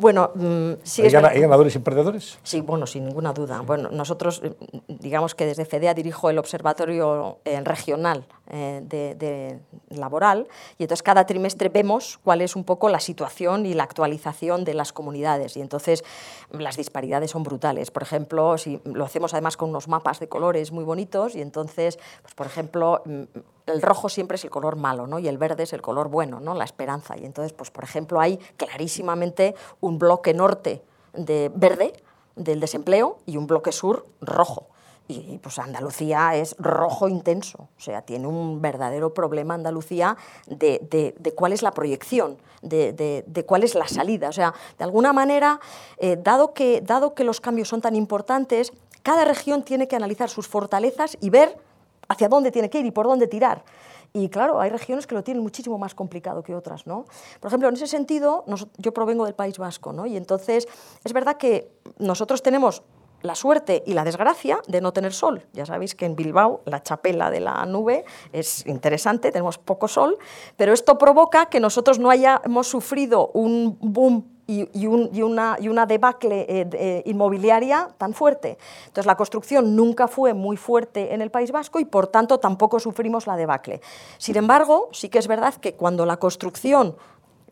Bueno, 0.00 0.30
mm, 0.34 0.72
sí 0.82 1.02
¿Hay, 1.02 1.10
ganadores 1.10 1.76
y 1.76 1.78
perdedores? 1.78 2.38
Sí, 2.42 2.62
bueno, 2.62 2.86
sin 2.86 3.04
ninguna 3.04 3.34
duda. 3.34 3.60
Bueno, 3.60 3.90
nosotros, 3.90 4.40
mm, 4.42 4.94
digamos 4.98 5.34
que 5.34 5.44
desde 5.44 5.66
FEDEA 5.66 5.92
dirijo 5.92 6.30
el 6.30 6.38
Observatorio 6.38 7.40
eh, 7.44 7.60
Regional 7.60 8.24
eh, 8.52 8.80
de, 8.82 9.60
Laboral 9.90 10.48
y 10.78 10.84
entonces 10.84 11.02
cada 11.02 11.26
trimestre 11.26 11.68
vemos 11.68 12.18
cuál 12.22 12.42
es 12.42 12.56
un 12.56 12.64
poco 12.64 12.88
la 12.88 13.00
situación 13.00 13.66
y 13.66 13.74
la 13.74 13.84
actualización 13.84 14.64
de 14.64 14.74
las 14.74 14.92
comunidades 14.92 15.56
y 15.56 15.60
entonces 15.60 16.04
las 16.50 16.76
disparidades 16.76 17.30
son 17.30 17.42
brutales. 17.42 17.90
Por 17.90 18.02
ejemplo, 18.02 18.56
si 18.58 18.80
lo 18.84 19.04
hacemos 19.04 19.34
además 19.34 19.56
con 19.56 19.70
unos 19.70 19.88
mapas 19.88 20.20
de 20.20 20.28
colores 20.28 20.72
muy 20.72 20.84
bonitos 20.84 21.34
y 21.34 21.42
entonces, 21.42 21.98
pues, 22.22 22.34
por 22.34 22.46
ejemplo, 22.46 23.02
mm, 23.04 23.22
el 23.66 23.82
rojo 23.82 24.08
siempre 24.08 24.36
es 24.36 24.44
el 24.44 24.50
color 24.50 24.76
malo, 24.76 25.06
¿no? 25.06 25.18
Y 25.18 25.28
el 25.28 25.38
verde 25.38 25.64
es 25.64 25.72
el 25.72 25.82
color 25.82 26.08
bueno, 26.08 26.40
¿no? 26.40 26.54
La 26.54 26.64
esperanza. 26.64 27.16
Y 27.16 27.24
entonces, 27.24 27.52
pues 27.52 27.70
por 27.70 27.84
ejemplo, 27.84 28.20
hay 28.20 28.38
clarísimamente 28.56 29.54
un 29.80 29.98
bloque 29.98 30.34
norte 30.34 30.82
de 31.12 31.50
verde 31.54 31.92
del 32.36 32.60
desempleo 32.60 33.18
y 33.26 33.36
un 33.36 33.46
bloque 33.46 33.72
sur 33.72 34.06
rojo. 34.20 34.68
Y 35.10 35.38
pues 35.38 35.58
Andalucía 35.58 36.36
es 36.36 36.54
rojo 36.58 37.08
intenso, 37.08 37.68
o 37.76 37.80
sea, 37.80 38.02
tiene 38.02 38.28
un 38.28 38.62
verdadero 38.62 39.12
problema 39.12 39.54
Andalucía 39.54 40.16
de, 40.46 41.14
de, 41.18 41.32
cuál 41.32 41.52
es 41.52 41.62
la 41.62 41.72
proyección, 41.72 42.38
de, 42.62 42.92
de, 43.26 43.44
cuál 43.44 43.64
es 43.64 43.74
la 43.74 43.88
salida. 43.88 44.28
O 44.28 44.32
sea, 44.32 44.54
de 44.78 44.84
alguna 44.84 45.12
manera, 45.12 45.58
eh, 45.98 46.16
dado, 46.16 46.54
que, 46.54 46.80
dado 46.80 47.14
que 47.14 47.24
los 47.24 47.40
cambios 47.40 47.68
son 47.68 47.80
tan 47.80 47.96
importantes, 47.96 48.72
cada 49.02 49.24
región 49.24 49.64
tiene 49.64 49.88
que 49.88 49.96
analizar 49.96 50.30
sus 50.30 50.46
fortalezas 50.46 51.18
y 51.20 51.30
ver 51.30 51.58
hacia 52.08 52.28
dónde 52.28 52.52
tiene 52.52 52.70
que 52.70 52.78
ir 52.78 52.86
y 52.86 52.92
por 52.92 53.06
dónde 53.06 53.26
tirar. 53.26 53.64
Y 54.12 54.28
claro, 54.28 54.60
hay 54.60 54.70
regiones 54.70 55.08
que 55.08 55.16
lo 55.16 55.24
tienen 55.24 55.42
muchísimo 55.42 55.76
más 55.76 55.94
complicado 55.94 56.42
que 56.42 56.54
otras, 56.54 56.86
¿no? 56.86 57.04
Por 57.40 57.48
ejemplo, 57.48 57.68
en 57.68 57.74
ese 57.74 57.88
sentido, 57.88 58.44
yo 58.76 58.92
provengo 58.92 59.24
del 59.24 59.34
País 59.34 59.58
Vasco, 59.58 59.92
¿no? 59.92 60.06
Y 60.06 60.16
entonces 60.16 60.68
es 61.04 61.12
verdad 61.12 61.36
que 61.36 61.72
nosotros 61.98 62.42
tenemos 62.42 62.82
la 63.22 63.34
suerte 63.34 63.82
y 63.86 63.94
la 63.94 64.04
desgracia 64.04 64.60
de 64.66 64.80
no 64.80 64.92
tener 64.92 65.12
sol. 65.12 65.42
Ya 65.52 65.66
sabéis 65.66 65.94
que 65.94 66.06
en 66.06 66.16
Bilbao 66.16 66.62
la 66.64 66.82
chapela 66.82 67.30
de 67.30 67.40
la 67.40 67.64
nube 67.66 68.04
es 68.32 68.66
interesante, 68.66 69.32
tenemos 69.32 69.58
poco 69.58 69.88
sol, 69.88 70.18
pero 70.56 70.72
esto 70.72 70.98
provoca 70.98 71.46
que 71.46 71.60
nosotros 71.60 71.98
no 71.98 72.10
hayamos 72.10 72.68
sufrido 72.68 73.30
un 73.34 73.76
boom 73.80 74.24
y, 74.46 74.86
una, 74.86 75.56
y 75.60 75.68
una, 75.68 75.86
debacle 75.86 76.40
eh, 76.48 76.68
eh, 76.72 77.02
inmobiliaria 77.06 77.88
tan 77.98 78.14
fuerte. 78.14 78.58
Entonces 78.86 79.06
la 79.06 79.16
construcción 79.16 79.76
nunca 79.76 80.08
fue 80.08 80.34
muy 80.34 80.56
fuerte 80.56 81.14
en 81.14 81.22
el 81.22 81.30
País 81.30 81.52
Vasco 81.52 81.78
y 81.78 81.84
por 81.84 82.08
tanto 82.08 82.38
tampoco 82.38 82.80
sufrimos 82.80 83.28
la 83.28 83.36
debacle. 83.36 83.80
Sin 84.18 84.36
embargo, 84.36 84.88
sí 84.92 85.08
que 85.08 85.18
es 85.18 85.28
verdad 85.28 85.54
que 85.54 85.74
cuando 85.74 86.04
la 86.04 86.16
construcción 86.16 86.96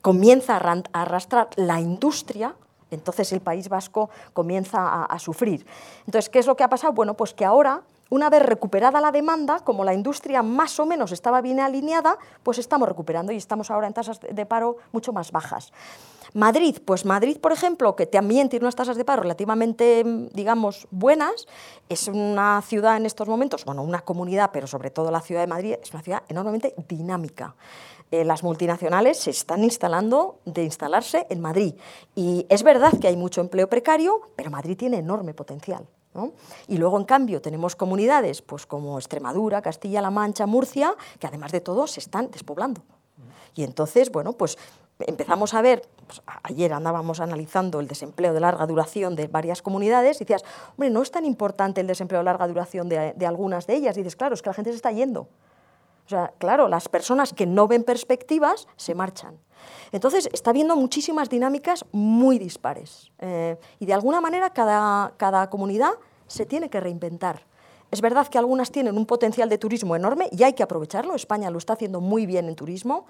comienza 0.03 0.57
a 0.57 1.03
arrastrar 1.03 1.51
la 1.57 1.81
industria, 1.81 2.57
entonces 2.91 3.33
el 3.33 3.41
País 3.41 3.69
Vasco 3.69 4.11
comienza 4.33 5.05
a, 5.05 5.19
sufrir. 5.19 5.67
Entonces, 6.07 6.29
¿qué 6.29 6.39
es 6.39 6.47
lo 6.47 6.57
que 6.57 6.65
ha 6.65 6.69
pasado? 6.69 6.93
Bueno, 6.93 7.15
pues 7.15 7.35
que 7.35 7.45
ahora 7.45 7.83
una 8.11 8.31
vez 8.31 8.43
recuperada 8.43 9.01
la 9.01 9.13
demanda, 9.13 9.61
como 9.61 9.85
la 9.85 9.93
industria 9.93 10.43
más 10.43 10.81
o 10.81 10.87
menos 10.87 11.13
estaba 11.13 11.43
bien 11.43 11.61
alineada, 11.61 12.17
pues 12.43 12.59
estamos 12.59 12.89
recuperando 12.89 13.33
y 13.33 13.37
estamos 13.37 13.71
ahora 13.71 13.87
en 13.87 13.93
tasas 13.93 14.21
de 14.21 14.47
paro 14.47 14.77
mucho 14.93 15.13
más 15.13 15.31
bajas. 15.31 15.73
Madrid, 16.35 16.77
pues 16.85 17.05
Madrid, 17.05 17.39
por 17.39 17.53
ejemplo, 17.53 17.97
que 17.97 18.07
también 18.07 18.49
tiene 18.49 18.65
unas 18.65 18.77
tasas 18.77 18.97
de 18.97 19.05
paro 19.05 19.23
relativamente, 19.23 20.05
digamos, 20.33 20.87
buenas, 20.91 21.47
es 21.89 22.09
una 22.09 22.63
ciudad 22.63 22.97
en 22.97 23.07
estos 23.07 23.29
momentos, 23.29 23.65
bueno, 23.65 23.83
una 23.83 24.01
comunidad, 24.01 24.51
pero 24.53 24.67
sobre 24.67 24.91
todo 24.91 25.11
la 25.11 25.21
ciudad 25.21 25.41
de 25.41 25.47
Madrid, 25.47 25.77
es 25.83 25.93
una 25.93 26.03
ciudad 26.03 26.23
enormemente 26.29 26.75
dinámica. 26.89 27.55
Eh, 28.11 28.25
las 28.25 28.43
multinacionales 28.43 29.19
se 29.19 29.31
están 29.31 29.65
instalando 29.65 30.39
de 30.45 30.65
instalarse 30.65 31.27
en 31.29 31.41
Madrid. 31.41 31.75
Y 32.15 32.47
es 32.49 32.63
verdad 32.63 32.93
que 32.99 33.09
hay 33.09 33.17
mucho 33.17 33.41
empleo 33.41 33.69
precario, 33.69 34.23
pero 34.37 34.51
Madrid 34.51 34.77
tiene 34.77 34.99
enorme 34.99 35.35
potencial. 35.35 35.87
Y 36.67 36.79
luego, 36.79 36.99
en 36.99 37.05
cambio, 37.05 37.41
tenemos 37.41 37.77
comunidades 37.77 38.43
pues, 38.43 38.67
como 38.67 38.99
Extremadura, 38.99 39.63
Castilla-La 39.63 40.11
Mancha, 40.11 40.47
Murcia, 40.47 40.95
que 41.21 41.27
además 41.27 41.53
de 41.53 41.61
todo 41.61 41.87
se 41.87 42.01
están 42.01 42.31
despoblando. 42.31 42.83
Y 43.55 43.63
entonces, 43.63 44.11
bueno, 44.11 44.33
pues 44.33 44.59
empezamos 44.99 45.55
a 45.55 45.63
ver, 45.63 45.83
pues, 46.07 46.21
ayer 46.43 46.73
andábamos 46.73 47.21
analizando 47.21 47.79
el 47.79 47.87
desempleo 47.87 48.33
de 48.33 48.41
larga 48.41 48.67
duración 48.67 49.15
de 49.15 49.29
varias 49.29 49.63
comunidades, 49.63 50.17
y 50.17 50.25
decías, 50.25 50.45
hombre, 50.71 50.91
no 50.91 51.03
es 51.03 51.11
tan 51.11 51.25
importante 51.25 51.81
el 51.81 51.87
desempleo 51.87 52.21
de 52.21 52.25
larga 52.25 52.49
duración 52.49 52.89
de, 52.89 53.13
de 53.15 53.27
algunas 53.27 53.67
de 53.67 53.77
ellas. 53.77 53.97
Y 53.97 54.01
dices, 54.01 54.17
claro, 54.17 54.35
es 54.35 54.43
que 54.43 54.51
la 54.51 54.55
gente 54.55 54.71
se 54.71 54.77
está 54.77 54.91
yendo. 54.91 55.29
O 56.09 56.11
sea, 56.11 56.33
claro, 56.39 56.69
las 56.69 56.89
personas 56.89 57.35
que 57.35 57.45
no 57.45 57.69
ven 57.69 57.85
perspectivas 57.85 58.67
se 58.77 58.95
marchan. 58.95 59.37
Entonces, 59.93 60.31
está 60.33 60.49
habiendo 60.49 60.75
muchísimas 60.75 61.29
dinámicas 61.29 61.85
muy 61.93 62.39
dispares. 62.39 63.13
Eh, 63.19 63.59
y 63.79 63.85
de 63.85 63.93
alguna 63.93 64.23
manera, 64.23 64.49
cada, 64.49 65.13
cada 65.19 65.51
comunidad 65.51 65.91
se 66.27 66.47
tiene 66.47 66.71
que 66.71 66.81
reinventar. 66.81 67.43
Es 67.91 68.01
verdad 68.01 68.27
que 68.27 68.39
algunas 68.39 68.71
tienen 68.71 68.97
un 68.97 69.05
potencial 69.05 69.51
de 69.51 69.59
turismo 69.59 69.97
enorme 69.97 70.31
y 70.33 70.45
hay 70.45 70.55
que 70.55 70.63
aprovecharlo. 70.63 71.15
España 71.15 71.51
lo 71.51 71.59
está 71.59 71.75
haciendo 71.75 72.01
muy 72.01 72.25
bien 72.25 72.49
en 72.49 72.57
turismo 72.57 73.05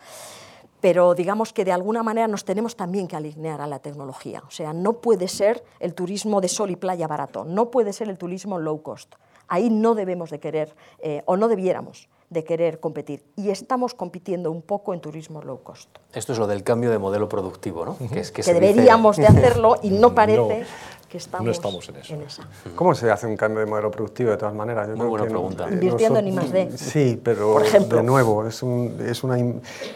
pero 0.80 1.14
digamos 1.14 1.52
que 1.52 1.64
de 1.64 1.72
alguna 1.72 2.04
manera 2.04 2.28
nos 2.28 2.44
tenemos 2.44 2.76
también 2.76 3.08
que 3.08 3.16
alinear 3.16 3.60
a 3.60 3.66
la 3.66 3.80
tecnología. 3.80 4.44
O 4.46 4.50
sea, 4.52 4.72
no 4.72 5.00
puede 5.00 5.26
ser 5.26 5.64
el 5.80 5.92
turismo 5.92 6.40
de 6.40 6.46
sol 6.46 6.70
y 6.70 6.76
playa 6.76 7.08
barato, 7.08 7.44
no 7.44 7.72
puede 7.72 7.92
ser 7.92 8.08
el 8.08 8.16
turismo 8.16 8.60
low 8.60 8.80
cost. 8.80 9.16
Ahí 9.48 9.70
no 9.70 9.96
debemos 9.96 10.30
de 10.30 10.38
querer, 10.38 10.76
eh, 11.00 11.24
o 11.26 11.36
no 11.36 11.48
debiéramos 11.48 12.08
de 12.30 12.44
querer 12.44 12.80
competir. 12.80 13.24
Y 13.36 13.50
estamos 13.50 13.94
compitiendo 13.94 14.50
un 14.50 14.62
poco 14.62 14.92
en 14.94 15.00
turismo 15.00 15.42
low 15.42 15.62
cost. 15.62 15.88
Esto 16.12 16.32
es 16.32 16.38
lo 16.38 16.46
del 16.46 16.62
cambio 16.62 16.90
de 16.90 16.98
modelo 16.98 17.28
productivo, 17.28 17.84
¿no? 17.84 17.96
Que, 17.96 18.20
es, 18.20 18.30
que, 18.30 18.42
deberíamos 18.42 19.16
de 19.16 19.26
hacerlo 19.28 19.76
y 19.82 19.90
no 19.90 20.14
parece 20.14 20.66
que 21.08 21.16
estamos, 21.16 21.46
no 21.46 21.52
estamos 21.52 21.88
en, 21.88 22.20
eso. 22.20 22.42
¿Cómo 22.74 22.94
se 22.94 23.10
hace 23.10 23.26
un 23.26 23.36
cambio 23.36 23.60
de 23.60 23.66
modelo 23.66 23.90
productivo 23.90 24.30
de 24.30 24.36
todas 24.36 24.54
maneras? 24.54 24.88
Muy 24.90 25.06
buena 25.06 25.26
pregunta. 25.26 25.66
Invirtiendo 25.70 26.18
en 26.18 26.28
I+.D. 26.28 26.76
Sí, 26.76 27.18
pero 27.22 27.60
de 27.60 28.02
nuevo, 28.02 28.46
es 28.46 28.62
un, 28.62 28.98
es 29.00 29.24
una, 29.24 29.38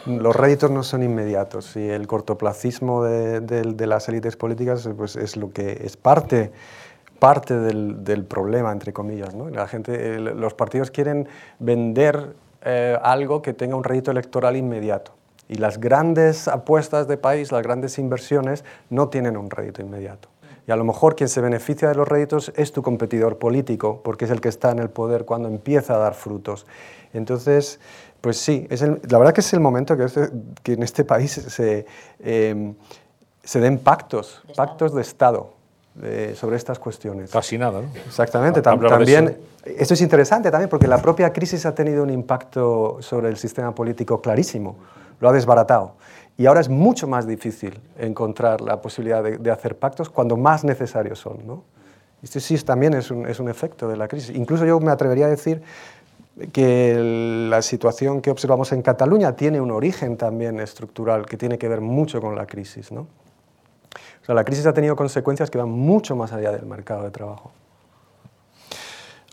los 0.07 0.35
réditos 0.35 0.71
no 0.71 0.83
son 0.83 1.03
inmediatos 1.03 1.77
y 1.77 1.87
el 1.87 2.07
cortoplacismo 2.07 3.05
de, 3.05 3.41
de 3.41 3.87
las 3.87 4.09
élites 4.09 4.37
políticas 4.37 4.89
pues, 4.97 5.17
es 5.17 5.37
lo 5.37 5.51
que 5.51 5.83
es 5.85 5.99
parte 5.99 6.51
parte 7.23 7.57
del, 7.57 8.03
del 8.03 8.25
problema, 8.25 8.73
entre 8.73 8.93
comillas. 8.93 9.33
¿no? 9.33 9.49
La 9.49 9.69
gente, 9.69 10.19
los 10.19 10.55
partidos 10.55 10.91
quieren 10.91 11.29
vender 11.61 12.35
eh, 12.65 12.99
algo 13.01 13.43
que 13.43 13.55
tenga 13.55 13.77
un 13.77 13.85
rédito 13.85 14.11
electoral 14.11 14.57
inmediato. 14.57 15.13
Y 15.49 15.55
las 15.55 15.79
grandes 15.79 16.49
apuestas 16.49 17.07
de 17.07 17.17
país, 17.19 17.53
las 17.53 17.63
grandes 17.63 18.01
inversiones, 18.01 18.65
no 18.91 19.09
tienen 19.09 19.37
un 19.37 19.51
rédito 19.51 19.83
inmediato. 19.83 20.31
Y 20.67 20.73
a 20.73 20.77
lo 20.77 20.83
mejor 20.83 21.15
quien 21.15 21.29
se 21.29 21.41
beneficia 21.41 21.89
de 21.91 21.95
los 21.95 22.09
réditos 22.09 22.53
es 22.57 22.73
tu 22.73 22.83
competidor 22.83 23.39
político, 23.39 24.01
porque 24.03 24.25
es 24.25 24.33
el 24.33 24.41
que 24.41 24.49
está 24.49 24.73
en 24.73 24.81
el 24.81 24.91
poder 24.91 25.25
cuando 25.25 25.47
empieza 25.47 25.95
a 25.95 25.99
dar 25.99 26.15
frutos. 26.15 26.67
Entonces, 27.13 27.79
pues 28.21 28.37
sí, 28.37 28.67
es 28.69 28.83
la 28.83 29.19
verdad 29.19 29.33
que 29.33 29.43
es 29.43 29.53
el 29.53 29.61
momento 29.61 29.97
que, 29.97 30.07
que 30.65 30.73
en 30.73 30.83
este 30.83 31.05
país 31.05 31.31
se, 31.31 31.87
eh, 32.19 32.75
se 33.45 33.61
den 33.61 33.79
pactos, 33.79 34.43
pactos 34.57 34.93
de 34.93 35.03
Estado 35.03 35.62
sobre 36.35 36.57
estas 36.57 36.79
cuestiones. 36.79 37.31
Casi 37.31 37.59
nada, 37.59 37.83
¿no? 37.83 37.89
Exactamente. 38.07 38.63
también, 38.63 39.37
esto 39.65 39.95
es 39.95 40.01
interesante 40.01 40.51
también 40.51 40.69
porque 40.69 40.89
la 40.89 41.01
propia 41.01 41.33
crisis 41.33 41.67
ha 41.67 41.75
tenido 41.75 42.03
un 42.03 42.11
impacto 42.11 42.99
sobre 43.01 43.29
el 43.29 43.37
sistema 43.37 43.75
político 43.75 44.21
clarísimo, 44.21 44.77
lo 45.21 45.29
ha 45.29 45.33
desbaratado. 45.33 45.95
Y 46.37 46.47
ahora 46.47 46.61
es 46.61 46.69
mucho 46.69 47.07
más 47.07 47.27
difícil 47.27 47.79
encontrar 47.99 48.61
la 48.63 48.81
posibilidad 48.81 49.23
de, 49.23 49.51
hacer 49.51 49.77
pactos 49.79 50.09
cuando 50.09 50.37
más 50.37 50.65
necesarios 50.65 51.19
son. 51.19 51.47
¿no? 51.47 51.63
Esto 52.23 52.41
sí 52.41 52.57
también 52.59 52.95
es 52.95 53.11
un, 53.11 53.27
es 53.27 53.39
un 53.39 53.49
efecto 53.49 53.87
de 53.87 53.97
la 53.97 54.09
crisis. 54.09 54.35
Incluso 54.35 54.65
yo 54.65 54.81
me 54.81 54.91
atrevería 54.91 55.27
a 55.27 55.31
decir 55.31 55.63
que 56.53 57.47
la 57.51 57.61
situación 57.61 58.23
que 58.23 58.31
observamos 58.31 58.73
en 58.73 58.81
Cataluña 58.81 59.37
tiene 59.37 59.61
un 59.61 59.71
origen 59.71 60.17
también 60.17 60.59
estructural 60.59 61.27
que 61.27 61.37
tiene 61.37 61.59
que 61.59 61.69
ver 61.69 61.83
mucho 61.83 62.21
con 62.21 62.35
la 62.35 62.47
crisis. 62.47 62.91
¿no? 62.91 63.07
La 64.29 64.45
crisis 64.45 64.67
ha 64.67 64.73
tenido 64.73 64.95
consecuencias 64.97 65.51
que 65.51 65.59
van 65.59 65.71
mucho 65.71 66.15
más 66.17 66.33
allá 66.33 66.53
del 66.53 66.67
mercado 66.67 67.05
de 67.05 67.11
trabajo. 67.11 67.53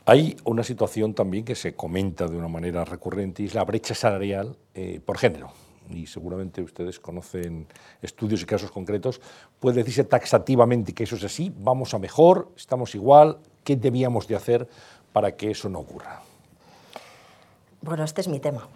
Hay 0.06 0.36
una 0.44 0.64
situación 0.64 1.14
también 1.14 1.46
que 1.46 1.54
se 1.54 1.76
comenta 1.76 2.28
de 2.28 2.36
una 2.36 2.48
manera 2.48 2.84
recurrente 2.84 3.44
y 3.44 3.46
es 3.46 3.54
la 3.54 3.64
brecha 3.64 3.94
salarial 3.94 4.58
eh, 4.74 5.00
por 5.06 5.20
género. 5.20 5.52
Y 5.88 6.08
seguramente 6.08 6.64
ustedes 6.64 7.00
conocen 7.00 7.68
estudios 8.02 8.42
y 8.42 8.46
casos 8.46 8.72
concretos. 8.72 9.22
Puede 9.60 9.78
decirse 9.78 10.04
taxativamente 10.04 10.94
que 10.94 11.04
eso 11.04 11.16
es 11.16 11.24
así, 11.24 11.54
vamos 11.56 11.94
a 11.94 12.00
mejor, 12.00 12.50
estamos 12.58 12.96
igual, 12.96 13.38
¿qué 13.64 13.76
debíamos 13.76 14.28
de 14.28 14.36
hacer 14.36 14.68
para 15.14 15.36
que 15.36 15.52
eso 15.52 15.70
no 15.70 15.80
ocurra? 15.80 16.22
Bueno, 17.82 18.04
este 18.04 18.22
es 18.22 18.28
mi 18.28 18.40
tema. 18.40 18.68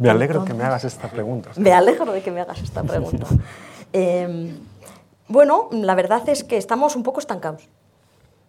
Me 0.00 0.10
alegro 0.10 0.44
que 0.44 0.54
me 0.54 0.64
hagas 0.64 0.84
esta 0.84 1.08
pregunta. 1.08 1.50
Me 1.56 1.72
alegro 1.72 2.12
de 2.12 2.22
que 2.22 2.30
me 2.30 2.40
hagas 2.40 2.60
esta 2.62 2.82
pregunta. 2.82 3.26
eh, 3.92 4.54
bueno, 5.30 5.68
la 5.70 5.94
verdad 5.94 6.28
es 6.28 6.42
que 6.42 6.56
estamos 6.56 6.96
un 6.96 7.04
poco 7.04 7.20
estancados. 7.20 7.68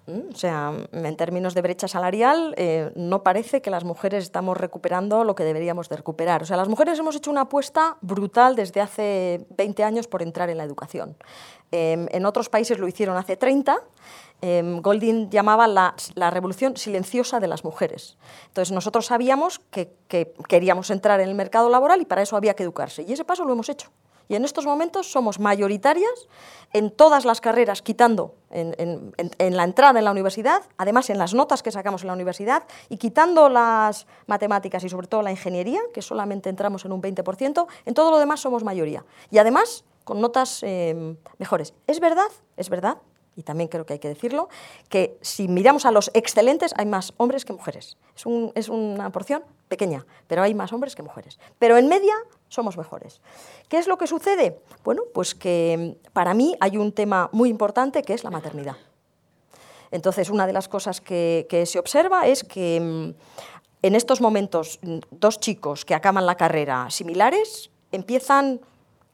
¿Mm? 0.07 0.33
O 0.33 0.35
sea, 0.35 0.73
en 0.91 1.15
términos 1.15 1.53
de 1.53 1.61
brecha 1.61 1.87
salarial, 1.87 2.55
eh, 2.57 2.91
no 2.95 3.21
parece 3.21 3.61
que 3.61 3.69
las 3.69 3.83
mujeres 3.83 4.23
estamos 4.23 4.57
recuperando 4.57 5.23
lo 5.23 5.35
que 5.35 5.43
deberíamos 5.43 5.89
de 5.89 5.97
recuperar. 5.97 6.41
O 6.41 6.45
sea, 6.47 6.57
las 6.57 6.67
mujeres 6.67 6.97
hemos 6.97 7.15
hecho 7.15 7.29
una 7.29 7.41
apuesta 7.41 7.97
brutal 8.01 8.55
desde 8.55 8.81
hace 8.81 9.45
20 9.55 9.83
años 9.83 10.07
por 10.07 10.23
entrar 10.23 10.49
en 10.49 10.57
la 10.57 10.63
educación. 10.63 11.15
Em, 11.71 12.07
en 12.09 12.25
otros 12.25 12.49
países 12.49 12.79
lo 12.79 12.87
hicieron 12.87 13.15
hace 13.15 13.37
30. 13.37 13.77
Em, 14.41 14.81
Golding 14.81 15.29
llamaba 15.29 15.67
la, 15.67 15.93
revolución 16.31 16.75
silenciosa 16.77 17.39
de 17.39 17.47
las 17.47 17.63
mujeres. 17.63 18.17
Entonces, 18.47 18.71
nosotros 18.71 19.05
sabíamos 19.05 19.59
que 19.69 19.93
queríamos 20.47 20.89
entrar 20.89 21.19
en 21.19 21.29
el 21.29 21.35
mercado 21.35 21.69
laboral 21.69 22.01
y 22.01 22.05
para 22.05 22.23
eso 22.23 22.35
había 22.35 22.55
que 22.55 22.63
educarse. 22.63 23.03
Y 23.03 23.13
ese 23.13 23.23
paso 23.23 23.45
lo 23.45 23.53
hemos 23.53 23.69
hecho. 23.69 23.91
Y 24.31 24.35
en 24.35 24.45
estos 24.45 24.65
momentos 24.65 25.11
somos 25.11 25.41
mayoritarias 25.41 26.29
en 26.71 26.89
todas 26.89 27.25
las 27.25 27.41
carreras, 27.41 27.81
quitando 27.81 28.35
en, 28.49 29.11
la 29.37 29.63
entrada 29.65 29.99
en 29.99 30.05
la 30.05 30.11
universidad, 30.11 30.61
además 30.77 31.09
en 31.09 31.17
las 31.17 31.33
notas 31.33 31.61
que 31.61 31.69
sacamos 31.69 32.03
en 32.03 32.07
la 32.07 32.13
universidad, 32.13 32.63
y 32.87 32.95
quitando 32.95 33.49
las 33.49 34.07
matemáticas 34.27 34.85
y 34.85 34.89
sobre 34.89 35.07
todo 35.07 35.21
la 35.21 35.31
ingeniería, 35.31 35.81
que 35.93 36.01
solamente 36.01 36.49
entramos 36.49 36.85
en 36.85 36.93
un 36.93 37.01
20%, 37.01 37.67
en 37.85 37.93
todo 37.93 38.09
lo 38.09 38.19
demás 38.19 38.39
somos 38.39 38.63
mayoría. 38.63 39.03
Y 39.31 39.37
además 39.37 39.83
con 40.05 40.21
notas 40.21 40.63
eh, 40.63 41.17
mejores. 41.37 41.73
Es 41.87 41.99
verdad, 41.99 42.31
es 42.55 42.69
verdad 42.69 42.99
y 43.35 43.43
también 43.43 43.67
creo 43.67 43.85
que 43.85 43.93
hay 43.93 43.99
que 43.99 44.07
decirlo, 44.07 44.47
que 44.87 45.17
si 45.21 45.49
miramos 45.49 45.85
a 45.85 45.91
los 45.91 46.09
excelentes 46.13 46.73
hay 46.77 46.85
más 46.85 47.13
hombres 47.17 47.43
que 47.43 47.51
mujeres. 47.51 47.97
Es, 48.15 48.23
es, 48.55 48.69
una 48.69 49.09
porción 49.09 49.43
pequeña, 49.67 50.05
pero 50.27 50.41
hay 50.41 50.53
más 50.53 50.71
hombres 50.71 50.95
que 50.95 51.03
mujeres. 51.03 51.37
Pero 51.59 51.77
en 51.77 51.87
media 51.87 52.15
somos 52.51 52.77
mejores. 52.77 53.21
¿Qué 53.69 53.77
es 53.77 53.87
lo 53.87 53.97
que 53.97 54.07
sucede? 54.07 54.59
Bueno, 54.83 55.03
pues 55.13 55.33
que 55.33 55.97
para 56.11 56.33
mí 56.33 56.55
hay 56.59 56.77
un 56.77 56.91
tema 56.91 57.29
muy 57.31 57.49
importante 57.49 58.03
que 58.03 58.13
es 58.13 58.23
la 58.25 58.29
maternidad. 58.29 58.75
Entonces, 59.89 60.29
una 60.29 60.45
de 60.45 60.53
las 60.53 60.67
cosas 60.67 60.99
que, 60.99 61.63
se 61.65 61.79
observa 61.79 62.27
es 62.27 62.43
que 62.43 62.79
mm, 62.79 63.13
en 63.83 63.95
estos 63.95 64.19
momentos 64.19 64.79
dos 65.11 65.39
chicos 65.39 65.85
que 65.85 65.95
acaban 65.95 66.25
la 66.25 66.35
carrera 66.35 66.89
similares 66.89 67.71
empiezan 67.91 68.59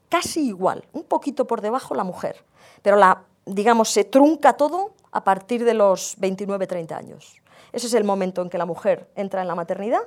casi 0.09 0.47
igual, 0.47 0.83
un 0.93 1.03
poquito 1.03 1.45
por 1.45 1.61
debajo 1.61 1.93
la 1.93 2.03
mujer, 2.03 2.43
pero 2.81 2.97
la 2.97 3.23
digamos, 3.47 3.89
se 3.89 4.03
trunca 4.03 4.53
todo 4.53 4.91
a 5.11 5.23
partir 5.23 5.63
de 5.63 5.73
los 5.73 6.17
29-30 6.19 6.91
años. 6.91 7.41
Ese 7.71 7.87
es 7.87 7.93
el 7.93 8.03
momento 8.03 8.41
en 8.41 8.49
que 8.49 8.57
la 8.57 8.65
mujer 8.65 9.07
entra 9.15 9.41
en 9.41 9.47
la 9.47 9.55
maternidad 9.55 10.01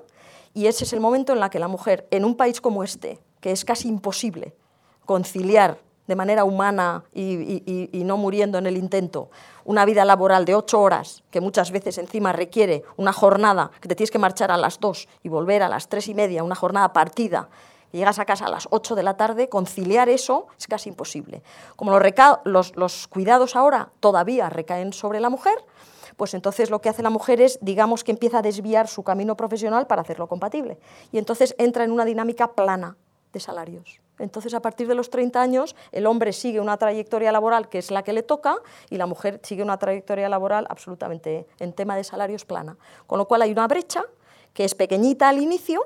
y 0.55 0.67
ese 0.67 0.85
es 0.85 0.93
el 0.93 1.01
momento 1.01 1.33
en 1.33 1.43
el 1.43 1.51
que 1.51 1.59
la 1.59 1.69
mujer, 1.69 2.07
en 2.11 2.25
un 2.25 2.37
país 2.37 2.61
como 2.61 2.83
este, 2.83 3.19
que 3.41 3.53
es 3.53 3.65
casi 3.65 3.89
imposible 3.89 4.55
conciliar 5.07 5.79
de 6.07 6.17
manera 6.17 6.45
humana 6.45 7.05
y, 7.15 8.03
no 8.05 8.17
muriendo 8.17 8.59
en 8.59 8.67
el 8.67 8.77
intento, 8.77 9.31
una 9.65 9.85
vida 9.85 10.05
laboral 10.05 10.45
de 10.45 10.57
ocho 10.57 10.81
horas, 10.81 11.23
que 11.31 11.41
muchas 11.41 11.71
veces 11.71 11.99
encima 11.99 12.33
requiere 12.33 12.83
una 12.97 13.13
jornada, 13.13 13.71
que 13.81 13.89
te 13.89 13.95
tienes 13.95 14.11
que 14.11 14.19
marchar 14.19 14.51
a 14.51 14.57
las 14.57 14.81
dos 14.81 15.09
y 15.23 15.29
volver 15.29 15.63
a 15.63 15.69
las 15.69 15.89
tres 15.89 16.09
y 16.09 16.15
media, 16.15 16.43
una 16.43 16.57
jornada 16.57 16.93
partida, 16.93 17.49
y 17.93 17.99
llegas 17.99 18.19
a 18.19 18.25
casa 18.25 18.47
a 18.47 18.51
las 18.51 18.67
ocho 18.71 18.97
de 18.97 19.05
la 19.05 19.17
tarde, 19.17 19.49
conciliar 19.49 20.09
eso 20.09 20.49
es 20.59 20.67
casi 20.67 20.89
imposible. 20.89 21.43
Como 21.77 21.97
los, 22.45 22.77
los 22.77 23.07
cuidados 23.07 23.55
ahora 23.55 23.91
todavía 24.01 24.49
recaen 24.49 24.93
sobre 24.93 25.21
la 25.21 25.31
mujer, 25.31 25.55
pues 26.21 26.35
entonces 26.35 26.69
lo 26.69 26.83
que 26.83 26.91
hace 26.91 27.03
la 27.03 27.09
mujer 27.09 27.41
es, 27.41 27.59
digamos 27.63 28.05
que 28.05 28.11
empieza 28.11 28.41
a 28.41 28.43
desviar 28.43 28.89
su 28.89 29.03
camino 29.03 29.39
profesional 29.39 29.87
para 29.87 30.03
hacerlo 30.03 30.29
compatible. 30.29 30.79
Y 31.13 31.17
entonces 31.17 31.55
entra 31.57 31.83
en 31.83 31.93
una 31.93 32.05
dinámica 32.05 32.53
plana 32.53 32.99
de 33.33 33.41
salarios. 33.41 34.03
Entonces, 34.19 34.53
a 34.53 34.61
partir 34.61 34.87
de 34.87 34.95
los 34.95 35.09
30 35.09 35.41
años, 35.41 35.75
el 35.93 36.05
hombre 36.05 36.35
sigue 36.35 36.61
una 36.61 36.77
trayectoria 36.77 37.33
laboral 37.33 37.71
que 37.71 37.79
es 37.79 37.91
la 37.91 38.03
que 38.03 38.13
le 38.13 38.23
toca 38.23 38.57
y 38.91 38.99
la 38.99 39.07
mujer 39.07 39.41
sigue 39.43 39.63
una 39.63 39.79
trayectoria 39.79 40.29
laboral 40.29 40.67
absolutamente 40.69 41.47
en 41.59 41.73
tema 41.73 41.97
de 41.97 42.05
salarios 42.05 42.45
plana. 42.45 42.77
Con 43.07 43.17
lo 43.17 43.27
cual 43.27 43.41
hay 43.41 43.53
una 43.53 43.67
brecha 43.67 44.05
que 44.53 44.67
es 44.67 44.75
pequeñita 44.75 45.31
al 45.31 45.39
inicio, 45.39 45.81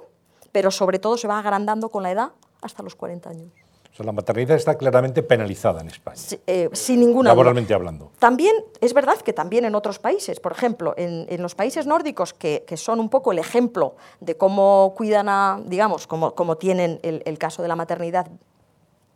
pero 0.51 0.72
sobre 0.72 0.99
todo 0.99 1.16
se 1.16 1.28
va 1.28 1.39
agrandando 1.39 1.91
con 1.91 2.03
la 2.03 2.11
edad 2.11 2.32
hasta 2.61 2.82
los 2.82 2.97
40 2.97 3.30
años 3.30 3.63
la 4.03 4.12
maternidad 4.12 4.57
está 4.57 4.76
claramente 4.76 5.22
penalizada 5.22 5.80
en 5.80 5.88
España. 5.88 6.20
Eh, 6.47 6.68
sin 6.72 6.99
ninguna 6.99 7.30
Laboralmente 7.30 7.74
hablando. 7.74 8.11
También, 8.18 8.55
es 8.80 8.92
verdad 8.92 9.18
que 9.18 9.32
también 9.32 9.64
en 9.64 9.76
otros 9.76 10.01
países, 10.01 10.40
por 10.40 10.51
ejemplo, 10.51 10.95
en, 10.97 11.40
los 11.40 11.55
países 11.55 11.86
nórdicos, 11.86 12.34
que, 12.34 12.64
son 12.76 12.99
un 12.99 13.09
poco 13.09 13.30
el 13.30 13.38
ejemplo 13.38 13.95
de 14.20 14.36
cómo 14.36 14.95
cuidan 14.97 15.28
a, 15.28 15.61
digamos, 15.64 16.09
cómo, 16.09 16.57
tienen 16.57 16.99
el, 17.03 17.38
caso 17.38 17.62
de 17.62 17.68
la 17.68 17.76
maternidad 17.76 18.26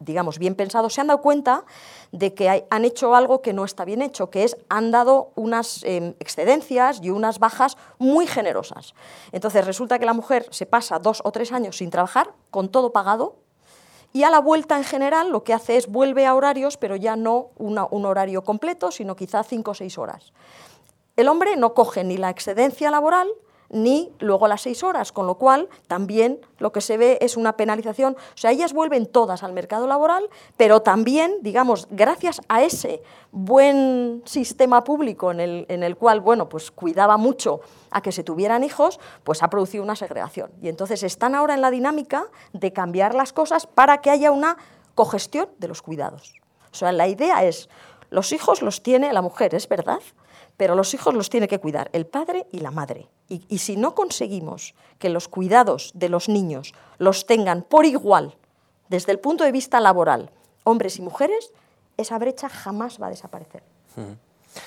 digamos, 0.01 0.39
bien 0.39 0.55
pensado, 0.55 0.89
se 0.91 1.01
han 1.01 1.09
dado 1.09 1.21
cuenta 1.21 1.65
de 2.13 2.33
que 2.33 2.65
han 2.71 2.85
hecho 2.85 3.17
algo 3.17 3.43
que 3.43 3.53
no 3.53 3.65
está 3.65 3.85
bien 3.85 4.01
hecho, 4.01 4.31
que 4.31 4.45
es 4.45 4.57
han 4.69 4.93
dado 4.93 5.33
unas 5.35 5.83
em, 5.83 6.15
excedencias 6.21 7.01
y 7.03 7.11
unas 7.11 7.41
bajas 7.41 7.77
muy 7.99 8.29
generosas. 8.29 8.95
Entonces 9.33 9.67
resulta 9.67 9.99
que 9.99 10.07
la 10.07 10.13
mujer 10.13 10.47
se 10.51 10.67
pasa 10.67 11.01
dos 11.01 11.21
o 11.25 11.33
tres 11.33 11.51
años 11.51 11.79
sin 11.79 11.91
trabajar, 11.91 12.33
con 12.53 12.69
todo 12.69 12.93
pagado, 12.93 13.39
y 14.13 14.23
a 14.23 14.31
la 14.31 14.41
vuelta 14.41 14.77
en 14.77 14.85
general 14.85 15.31
lo 15.31 15.45
que 15.45 15.55
hace 15.55 15.77
es 15.77 15.87
vuelve 15.87 16.27
a 16.27 16.35
horarios, 16.35 16.77
pero 16.77 16.97
ya 16.97 17.17
no 17.17 17.51
un 17.57 18.07
horario 18.07 18.43
completo, 18.43 18.91
sino 18.91 19.17
quizá 19.17 19.43
cinco 19.43 19.73
o 19.73 19.75
seis 19.75 19.99
horas. 19.99 20.33
El 21.17 21.29
hombre 21.29 21.57
no 21.57 21.75
coge 21.75 22.05
ni 22.05 22.17
la 22.17 22.31
excedencia 22.31 22.91
laboral, 22.91 23.29
ni 23.71 24.13
luego 24.19 24.49
las 24.49 24.63
seis 24.63 24.83
horas, 24.83 25.13
con 25.13 25.27
lo 25.27 25.37
cual 25.37 25.69
también 25.87 26.41
lo 26.59 26.73
que 26.73 26.81
se 26.81 26.97
ve 26.97 27.19
es 27.21 27.37
una 27.37 27.57
penalización. 27.57 28.15
O 28.15 28.37
sea, 28.37 28.51
ellas 28.51 28.73
vuelven 28.73 29.07
todas 29.07 29.43
al 29.43 29.53
mercado 29.53 29.87
laboral, 29.87 30.29
pero 30.57 30.81
también, 30.81 31.37
digamos, 31.43 31.87
gracias 31.91 32.41
a 32.49 32.63
ese 32.63 33.03
buen 33.31 34.23
sistema 34.25 34.85
público 34.85 35.31
en 35.31 35.41
el, 35.41 35.67
en 35.69 35.83
el 35.83 35.97
cual, 35.97 36.21
bueno, 36.21 36.49
pues 36.49 36.71
cuidaba 36.71 37.17
mucho 37.17 37.61
a 37.91 38.01
que 38.01 38.13
se 38.13 38.25
tuvieran 38.25 38.65
hijos, 38.65 38.99
pues 39.25 39.43
ha 39.43 39.51
producido 39.51 39.85
una 39.85 39.97
segregación. 39.97 40.51
Y 40.63 40.69
entonces 40.69 41.03
están 41.03 41.35
ahora 41.35 41.55
en 41.55 41.61
la 41.61 41.71
dinámica 41.71 42.27
de 42.53 42.73
cambiar 42.73 43.15
las 43.15 43.33
cosas 43.33 43.67
para 43.67 44.01
que 44.01 44.11
haya 44.11 44.31
una 44.31 44.57
cogestión 44.95 45.49
de 45.59 45.69
los 45.69 45.83
cuidados. 45.83 46.35
O 46.73 46.75
sea, 46.75 46.93
la 46.93 47.09
idea 47.09 47.45
es, 47.45 47.69
los 48.11 48.33
hijos 48.33 48.63
los 48.63 48.83
tiene 48.83 49.13
la 49.13 49.23
mujer, 49.23 49.55
es 49.55 49.69
verdad, 49.69 50.01
pero 50.59 50.75
los 50.75 50.93
hijos 50.93 51.15
los 51.15 51.31
tiene 51.31 51.49
que 51.49 51.61
cuidar 51.61 51.89
el 51.95 52.05
padre 52.05 52.47
y 52.53 52.59
la 52.59 52.71
madre. 52.71 53.09
Y, 53.29 53.59
si 53.59 53.77
no 53.77 53.95
conseguimos 53.95 54.75
que 54.99 55.09
los 55.09 55.29
cuidados 55.29 55.93
de 55.95 56.09
los 56.09 56.29
niños 56.29 56.75
los 56.99 57.27
tengan 57.27 57.63
por 57.63 57.87
igual 57.87 58.37
desde 58.89 59.13
el 59.13 59.21
punto 59.21 59.45
de 59.45 59.53
vista 59.53 59.81
laboral, 59.81 60.31
hombres 60.65 60.99
y 60.99 61.03
mujeres, 61.03 61.53
esa 61.97 62.19
brecha 62.19 62.49
jamás 62.49 63.01
va 63.01 63.07
a 63.07 63.11
desaparecer. 63.11 63.63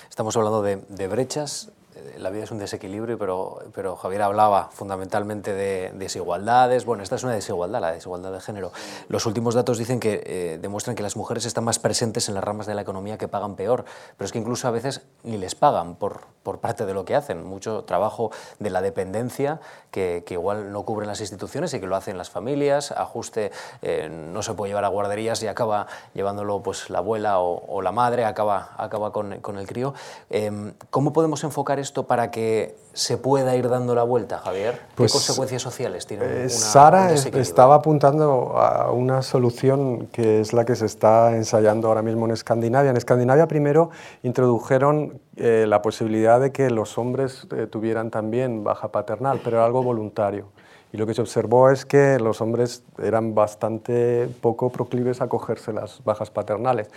Estamos 0.09 0.35
hablando 0.37 0.61
de, 0.61 1.07
brechas 1.07 1.71
la 2.17 2.29
vida 2.29 2.43
es 2.43 2.51
un 2.51 2.57
desequilibrio, 2.57 3.17
pero, 3.17 3.59
pero 3.73 3.95
Javier 3.95 4.21
hablaba 4.21 4.69
fundamentalmente 4.71 5.53
de 5.53 5.91
desigualdades. 5.95 6.85
Bueno, 6.85 7.03
esta 7.03 7.15
es 7.15 7.23
una 7.23 7.33
desigualdad, 7.33 7.81
la 7.81 7.91
desigualdad 7.91 8.31
de 8.31 8.39
género. 8.39 8.71
Los 9.09 9.25
últimos 9.25 9.55
datos 9.55 9.77
dicen 9.77 9.99
que 9.99 10.23
eh, 10.25 10.59
demuestran 10.61 10.95
que 10.95 11.03
las 11.03 11.15
mujeres 11.15 11.45
están 11.45 11.63
más 11.63 11.79
presentes 11.79 12.29
en 12.29 12.35
las 12.35 12.43
ramas 12.43 12.65
de 12.65 12.75
la 12.75 12.81
economía 12.81 13.17
que 13.17 13.27
pagan 13.27 13.55
peor, 13.55 13.85
pero 14.17 14.25
es 14.25 14.31
que 14.31 14.39
incluso 14.39 14.67
a 14.67 14.71
veces 14.71 15.01
ni 15.23 15.37
les 15.37 15.55
pagan 15.55 15.95
por, 15.95 16.21
por 16.43 16.59
parte 16.59 16.85
de 16.85 16.93
lo 16.93 17.03
que 17.03 17.15
hacen. 17.15 17.43
Mucho 17.43 17.83
trabajo 17.83 18.31
de 18.59 18.69
la 18.69 18.81
dependencia 18.81 19.59
que, 19.89 20.23
que 20.25 20.35
igual 20.35 20.71
no 20.71 20.83
cubren 20.83 21.07
las 21.07 21.19
instituciones 21.19 21.73
y 21.73 21.79
que 21.79 21.87
lo 21.87 21.95
hacen 21.95 22.17
las 22.17 22.29
familias, 22.29 22.91
ajuste, 22.91 23.51
eh, 23.81 24.09
no 24.09 24.43
se 24.43 24.53
puede 24.53 24.69
llevar 24.69 24.85
a 24.85 24.89
guarderías 24.89 25.43
y 25.43 25.47
acaba 25.47 25.87
llevándolo 26.13 26.61
pues 26.63 26.89
la 26.89 26.99
abuela 26.99 27.39
o, 27.39 27.81
la 27.81 27.91
madre, 27.91 28.25
acaba, 28.25 28.75
acaba 28.77 29.11
con, 29.11 29.41
con 29.41 29.57
el 29.57 29.67
crío. 29.67 29.93
Em, 30.29 30.73
¿Cómo 30.89 31.11
podemos 31.11 31.43
enfocar 31.43 31.80
esto 31.81 32.07
para 32.07 32.31
que 32.31 32.79
se 32.93 33.17
pueda 33.17 33.55
ir 33.55 33.69
dando 33.69 33.95
la 33.95 34.03
vuelta, 34.03 34.39
Javier? 34.39 34.73
¿Qué 34.73 34.95
pues, 34.95 35.13
consecuencias 35.13 35.61
sociales 35.61 36.05
tiene 36.05 36.25
eh, 36.45 36.49
Sara 36.49 37.13
estaba 37.13 37.75
apuntando 37.75 38.57
a 38.57 38.91
una 38.91 39.21
solución 39.21 40.07
que 40.07 40.41
es 40.41 40.53
la 40.53 40.65
que 40.65 40.75
se 40.75 40.85
está 40.85 41.35
ensayando 41.35 41.87
ahora 41.87 42.01
mismo 42.01 42.25
en 42.25 42.31
Escandinavia. 42.31 42.91
En 42.91 42.97
Escandinavia 42.97 43.47
primero 43.47 43.91
introdujeron 44.23 45.21
eh, 45.37 45.65
la 45.65 45.81
posibilidad 45.81 46.41
de 46.41 46.51
que 46.51 46.69
los 46.69 46.97
hombres 46.97 47.47
eh, 47.55 47.65
tuvieran 47.65 48.11
también 48.11 48.65
baja 48.65 48.91
paternal, 48.91 49.39
pero 49.43 49.57
era 49.57 49.65
algo 49.65 49.81
voluntario. 49.81 50.47
Y 50.91 50.97
lo 50.97 51.07
que 51.07 51.13
se 51.13 51.21
observó 51.21 51.69
es 51.69 51.85
que 51.85 52.19
los 52.19 52.41
hombres 52.41 52.83
eran 53.01 53.33
bastante 53.33 54.27
poco 54.41 54.69
proclives 54.69 55.21
a 55.21 55.29
cogerse 55.29 55.71
las 55.71 56.03
bajas 56.03 56.29
paternales. 56.29 56.89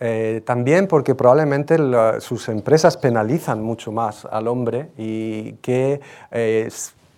Eh, 0.00 0.40
también 0.46 0.86
porque 0.86 1.14
probablemente 1.14 1.76
sus 2.20 2.48
empresas 2.48 2.96
penalizan 2.96 3.62
mucho 3.62 3.92
más 3.92 4.24
al 4.24 4.48
hombre 4.48 4.88
y 4.96 5.52
que 5.54 6.00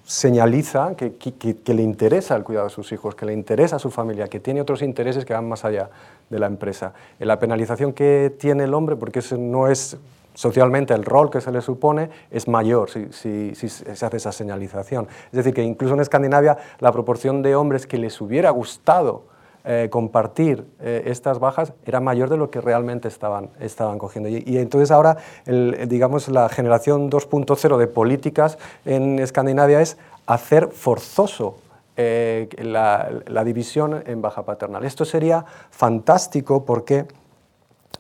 señaliza 0.05 0.97
que, 0.97 1.15
que, 1.15 1.75
le 1.75 1.83
interesa 1.83 2.35
el 2.35 2.43
cuidado 2.43 2.67
de 2.67 2.75
sus 2.75 2.91
hijos, 2.91 3.15
que 3.15 3.27
le 3.27 3.33
interesa 3.33 3.77
a 3.77 3.79
su 3.79 3.93
familia, 3.93 4.27
que 4.27 4.41
tiene 4.41 4.61
otros 4.61 4.83
intereses 4.83 5.25
que 5.25 5.33
van 5.33 5.49
más 5.49 5.65
allá 5.65 5.89
de 6.29 6.39
la 6.41 6.47
empresa. 6.47 6.93
La 7.21 7.39
penalización 7.39 7.93
que 7.93 8.35
tiene 8.39 8.65
el 8.65 8.75
hombre, 8.75 8.97
porque 8.97 9.21
eso 9.21 9.39
no 9.39 9.69
es 9.69 9.97
socialmente 10.35 10.93
el 10.95 11.05
rol 11.05 11.31
que 11.31 11.41
se 11.41 11.51
le 11.51 11.61
supone 11.61 12.11
es 12.31 12.49
mayor 12.49 12.91
si, 12.91 13.55
se 13.55 14.07
hace 14.07 14.17
esa 14.17 14.33
señalización. 14.33 15.09
Es 15.27 15.33
decir, 15.33 15.55
que 15.55 15.63
incluso 15.63 15.95
en 15.95 16.01
Escandinavia 16.01 16.59
la 16.81 16.93
proporción 16.93 17.43
de 17.43 17.57
hombres 17.57 17.87
que 17.87 17.99
les 17.99 18.21
hubiera 18.21 18.51
gustado 18.51 19.25
eh, 19.67 19.89
compartir 19.91 20.67
eh, 20.81 21.05
estas 21.07 21.39
bajas 21.39 21.73
era 21.87 21.99
mayor 21.99 22.29
de 22.29 22.37
lo 22.37 22.51
que 22.51 22.61
realmente 22.61 23.09
estaban, 23.09 23.49
estaban 23.61 23.99
cogiendo. 23.99 24.29
Y, 24.29 24.59
entonces 24.59 24.91
ahora, 24.91 25.17
digamos, 25.47 26.29
la 26.29 26.51
generación 26.51 27.11
2.0 27.11 27.79
de 27.79 27.87
políticas 27.87 28.59
en 28.85 29.19
Escandinavia 29.19 29.81
es 29.81 29.97
hacer 30.27 30.69
forzoso 30.69 31.57
eh, 31.97 32.49
la, 32.59 33.09
la 33.27 33.45
división 33.45 34.03
en 34.05 34.21
baja 34.21 34.45
paternal. 34.45 34.85
Esto 34.85 35.07
sería 35.07 35.47
fantástico 35.71 36.67
porque 36.67 37.07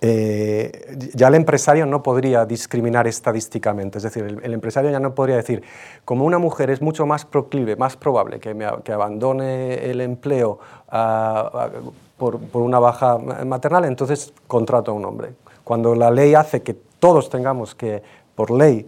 eh, 0.00 0.96
ya 1.14 1.28
el 1.28 1.34
empresario 1.34 1.86
no 1.86 2.02
podría 2.02 2.44
discriminar 2.44 3.06
estadísticamente, 3.06 3.98
es 3.98 4.04
decir, 4.04 4.40
el, 4.42 4.52
empresario 4.52 4.90
ya 4.90 5.00
no 5.00 5.14
podría 5.14 5.36
decir, 5.36 5.62
como 6.04 6.24
una 6.24 6.38
mujer 6.38 6.70
es 6.70 6.82
mucho 6.82 7.06
más 7.06 7.24
proclive, 7.24 7.76
más 7.76 7.96
probable 7.96 8.40
que, 8.40 8.56
que 8.84 8.92
abandone 8.92 9.90
el 9.90 10.00
empleo 10.00 10.58
por, 12.18 12.38
por, 12.40 12.62
una 12.62 12.78
baja 12.78 13.18
maternal, 13.18 13.84
entonces 13.84 14.32
contrato 14.46 14.90
a 14.90 14.94
un 14.94 15.04
hombre. 15.04 15.30
Cuando 15.64 15.94
la 15.94 16.10
ley 16.10 16.34
hace 16.34 16.62
que 16.62 16.74
todos 16.98 17.30
tengamos 17.30 17.74
que, 17.74 18.02
por 18.34 18.50
ley, 18.50 18.86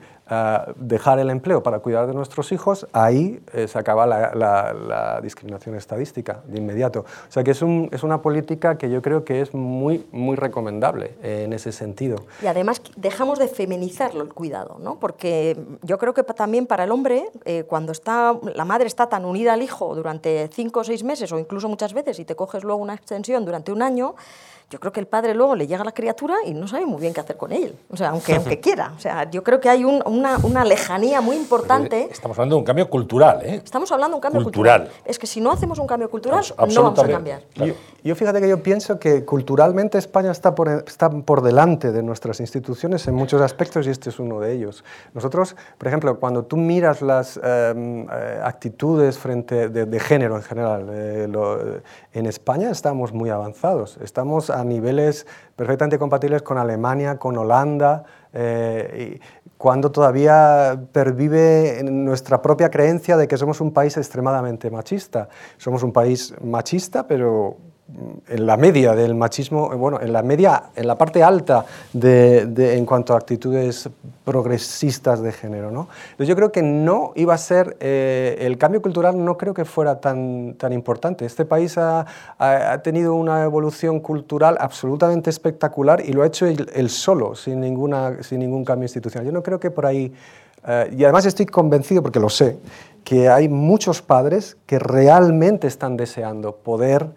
dejar 0.76 1.20
el 1.20 1.30
empleo 1.30 1.62
para 1.62 1.78
cuidar 1.78 2.06
de 2.06 2.14
nuestros 2.14 2.50
hijos, 2.50 2.86
ahí 2.92 3.40
eh, 3.52 3.68
se 3.68 3.78
acaba 3.78 4.06
la, 4.06 5.20
discriminación 5.22 5.74
estadística 5.76 6.42
de 6.46 6.58
inmediato. 6.58 7.00
O 7.00 7.32
sea 7.32 7.44
que 7.44 7.52
es, 7.52 7.62
es, 7.62 8.02
una 8.02 8.22
política 8.22 8.76
que 8.76 8.90
yo 8.90 9.02
creo 9.02 9.24
que 9.24 9.40
es 9.40 9.54
muy, 9.54 10.06
muy 10.10 10.36
recomendable 10.36 11.14
eh, 11.22 11.42
en 11.44 11.52
ese 11.52 11.72
sentido. 11.72 12.24
Y 12.42 12.46
además 12.46 12.82
dejamos 12.96 13.38
de 13.38 13.48
feminizarlo 13.48 14.22
el 14.22 14.32
cuidado, 14.32 14.78
¿no? 14.80 14.98
porque 14.98 15.56
yo 15.82 15.98
creo 15.98 16.14
que 16.14 16.22
también 16.22 16.66
para 16.66 16.84
el 16.84 16.90
hombre, 16.90 17.28
eh, 17.44 17.64
cuando 17.64 17.92
está, 17.92 18.38
la 18.54 18.64
madre 18.64 18.86
está 18.86 19.08
tan 19.08 19.24
unida 19.24 19.52
al 19.52 19.62
hijo 19.62 19.94
durante 19.94 20.48
cinco 20.52 20.80
o 20.80 20.84
seis 20.84 21.04
meses 21.04 21.30
o 21.32 21.38
incluso 21.38 21.68
muchas 21.68 21.92
veces 21.92 22.18
y 22.18 22.24
te 22.24 22.34
coges 22.34 22.64
luego 22.64 22.80
una 22.80 22.94
extensión 22.94 23.44
durante 23.44 23.72
un 23.72 23.82
año, 23.82 24.14
yo 24.68 24.80
creo 24.80 24.92
que 24.92 24.98
el 24.98 25.06
padre 25.06 25.32
luego 25.32 25.54
le 25.54 25.68
llega 25.68 25.82
a 25.82 25.84
la 25.84 25.92
criatura 25.92 26.34
y 26.44 26.52
no 26.52 26.66
sabe 26.66 26.86
muy 26.86 27.00
bien 27.00 27.14
qué 27.14 27.20
hacer 27.20 27.36
con 27.36 27.52
él, 27.52 27.76
o 27.88 27.96
sea, 27.96 28.10
aunque, 28.10 28.34
aunque 28.36 28.58
quiera. 28.58 28.92
O 28.96 28.98
sea, 28.98 29.30
yo 29.30 29.44
creo 29.44 29.60
que 29.60 29.68
hay 29.68 29.84
una, 29.84 30.38
una, 30.42 30.64
lejanía 30.64 31.20
muy 31.20 31.36
importante. 31.36 32.08
Estamos 32.10 32.36
hablando 32.36 32.56
de 32.56 32.60
un 32.60 32.64
cambio 32.64 32.90
cultural, 32.90 33.40
¿eh? 33.44 33.60
Estamos 33.64 33.90
hablando 33.92 34.14
de 34.14 34.16
un 34.16 34.22
cambio 34.22 34.42
cultural. 34.42 34.88
Es 35.04 35.18
que 35.18 35.26
si 35.28 35.40
no 35.40 35.52
hacemos 35.52 35.78
un 35.78 35.86
cambio 35.86 36.10
cultural, 36.10 36.44
no 36.58 36.82
vamos 36.82 36.98
a 36.98 37.08
cambiar. 37.08 37.42
Yo, 38.02 38.14
fíjate 38.14 38.40
que 38.40 38.48
yo 38.48 38.62
pienso 38.62 39.00
que 39.00 39.24
culturalmente 39.24 39.98
España 39.98 40.30
está 40.30 40.54
por, 40.54 40.68
está 40.68 41.10
por 41.10 41.42
delante 41.42 41.90
de 41.90 42.04
nuestras 42.04 42.38
instituciones 42.38 43.06
en 43.08 43.14
muchos 43.14 43.40
aspectos 43.42 43.86
y 43.86 43.90
este 43.90 44.10
es 44.10 44.20
uno 44.20 44.38
de 44.38 44.52
ellos. 44.52 44.84
Nosotros, 45.12 45.56
por 45.76 45.88
ejemplo, 45.88 46.18
cuando 46.20 46.44
tú 46.44 46.56
miras 46.56 47.02
las 47.02 47.36
em, 47.36 48.06
eh, 48.08 48.40
actitudes 48.44 49.18
frente 49.18 49.68
de, 49.68 50.00
género 50.00 50.36
en 50.36 50.42
general, 50.42 50.86
eh, 50.88 51.28
en 52.12 52.26
España 52.26 52.70
estamos 52.70 53.12
muy 53.12 53.30
avanzados. 53.30 53.98
Estamos 54.00 54.50
a 54.56 54.64
niveles 54.64 55.26
perfectamente 55.54 55.98
compatibles 55.98 56.42
con 56.42 56.58
Alemania, 56.58 57.18
con 57.18 57.36
Holanda, 57.36 58.04
eh, 58.32 59.20
cuando 59.58 59.90
todavía 59.90 60.78
pervive 60.92 61.80
nuestra 61.84 62.42
propia 62.42 62.70
creencia 62.70 63.16
de 63.16 63.26
que 63.26 63.36
somos 63.36 63.60
un 63.60 63.72
país 63.72 63.96
extremadamente 63.96 64.70
machista. 64.70 65.28
Somos 65.56 65.82
un 65.82 65.92
país 65.92 66.34
machista, 66.42 67.06
pero 67.06 67.56
en 68.28 68.46
la 68.46 68.56
media 68.56 68.94
del 68.94 69.14
machismo, 69.14 69.68
bueno, 69.76 70.00
en 70.00 70.12
la 70.12 70.22
media, 70.22 70.70
en 70.74 70.88
la 70.88 70.98
parte 70.98 71.22
alta 71.22 71.64
de, 71.92 72.76
en 72.76 72.84
cuanto 72.84 73.14
a 73.14 73.16
actitudes 73.16 73.88
progresistas 74.24 75.22
de 75.22 75.30
género, 75.30 75.70
¿no? 75.70 75.88
Yo 76.18 76.34
creo 76.34 76.50
que 76.50 76.62
no 76.62 77.12
iba 77.14 77.34
a 77.34 77.38
ser, 77.38 77.76
eh, 77.78 78.38
el 78.40 78.58
cambio 78.58 78.82
cultural 78.82 79.24
no 79.24 79.36
creo 79.38 79.54
que 79.54 79.64
fuera 79.64 80.00
tan, 80.00 80.54
tan 80.58 80.72
importante. 80.72 81.24
Este 81.24 81.44
país 81.44 81.78
ha, 81.78 82.06
ha, 82.38 82.82
tenido 82.82 83.14
una 83.14 83.44
evolución 83.44 84.00
cultural 84.00 84.56
absolutamente 84.58 85.30
espectacular 85.30 86.02
y 86.04 86.12
lo 86.12 86.22
ha 86.22 86.26
hecho 86.26 86.46
él, 86.46 86.90
solo, 86.90 87.36
sin, 87.36 87.60
ninguna, 87.60 88.20
sin 88.24 88.40
ningún 88.40 88.64
cambio 88.64 88.86
institucional. 88.86 89.26
Yo 89.26 89.32
no 89.32 89.44
creo 89.44 89.60
que 89.60 89.70
por 89.70 89.86
ahí, 89.86 90.12
eh, 90.66 90.90
y 90.96 91.04
además 91.04 91.24
estoy 91.24 91.46
convencido, 91.46 92.02
porque 92.02 92.18
lo 92.18 92.30
sé, 92.30 92.58
que 93.04 93.28
hay 93.28 93.48
muchos 93.48 94.02
padres 94.02 94.56
que 94.66 94.80
realmente 94.80 95.68
están 95.68 95.96
deseando 95.96 96.56
poder 96.56 97.10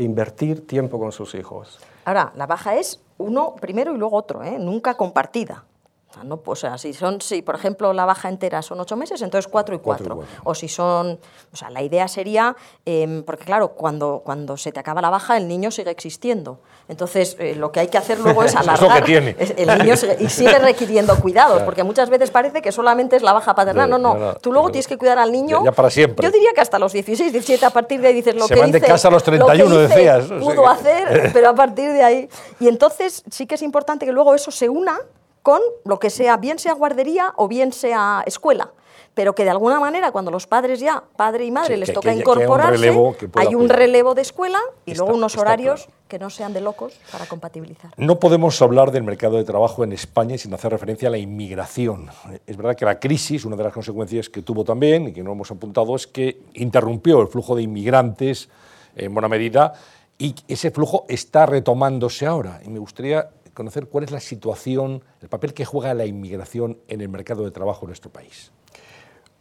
e 0.00 0.02
invertir 0.02 0.66
tiempo 0.66 0.98
con 0.98 1.12
sus 1.12 1.34
hijos. 1.34 1.78
Ahora, 2.06 2.32
la 2.34 2.46
baja 2.46 2.74
es 2.76 3.02
uno 3.18 3.54
primero 3.60 3.94
y 3.94 3.98
luego 3.98 4.16
otro, 4.16 4.42
¿eh? 4.42 4.56
nunca 4.58 4.96
compartida. 4.96 5.64
O 6.10 6.12
sea, 6.12 6.24
no, 6.24 6.42
o 6.44 6.56
sea, 6.56 6.76
si 6.76 6.92
son, 6.92 7.20
si 7.20 7.40
por 7.40 7.54
ejemplo 7.54 7.92
la 7.92 8.04
baja 8.04 8.28
entera 8.28 8.62
son 8.62 8.80
ocho 8.80 8.96
meses, 8.96 9.22
entonces 9.22 9.48
cuatro 9.48 9.76
y 9.76 9.78
cuatro. 9.78 10.24
O 10.42 10.56
si 10.56 10.66
son, 10.66 11.20
o 11.52 11.56
sea, 11.56 11.70
la 11.70 11.82
idea 11.82 12.08
sería, 12.08 12.56
em, 12.84 13.22
porque 13.22 13.44
claro, 13.44 13.68
cuando, 13.74 14.22
cuando 14.24 14.56
se 14.56 14.72
te 14.72 14.80
acaba 14.80 15.00
la 15.00 15.10
baja, 15.10 15.36
el 15.36 15.46
niño 15.46 15.70
sigue 15.70 15.90
existiendo. 15.90 16.58
Entonces, 16.88 17.36
eh, 17.38 17.54
lo 17.54 17.70
que 17.70 17.78
hay 17.78 17.86
que 17.86 17.96
hacer 17.96 18.18
luego 18.18 18.42
es 18.42 18.56
alargar. 18.56 19.08
es 19.08 19.54
El 19.56 19.78
niño 19.78 19.94
y 20.18 20.28
sigue 20.28 20.58
requiriendo 20.58 21.14
cuidados, 21.20 21.62
porque 21.62 21.84
muchas 21.84 22.10
veces 22.10 22.32
parece 22.32 22.60
que 22.60 22.72
solamente 22.72 23.14
es 23.14 23.22
la 23.22 23.32
baja 23.32 23.54
paternal. 23.54 23.88
No, 23.88 23.98
no, 23.98 24.34
tú 24.34 24.52
luego 24.52 24.70
tienes 24.70 24.88
que 24.88 24.98
cuidar 24.98 25.20
al 25.20 25.30
niño. 25.30 25.62
Ya, 25.64 25.70
para 25.70 25.90
siempre. 25.90 26.26
Yo 26.26 26.32
diría 26.32 26.50
que 26.52 26.60
hasta 26.60 26.80
los 26.80 26.92
16, 26.92 27.30
17, 27.30 27.64
a 27.64 27.70
partir 27.70 28.00
de 28.00 28.08
ahí 28.08 28.14
dices 28.14 28.34
lo 28.34 28.48
se 28.48 28.54
que 28.54 28.60
van 28.60 28.72
de 28.72 28.80
casa 28.80 29.06
a 29.06 29.10
los 29.12 29.22
31, 29.22 29.78
decías. 29.78 30.24
Pudo 30.24 30.68
hacer, 30.68 31.30
pero 31.32 31.50
a 31.50 31.54
partir 31.54 31.92
de 31.92 32.02
ahí. 32.02 32.28
Y 32.58 32.66
entonces 32.66 33.22
sí 33.30 33.46
que 33.46 33.54
es 33.54 33.62
importante 33.62 34.04
que 34.04 34.12
luego 34.12 34.34
eso 34.34 34.50
se 34.50 34.68
una 34.68 34.98
con 35.42 35.60
lo 35.84 35.98
que 35.98 36.10
sea, 36.10 36.36
bien 36.36 36.58
sea 36.58 36.74
guardería 36.74 37.32
o 37.36 37.48
bien 37.48 37.72
sea 37.72 38.22
escuela 38.26 38.72
pero 39.14 39.34
que 39.34 39.44
de 39.44 39.50
alguna 39.50 39.80
manera 39.80 40.12
cuando 40.12 40.30
los 40.30 40.46
padres 40.46 40.80
ya, 40.80 41.02
padre 41.16 41.44
y 41.44 41.50
madre, 41.50 41.76
les 41.76 41.92
toca 41.92 42.14
incorporarse, 42.14 42.90
hay 43.34 43.54
un 43.54 43.68
relevo 43.68 44.14
de 44.14 44.22
escuela 44.22 44.58
y 44.86 44.94
luego 44.94 45.14
unos 45.14 45.36
horarios 45.36 45.88
que 46.08 46.18
no 46.18 46.30
sean 46.30 46.52
de 46.52 46.60
locos 46.60 46.98
para 47.10 47.26
compatibilizar. 47.26 47.92
No 47.96 48.18
podemos 48.18 48.60
hablar 48.62 48.90
del 48.92 49.02
mercado 49.02 49.36
de 49.36 49.44
trabajo 49.44 49.84
en 49.84 49.92
España 49.92 50.38
sin 50.38 50.54
hacer 50.54 50.70
referencia 50.72 51.08
a 51.08 51.10
la 51.10 51.18
inmigración. 51.18 52.08
Es 52.46 52.56
verdad 52.56 52.76
que 52.76 52.84
la 52.84 52.98
crisis, 52.98 53.44
una 53.44 53.56
de 53.56 53.64
las 53.64 53.72
consecuencias 53.72 54.28
que 54.28 54.42
tuvo 54.42 54.64
también, 54.64 55.08
y 55.08 55.12
que 55.12 55.22
no 55.22 55.32
hemos 55.32 55.50
apuntado, 55.50 55.94
es 55.96 56.06
que 56.06 56.42
interrumpió 56.54 57.20
el 57.20 57.28
flujo 57.28 57.54
de 57.54 57.62
inmigrantes 57.62 58.48
en 58.96 59.12
buena 59.12 59.28
medida 59.28 59.72
y 60.18 60.34
ese 60.48 60.70
flujo 60.70 61.06
está 61.08 61.46
retomándose 61.46 62.26
ahora. 62.26 62.60
Y 62.64 62.68
me 62.68 62.78
gustaría 62.78 63.30
conocer 63.60 63.88
cuál 63.88 64.04
es 64.04 64.10
la 64.10 64.20
situación, 64.20 65.04
el 65.20 65.28
papel 65.28 65.52
que 65.52 65.66
juega 65.66 65.92
la 65.92 66.06
inmigración 66.06 66.78
en 66.88 67.02
el 67.02 67.10
mercado 67.10 67.44
de 67.44 67.50
trabajo 67.50 67.82
en 67.82 67.88
nuestro 67.88 68.10
país. 68.10 68.52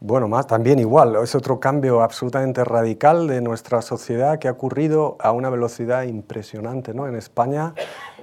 Bueno, 0.02 0.28
más 0.28 0.46
también 0.46 0.78
igual, 0.78 1.16
es 1.24 1.36
otro 1.36 1.62
cambio 1.62 2.02
absolutamente 2.02 2.66
radical 2.66 3.28
de 3.28 3.40
nuestra 3.40 3.82
sociedad 3.82 4.38
que 4.38 4.50
ha 4.50 4.52
ocurrido 4.52 5.16
a 5.20 5.32
una 5.32 5.50
velocidad 5.50 6.04
impresionante. 6.04 6.94
¿no? 6.94 7.08
En 7.08 7.16
España, 7.16 7.74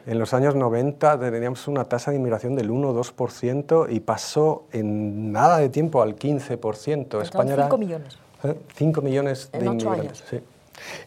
en 0.05 0.19
los 0.19 0.35
años 0.35 0.55
90, 0.55 1.19
teníamos 1.19 1.67
una 1.67 1.85
tasa 1.85 2.11
de 2.11 2.19
inmigración 2.19 2.57
del 2.57 2.71
1-2% 2.71 3.87
y 3.91 4.01
pasó 4.01 4.65
en 4.73 5.33
nada 5.33 5.57
de 5.57 5.71
tiempo 5.71 6.03
al 6.03 6.15
15%. 6.17 7.23
España 7.23 7.57
5 7.57 7.79
millones. 7.79 8.19
5 8.75 9.01
¿eh? 9.01 9.03
millones 9.03 9.51
de 9.51 9.65
inmigrantes. 9.65 10.25
Sí. 10.29 10.41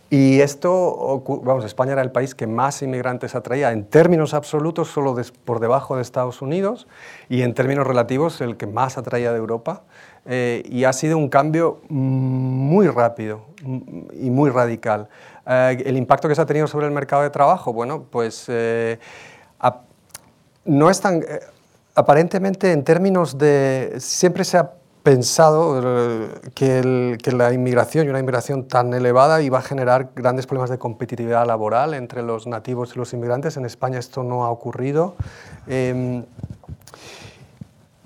Y 0.09 0.41
esto, 0.41 1.23
vamos, 1.43 1.65
España 1.65 1.93
era 1.93 2.01
el 2.01 2.11
país 2.11 2.33
que 2.33 2.47
más 2.47 2.81
inmigrantes 2.81 3.35
atraía 3.35 3.71
en 3.71 3.85
términos 3.85 4.33
absolutos, 4.33 4.87
solo 4.89 5.15
por 5.45 5.59
debajo 5.59 5.95
de 5.95 6.01
Estados 6.01 6.41
Unidos, 6.41 6.87
y 7.29 7.43
en 7.43 7.53
términos 7.53 7.85
relativos 7.85 8.41
el 8.41 8.57
que 8.57 8.65
más 8.65 8.97
atraía 8.97 9.31
de 9.31 9.37
Europa. 9.37 9.83
Eh, 10.25 10.63
y 10.69 10.83
ha 10.83 10.93
sido 10.93 11.17
un 11.17 11.29
cambio 11.29 11.79
muy 11.89 12.87
rápido 12.87 13.41
y 14.13 14.29
muy 14.29 14.49
radical. 14.49 15.07
Eh, 15.45 15.83
el 15.85 15.97
impacto 15.97 16.27
que 16.27 16.35
se 16.35 16.41
ha 16.41 16.45
tenido 16.45 16.67
sobre 16.67 16.87
el 16.87 16.91
mercado 16.91 17.23
de 17.23 17.29
trabajo, 17.29 17.71
bueno, 17.71 18.05
pues 18.09 18.45
eh, 18.47 18.99
no 20.65 20.89
es 20.89 21.01
tan... 21.01 21.23
aparentemente 21.95 22.71
en 22.71 22.83
términos 22.83 23.37
de... 23.37 23.95
Siempre 23.97 24.43
se 24.43 24.57
ha 24.57 24.71
pensado 25.09 25.81
eh, 25.83 26.29
que, 26.53 27.31
la 27.31 27.51
inmigración 27.51 28.05
y 28.05 28.09
una 28.11 28.19
inmigración 28.19 28.67
tan 28.67 28.93
elevada 28.93 29.41
iba 29.41 29.57
a 29.57 29.61
generar 29.63 30.11
grandes 30.15 30.45
problemas 30.45 30.69
de 30.69 30.77
competitividad 30.77 31.47
laboral 31.47 31.95
entre 31.95 32.21
los 32.21 32.45
nativos 32.45 32.91
y 32.93 32.99
los 32.99 33.11
inmigrantes. 33.13 33.57
En 33.57 33.65
España 33.65 33.97
esto 33.97 34.21
no 34.23 34.45
ha 34.45 34.51
ocurrido. 34.51 35.15
Em, 35.65 36.25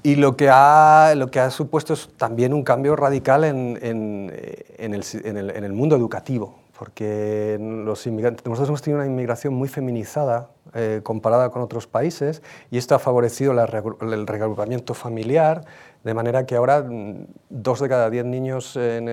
y 0.02 0.16
lo 0.16 0.38
que, 0.38 0.50
ha, 0.50 1.14
lo 1.18 1.30
que 1.30 1.42
ha 1.42 1.50
supuesto 1.50 1.94
es 1.94 2.10
también 2.16 2.54
un 2.54 2.64
cambio 2.64 2.96
radical 2.96 3.44
en, 3.44 3.78
en, 3.82 4.34
en, 4.78 4.94
el, 4.94 5.50
en 5.50 5.64
el, 5.64 5.74
mundo 5.74 5.98
educativo, 5.98 6.56
porque 6.80 7.58
los 7.60 8.08
inmigrantes, 8.08 8.46
nosotros 8.46 8.70
hemos 8.70 8.82
tenido 8.82 9.00
una 9.00 9.08
inmigración 9.10 9.54
muy 9.54 9.68
feminizada 9.68 10.50
eh, 10.74 11.02
comparada 11.04 11.50
con 11.50 11.62
otros 11.62 11.86
países 11.86 12.42
y 12.72 12.78
esto 12.78 12.96
ha 12.96 13.00
favorecido 13.00 13.52
el 13.52 14.26
reagrupamiento 14.28 14.94
familiar, 14.94 15.66
de 16.04 16.14
manera 16.14 16.46
que 16.46 16.56
ahora 16.56 16.82
mm, 16.82 17.28
dos 17.50 17.80
de 17.80 17.90
cada 17.90 18.10
diez 18.10 18.26
niños 18.26 18.76
en, 18.76 19.08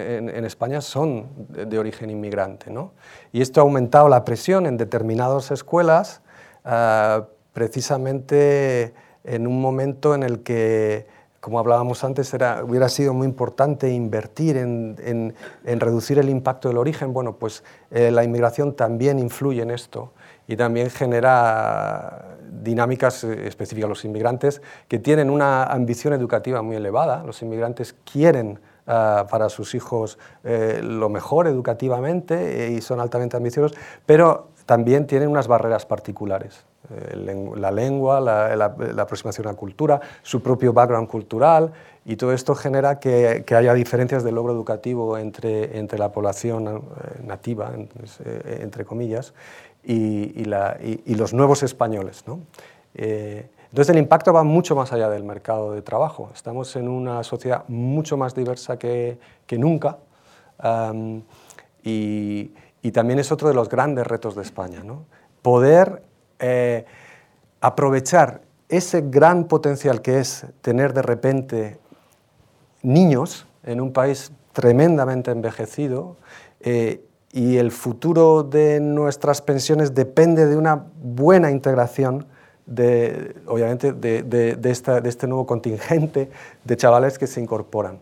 España 0.45 0.81
son 0.81 1.27
de, 1.49 1.79
origen 1.79 2.11
inmigrante. 2.11 2.71
¿no? 2.71 2.93
Y 3.33 3.41
esto 3.43 3.61
ha 3.61 3.63
aumentado 3.63 4.09
la 4.09 4.25
presión 4.25 4.67
en 4.67 4.77
determinadas 4.77 5.51
escuelas, 5.51 6.21
ah, 6.65 7.27
precisamente 7.53 8.95
en 9.25 9.47
un 9.47 9.61
momento 9.61 10.15
en 10.15 10.23
el 10.23 10.43
que, 10.43 11.07
como 11.41 11.59
hablábamos 11.59 12.05
antes, 12.05 12.33
era, 12.35 12.65
hubiera 12.65 12.89
sido 12.89 13.15
muy 13.15 13.27
importante 13.27 13.91
invertir 13.91 14.57
en, 14.57 15.35
reducir 15.65 16.19
el 16.19 16.29
impacto 16.29 16.69
del 16.69 16.79
origen. 16.79 17.13
Bueno, 17.13 17.37
pues 17.37 17.63
eh, 17.91 18.11
la 18.11 18.25
inmigración 18.25 18.75
también 18.75 19.19
influye 19.19 19.63
en 19.63 19.71
esto 19.71 20.13
y 20.51 20.57
también 20.57 20.91
genera 20.91 22.39
dinámicas 22.51 23.23
eh, 23.23 23.47
específicas. 23.47 23.89
Los 23.89 24.05
inmigrantes 24.05 24.61
que 24.89 24.99
tienen 24.99 25.31
una 25.31 25.63
ambición 25.63 26.13
educativa 26.13 26.61
muy 26.61 26.75
elevada, 26.75 27.23
los 27.25 27.41
inmigrantes 27.43 27.95
quieren 28.11 28.59
ah, 28.89 29.29
para 29.31 29.49
sus 29.49 29.77
hijos 29.77 30.19
eh, 30.43 30.81
lo 30.83 31.09
mejor 31.09 31.47
educativamente 31.47 32.67
eh, 32.67 32.73
y 32.73 32.81
son 32.81 32.99
altamente 32.99 33.37
ambiciosos, 33.37 33.79
pero 34.05 34.49
también 34.67 35.07
tienen 35.07 35.29
unas 35.29 35.47
barreras 35.47 35.87
particulares. 35.87 36.65
la 37.55 37.71
lengua, 37.71 38.21
la, 38.21 38.75
aproximación 38.99 39.47
a 39.47 39.53
la 39.53 39.57
cultura, 39.57 40.01
su 40.23 40.43
propio 40.43 40.73
background 40.73 41.07
cultural, 41.09 41.73
y 42.05 42.17
todo 42.17 42.33
esto 42.33 42.55
genera 42.57 42.99
que, 42.99 43.45
haya 43.55 43.75
diferencias 43.75 44.25
de 44.25 44.33
logro 44.33 44.53
educativo 44.53 45.17
entre, 45.17 45.79
entre 45.79 45.99
la 45.99 46.11
población 46.11 46.83
nativa, 47.23 47.73
entre 48.61 48.85
comillas, 48.85 49.35
y, 49.85 50.45
los 50.45 51.35
nuevos 51.35 51.63
españoles. 51.63 52.25
Eh, 52.95 53.49
entonces 53.71 53.95
el 53.95 53.99
impacto 54.03 54.33
va 54.33 54.43
mucho 54.43 54.75
más 54.75 54.93
allá 54.93 55.09
del 55.09 55.25
mercado 55.25 55.73
de 55.73 55.83
trabajo. 55.83 56.31
Estamos 56.35 56.75
en 56.77 56.89
una 56.89 57.23
sociedad 57.23 57.65
mucho 57.69 58.17
más 58.17 58.35
diversa 58.35 58.79
que, 58.79 59.19
nunca 59.53 59.99
y, 61.83 62.53
también 62.93 63.19
es 63.19 63.31
otro 63.31 63.49
de 63.49 63.55
los 63.55 63.69
grandes 63.69 64.07
retos 64.07 64.35
de 64.35 64.43
España. 64.43 64.83
Poder 65.43 66.03
eh, 66.39 66.85
aprovechar 67.61 68.43
ese 68.69 69.03
gran 69.03 69.45
potencial 69.45 70.03
que 70.03 70.19
es 70.19 70.47
tener 70.63 70.93
de 70.93 71.03
repente 71.03 71.79
niños 72.83 73.47
en 73.65 73.81
un 73.81 73.93
país 73.93 74.33
tremendamente 74.53 75.31
envejecido 75.31 76.17
eh, 76.61 77.05
y 77.33 77.59
el 77.59 77.71
futuro 77.71 78.43
de 78.43 78.81
nuestras 78.81 79.41
pensiones 79.41 79.95
depende 79.95 80.47
de 80.47 80.57
una 80.57 80.87
buena 81.03 81.51
integración 81.51 82.27
de, 82.67 83.37
obviamente, 83.47 83.93
de, 83.93 84.59
este 84.71 85.27
nuevo 85.27 85.47
contingente 85.47 86.31
de 86.65 86.77
chavales 86.77 87.19
que 87.19 87.27
se 87.27 87.41
incorporan. 87.41 87.99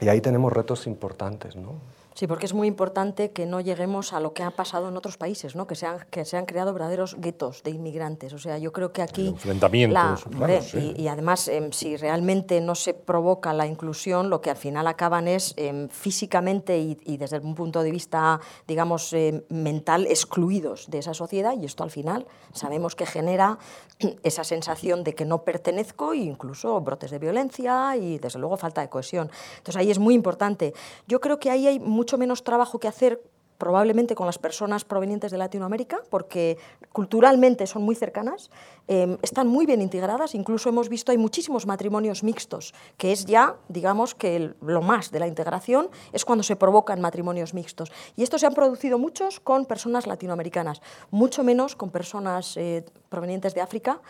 Y 0.00 0.08
ahí 0.08 0.20
tenemos 0.20 0.52
retos 0.52 0.86
importantes. 0.86 1.56
¿no? 1.56 1.74
Sí, 2.16 2.26
porque 2.26 2.46
es 2.46 2.54
muy 2.54 2.66
importante 2.66 3.30
que 3.30 3.44
no 3.44 3.60
lleguemos 3.60 4.14
a 4.14 4.20
lo 4.20 4.32
que 4.32 4.42
ha 4.42 4.50
pasado 4.50 4.88
en 4.88 4.96
otros 4.96 5.18
países, 5.18 5.54
¿no? 5.54 5.66
que, 5.66 5.74
se 5.74 5.84
han, 5.84 5.98
que 6.10 6.24
se 6.24 6.38
han 6.38 6.46
creado 6.46 6.72
verdaderos 6.72 7.14
guetos 7.20 7.62
de 7.62 7.72
inmigrantes. 7.72 8.32
O 8.32 8.38
sea, 8.38 8.56
yo 8.56 8.72
creo 8.72 8.90
que 8.90 9.02
aquí... 9.02 9.28
Enfrentamientos. 9.28 10.24
La, 10.38 10.62
sí. 10.62 10.94
y, 10.96 11.02
y, 11.02 11.08
además, 11.08 11.46
eh, 11.48 11.68
si 11.72 11.98
realmente 11.98 12.62
no 12.62 12.74
se 12.74 12.94
provoca 12.94 13.52
la 13.52 13.66
inclusión, 13.66 14.30
lo 14.30 14.40
que 14.40 14.48
al 14.48 14.56
final 14.56 14.86
acaban 14.86 15.28
es 15.28 15.52
eh, 15.58 15.88
físicamente 15.90 16.78
y, 16.78 16.96
y, 17.04 17.18
desde 17.18 17.38
un 17.38 17.54
punto 17.54 17.82
de 17.82 17.90
vista, 17.90 18.40
digamos, 18.66 19.12
eh, 19.12 19.44
mental, 19.50 20.06
excluidos 20.06 20.90
de 20.90 21.00
esa 21.00 21.12
sociedad 21.12 21.54
y 21.60 21.66
esto 21.66 21.84
al 21.84 21.90
final 21.90 22.26
sabemos 22.54 22.96
que 22.96 23.04
genera 23.04 23.58
esa 24.22 24.42
sensación 24.42 25.04
de 25.04 25.14
que 25.14 25.26
no 25.26 25.42
pertenezco 25.42 26.14
e 26.14 26.18
incluso 26.18 26.80
brotes 26.80 27.10
de 27.10 27.18
violencia 27.18 27.94
y, 27.94 28.16
desde 28.16 28.38
luego, 28.38 28.56
falta 28.56 28.80
de 28.80 28.88
cohesión. 28.88 29.30
Entonces, 29.58 29.76
ahí 29.76 29.90
es 29.90 29.98
muy 29.98 30.14
importante. 30.14 30.72
Yo 31.06 31.20
creo 31.20 31.38
que 31.38 31.50
ahí 31.50 31.66
hay 31.66 31.78
mucho 31.78 32.05
menos 32.16 32.44
trabajo 32.44 32.78
que 32.78 32.86
hacer 32.88 33.20
probablemente 33.58 34.14
con 34.14 34.26
las 34.26 34.38
personas 34.38 34.84
provenientes 34.84 35.30
de 35.30 35.38
Latinoamérica, 35.38 36.00
porque 36.10 36.58
culturalmente 36.92 37.66
son 37.66 37.82
muy 37.82 37.94
cercanas, 37.94 38.50
eh, 38.88 39.16
están 39.22 39.48
muy 39.48 39.66
bien 39.66 39.82
integradas, 39.82 40.34
incluso 40.34 40.68
hemos 40.68 40.88
visto 40.88 41.12
hay 41.12 41.18
muchísimos 41.18 41.66
matrimonios 41.66 42.22
mixtos, 42.22 42.74
que 42.96 43.12
es 43.12 43.24
ya, 43.24 43.56
digamos, 43.68 44.14
que 44.14 44.54
lo 44.60 44.82
más 44.82 45.10
de 45.10 45.20
la 45.20 45.26
integración 45.26 45.88
es 46.12 46.24
cuando 46.24 46.42
se 46.42 46.56
provocan 46.56 47.00
matrimonios 47.00 47.54
mixtos. 47.54 47.90
Y 48.16 48.22
estos 48.22 48.42
se 48.42 48.46
han 48.46 48.54
producido 48.54 48.98
muchos 48.98 49.40
con 49.40 49.64
personas 49.64 50.06
latinoamericanas, 50.06 50.82
mucho 51.10 51.42
menos 51.42 51.76
con 51.76 51.90
personas 51.90 52.56
eh, 52.56 52.84
provenientes 53.08 53.54
de 53.54 53.60
África. 53.60 54.00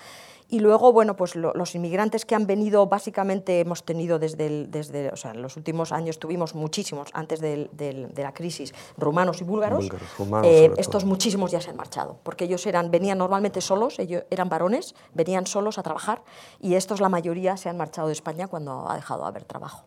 Y 0.48 0.60
luego, 0.60 0.92
bueno, 0.92 1.16
pues 1.16 1.34
lo, 1.34 1.52
los 1.54 1.74
inmigrantes 1.74 2.24
que 2.24 2.34
han 2.34 2.46
venido, 2.46 2.86
básicamente 2.86 3.60
hemos 3.60 3.84
tenido 3.84 4.18
desde, 4.18 4.46
el, 4.46 4.70
desde 4.70 5.10
o 5.10 5.16
sea, 5.16 5.32
en 5.32 5.42
los 5.42 5.56
últimos 5.56 5.90
años 5.90 6.18
tuvimos 6.18 6.54
muchísimos, 6.54 7.08
antes 7.12 7.40
del, 7.40 7.68
del, 7.72 8.14
de 8.14 8.22
la 8.22 8.32
crisis, 8.32 8.72
rumanos 8.96 9.40
y 9.40 9.44
búlgaros. 9.44 9.80
búlgaros 9.80 10.18
rumanos, 10.18 10.46
eh, 10.46 10.72
estos 10.76 11.04
muchísimos 11.04 11.50
ya 11.50 11.60
se 11.60 11.70
han 11.70 11.76
marchado, 11.76 12.18
porque 12.22 12.44
ellos 12.44 12.64
eran, 12.66 12.90
venían 12.90 13.18
normalmente 13.18 13.60
solos, 13.60 13.98
ellos 13.98 14.22
eran 14.30 14.48
varones, 14.48 14.94
venían 15.14 15.46
solos 15.46 15.78
a 15.78 15.82
trabajar, 15.82 16.22
y 16.60 16.74
estos, 16.74 17.00
la 17.00 17.08
mayoría, 17.08 17.56
se 17.56 17.68
han 17.68 17.76
marchado 17.76 18.06
de 18.06 18.12
España 18.12 18.46
cuando 18.46 18.88
ha 18.88 18.94
dejado 18.94 19.22
de 19.22 19.28
haber 19.28 19.44
trabajo. 19.44 19.84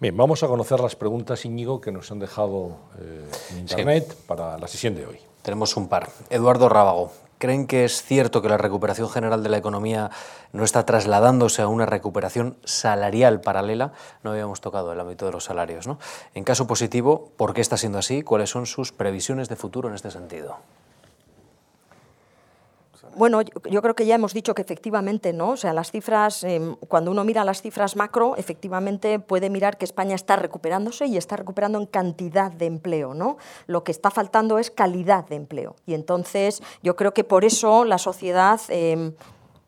Bien, 0.00 0.16
vamos 0.16 0.42
a 0.42 0.48
conocer 0.48 0.80
las 0.80 0.96
preguntas, 0.96 1.44
Íñigo, 1.44 1.80
que 1.80 1.92
nos 1.92 2.10
han 2.10 2.18
dejado 2.18 2.76
eh, 2.98 3.28
en 3.50 3.58
Internet 3.58 4.06
sí. 4.08 4.24
para 4.26 4.56
la 4.56 4.68
sesión 4.68 4.94
de 4.94 5.06
hoy. 5.06 5.18
Tenemos 5.42 5.76
un 5.76 5.88
par. 5.88 6.08
Eduardo 6.30 6.68
Rábago, 6.68 7.10
¿Creen 7.38 7.68
que 7.68 7.84
es 7.84 8.02
cierto 8.02 8.42
que 8.42 8.48
la 8.48 8.58
recuperación 8.58 9.08
general 9.08 9.44
de 9.44 9.48
la 9.48 9.58
economía 9.58 10.10
no 10.52 10.64
está 10.64 10.84
trasladándose 10.84 11.62
a 11.62 11.68
una 11.68 11.86
recuperación 11.86 12.56
salarial 12.64 13.40
paralela? 13.40 13.92
No 14.24 14.32
habíamos 14.32 14.60
tocado 14.60 14.92
el 14.92 14.98
ámbito 15.00 15.26
de 15.26 15.32
los 15.32 15.44
salarios. 15.44 15.86
¿no? 15.86 15.98
En 16.34 16.42
caso 16.42 16.66
positivo, 16.66 17.30
¿por 17.36 17.54
qué 17.54 17.60
está 17.60 17.76
siendo 17.76 17.98
así? 17.98 18.22
¿Cuáles 18.22 18.50
son 18.50 18.66
sus 18.66 18.92
previsiones 18.92 19.48
de 19.48 19.54
futuro 19.54 19.88
en 19.88 19.94
este 19.94 20.10
sentido? 20.10 20.58
Bueno, 23.18 23.42
yo 23.42 23.82
creo 23.82 23.96
que 23.96 24.06
ya 24.06 24.14
hemos 24.14 24.32
dicho 24.32 24.54
que 24.54 24.62
efectivamente 24.62 25.32
no, 25.32 25.50
o 25.50 25.56
sea, 25.56 25.72
las 25.72 25.90
cifras, 25.90 26.44
eh, 26.44 26.76
cuando 26.86 27.10
uno 27.10 27.24
mira 27.24 27.44
las 27.44 27.62
cifras 27.62 27.96
macro, 27.96 28.36
efectivamente 28.36 29.18
puede 29.18 29.50
mirar 29.50 29.76
que 29.76 29.84
España 29.84 30.14
está 30.14 30.36
recuperándose 30.36 31.06
y 31.06 31.16
está 31.16 31.34
recuperando 31.34 31.80
en 31.80 31.86
cantidad 31.86 32.52
de 32.52 32.66
empleo, 32.66 33.14
¿no? 33.14 33.36
Lo 33.66 33.82
que 33.82 33.90
está 33.90 34.12
faltando 34.12 34.60
es 34.60 34.70
calidad 34.70 35.26
de 35.26 35.34
empleo. 35.34 35.74
Y 35.84 35.94
entonces 35.94 36.62
yo 36.84 36.94
creo 36.94 37.12
que 37.12 37.24
por 37.24 37.44
eso 37.44 37.84
la 37.84 37.98
sociedad... 37.98 38.60
Eh, 38.68 39.12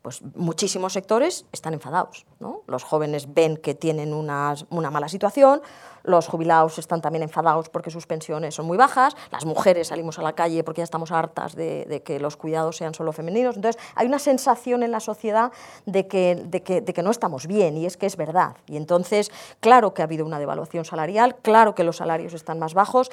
pues 0.02 0.22
muchísimos 0.34 0.92
sectores 0.94 1.44
están 1.52 1.74
enfadados. 1.74 2.24
Los 2.66 2.84
jóvenes 2.84 3.34
ven 3.34 3.56
que 3.56 3.74
tienen 3.74 4.14
una, 4.14 4.54
una, 4.70 4.90
mala 4.90 5.08
situación, 5.08 5.60
los 6.02 6.26
jubilados 6.26 6.78
están 6.78 7.02
también 7.02 7.22
enfadados 7.22 7.68
porque 7.68 7.90
sus 7.90 8.06
pensiones 8.06 8.54
son 8.54 8.66
muy 8.66 8.78
bajas, 8.78 9.14
las 9.30 9.44
mujeres 9.44 9.88
salimos 9.88 10.18
a 10.18 10.22
la 10.22 10.32
calle 10.32 10.64
porque 10.64 10.78
ya 10.80 10.84
estamos 10.84 11.12
hartas 11.12 11.54
de, 11.54 11.84
de 11.84 12.02
que 12.02 12.18
los 12.18 12.38
cuidados 12.38 12.76
sean 12.76 12.94
solo 12.94 13.12
femeninos. 13.12 13.56
Entonces, 13.56 13.80
hay 13.94 14.06
una 14.06 14.18
sensación 14.18 14.82
en 14.82 14.90
la 14.90 15.00
sociedad 15.00 15.52
de 15.84 16.06
que, 16.06 16.42
de, 16.46 16.62
que, 16.62 16.80
de 16.80 16.94
que 16.94 17.02
no 17.02 17.10
estamos 17.10 17.46
bien, 17.46 17.76
y 17.76 17.84
es 17.84 17.98
que 17.98 18.06
es 18.06 18.16
verdad. 18.16 18.56
Y 18.66 18.76
entonces, 18.78 19.30
claro 19.60 19.92
que 19.92 20.00
ha 20.00 20.06
habido 20.06 20.24
una 20.24 20.38
devaluación 20.38 20.86
salarial, 20.86 21.36
claro 21.42 21.74
que 21.74 21.84
los 21.84 21.98
salarios 21.98 22.32
están 22.32 22.58
más 22.58 22.72
bajos, 22.72 23.10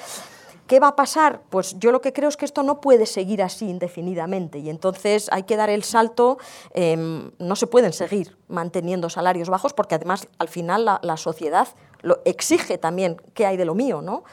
¿Qué 0.68 0.80
va 0.80 0.88
a 0.88 0.96
pasar? 0.96 1.40
Pues 1.48 1.78
yo 1.78 1.92
lo 1.92 2.02
que 2.02 2.12
creo 2.12 2.28
es 2.28 2.36
que 2.36 2.44
esto 2.44 2.62
no 2.62 2.82
puede 2.82 3.06
seguir 3.06 3.42
así 3.42 3.70
indefinidamente 3.70 4.58
y 4.58 4.68
entonces 4.68 5.30
hay 5.32 5.44
que 5.44 5.56
dar 5.56 5.70
el 5.70 5.82
salto, 5.82 6.36
eh, 6.74 6.94
no 7.38 7.56
se 7.56 7.66
pueden 7.66 7.94
seguir 7.94 8.36
manteniendo 8.48 9.08
salarios 9.08 9.48
bajos 9.48 9.72
porque 9.72 9.94
además 9.94 10.28
al 10.38 10.48
final 10.48 10.84
la, 10.84 11.00
la 11.02 11.16
sociedad 11.16 11.68
lo 12.02 12.20
exige 12.26 12.76
también 12.76 13.16
qué 13.32 13.46
hay 13.46 13.56
de 13.56 13.64
lo 13.64 13.74
mío, 13.74 14.02
¿no? 14.02 14.24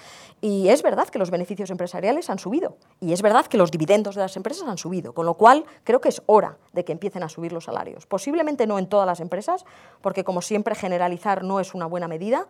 Y 0.46 0.70
es 0.70 0.84
verdad 0.84 1.08
que 1.08 1.18
los 1.18 1.32
beneficios 1.32 1.72
empresariales 1.72 2.30
han 2.30 2.38
subido 2.38 2.78
y 3.02 3.14
es 3.14 3.24
verdad 3.24 3.48
que 3.48 3.58
los 3.58 3.72
dividendos 3.72 4.14
de 4.14 4.22
las 4.22 4.38
empresas 4.38 4.68
han 4.68 4.78
subido, 4.78 5.12
con 5.12 5.26
lo 5.26 5.34
cual 5.34 5.66
creo 5.84 6.00
que 6.00 6.10
es 6.10 6.22
hora 6.28 6.60
de 6.72 6.86
que 6.86 6.92
empiecen 6.92 7.24
a 7.24 7.30
subir 7.30 7.52
los 7.52 7.64
salarios. 7.64 8.06
Posiblemente 8.06 8.68
no 8.68 8.78
en 8.78 8.86
todas 8.86 9.08
las 9.08 9.22
empresas, 9.22 9.66
porque 10.02 10.24
como 10.24 10.44
siempre 10.44 10.76
generalizar 10.76 11.44
no 11.44 11.60
es 11.60 11.74
una 11.74 11.88
buena 11.88 12.08
medida, 12.08 12.46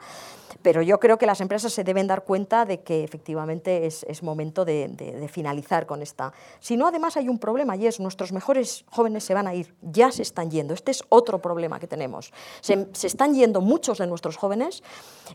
pero 0.62 0.82
yo 0.82 1.00
creo 1.00 1.18
que 1.18 1.26
las 1.26 1.40
empresas 1.40 1.72
se 1.72 1.86
deben 1.86 2.06
dar 2.06 2.26
cuenta 2.26 2.66
de 2.66 2.82
que 2.82 3.02
efectivamente 3.02 3.86
es, 3.86 4.24
momento 4.24 4.66
de, 4.66 5.30
finalizar 5.32 5.86
con 5.86 6.02
esta. 6.02 6.34
Si 6.60 6.76
no, 6.76 6.88
además 6.88 7.16
hay 7.16 7.30
un 7.30 7.40
problema 7.40 7.78
y 7.78 7.88
es 7.88 8.02
nuestros 8.02 8.34
mejores 8.34 8.84
jóvenes 8.92 9.24
se 9.24 9.34
van 9.34 9.48
a 9.48 9.56
ir, 9.56 9.74
ya 9.82 10.12
se 10.12 10.22
están 10.22 10.52
yendo. 10.52 10.74
Este 10.74 10.92
es 10.92 11.02
otro 11.08 11.40
problema 11.40 11.80
que 11.80 11.88
tenemos. 11.88 12.34
Se, 12.60 12.90
se 12.92 13.08
están 13.08 13.34
yendo 13.36 13.62
muchos 13.62 14.00
de 14.00 14.08
nuestros 14.08 14.36
jóvenes 14.36 14.84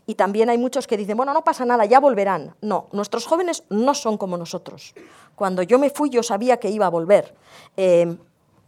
y 0.05 0.13
también 0.13 0.49
hay 0.49 0.59
muchos 0.59 0.85
que 0.85 0.95
dicen, 0.95 1.17
bueno, 1.17 1.33
no 1.33 1.43
pasa 1.43 1.65
nada, 1.65 1.85
ya 1.85 1.99
volverán. 1.99 2.50
No, 2.61 2.87
nuestros 2.91 3.25
jóvenes 3.25 3.63
no 3.69 3.93
son 3.93 4.17
como 4.17 4.37
nosotros. 4.37 4.93
Cuando 5.35 5.63
yo 5.63 5.79
me 5.79 5.89
fui 5.89 6.09
yo 6.09 6.23
sabía 6.23 6.57
que 6.57 6.69
iba 6.69 6.85
a 6.85 6.89
volver. 6.89 7.35
Eh, 7.77 8.17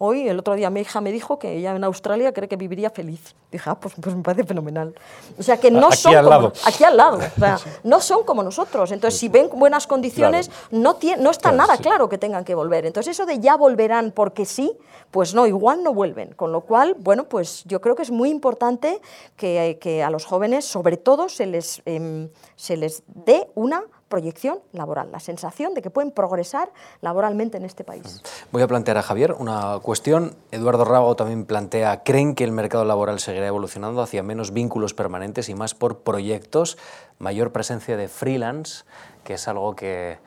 hoy, 0.03 0.27
el 0.27 0.39
otro 0.39 0.55
día 0.55 0.69
mi 0.69 0.81
hija 0.81 0.99
me 1.01 1.11
dijo 1.11 1.39
que 1.39 1.57
ella 1.57 1.75
en 1.75 1.83
Australia 1.83 2.33
cree 2.33 2.49
que 2.49 2.57
viviría 2.57 2.89
feliz. 2.89 3.35
Dije, 3.51 3.69
ah, 3.69 3.79
pues, 3.79 3.93
pues 4.01 4.15
me 4.15 4.21
parece 4.21 4.43
fenomenal. 4.43 4.93
O 5.37 5.43
sea, 5.43 5.57
que 5.57 5.71
no 5.71 5.87
aquí 5.87 5.97
son 5.97 6.15
al 6.15 6.23
como, 6.25 6.29
lado. 6.29 6.53
aquí 6.65 6.83
al 6.83 6.97
lado. 6.97 7.17
O 7.17 7.39
sea, 7.39 7.59
no 7.83 8.01
son 8.01 8.23
como 8.23 8.43
nosotros. 8.43 8.91
Entonces, 8.91 9.19
si 9.19 9.29
ven 9.29 9.49
buenas 9.53 9.87
condiciones, 9.87 10.49
claro. 10.49 10.67
no, 10.71 10.97
no 11.19 11.31
está 11.31 11.49
claro, 11.49 11.57
nada 11.57 11.77
sí. 11.77 11.83
claro 11.83 12.09
que 12.09 12.17
tengan 12.17 12.43
que 12.43 12.55
volver. 12.55 12.85
Entonces, 12.85 13.11
eso 13.11 13.25
de 13.25 13.39
ya 13.39 13.55
volverán 13.55 14.11
porque 14.11 14.45
sí, 14.45 14.73
pues 15.11 15.33
no, 15.33 15.47
igual 15.47 15.83
no 15.83 15.93
vuelven. 15.93 16.33
Con 16.33 16.51
lo 16.51 16.61
cual, 16.61 16.95
bueno, 16.99 17.25
pues 17.25 17.63
yo 17.65 17.79
creo 17.79 17.95
que 17.95 18.03
es 18.03 18.11
muy 18.11 18.29
importante 18.29 18.99
que, 19.37 19.77
que 19.79 20.03
a 20.03 20.09
los 20.09 20.25
jóvenes, 20.25 20.65
sobre 20.65 20.97
todo, 20.97 21.29
se 21.29 21.45
les, 21.45 21.81
eh, 21.85 22.29
se 22.55 22.77
les 22.77 23.03
dé 23.07 23.49
una 23.55 23.83
proyección 24.09 24.59
laboral, 24.71 25.11
la 25.11 25.19
sensación 25.19 25.73
de 25.73 25.81
que 25.81 25.89
pueden 25.89 26.11
progresar 26.11 26.71
laboralmente 27.01 27.57
en 27.57 27.65
este 27.65 27.83
país. 27.83 28.21
Voy 28.51 28.61
a 28.61 28.67
plantear 28.67 28.97
a 28.97 29.01
Javier 29.01 29.33
una 29.33 29.79
cuestión. 29.81 30.35
Eduardo 30.51 30.85
Rago 30.85 31.15
también 31.15 31.45
plantea, 31.45 32.03
¿creen 32.03 32.35
que 32.35 32.43
el 32.43 32.51
mercado 32.51 32.85
laboral 32.85 33.19
seguirá 33.19 33.47
evolucionando 33.47 34.01
hacia 34.01 34.23
menos 34.23 34.53
vínculos 34.53 34.93
permanentes 34.93 35.49
y 35.49 35.55
más 35.55 35.73
por 35.73 35.99
proyectos, 35.99 36.77
mayor 37.19 37.51
presencia 37.51 37.97
de 37.97 38.07
freelance, 38.07 38.83
que 39.23 39.33
es 39.33 39.47
algo 39.47 39.75
que, 39.75 40.19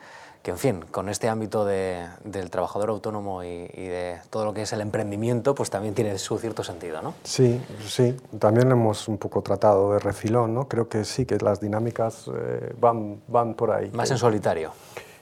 que 0.47 0.51
en 0.51 0.57
fin, 0.57 0.85
con 0.91 1.09
este 1.09 1.27
ámbito 1.27 1.65
de, 1.65 2.07
del 2.23 2.49
trabajador 2.49 2.89
autónomo 2.91 3.43
y, 3.43 3.69
y, 3.73 3.87
de 3.87 4.15
todo 4.29 4.45
lo 4.45 4.53
que 4.53 4.61
es 4.61 4.71
el 4.71 4.79
emprendimiento, 4.79 5.53
pues 5.53 5.69
también 5.69 5.93
tiene 5.93 6.17
su 6.17 6.37
cierto 6.37 6.63
sentido, 6.63 7.01
¿no? 7.01 7.15
Sí, 7.25 7.61
sí, 7.85 8.15
también 8.39 8.71
hemos 8.71 9.09
un 9.09 9.17
poco 9.17 9.41
tratado 9.41 9.91
de 9.91 9.99
refilón, 9.99 10.53
¿no? 10.53 10.69
Creo 10.69 10.87
que 10.87 11.03
sí, 11.03 11.25
que 11.25 11.37
las 11.39 11.59
dinámicas 11.59 12.31
eh, 12.33 12.73
van, 12.79 13.19
van 13.27 13.55
por 13.55 13.71
ahí. 13.71 13.91
Más 13.91 14.09
en 14.09 14.17
solitario. 14.17 14.71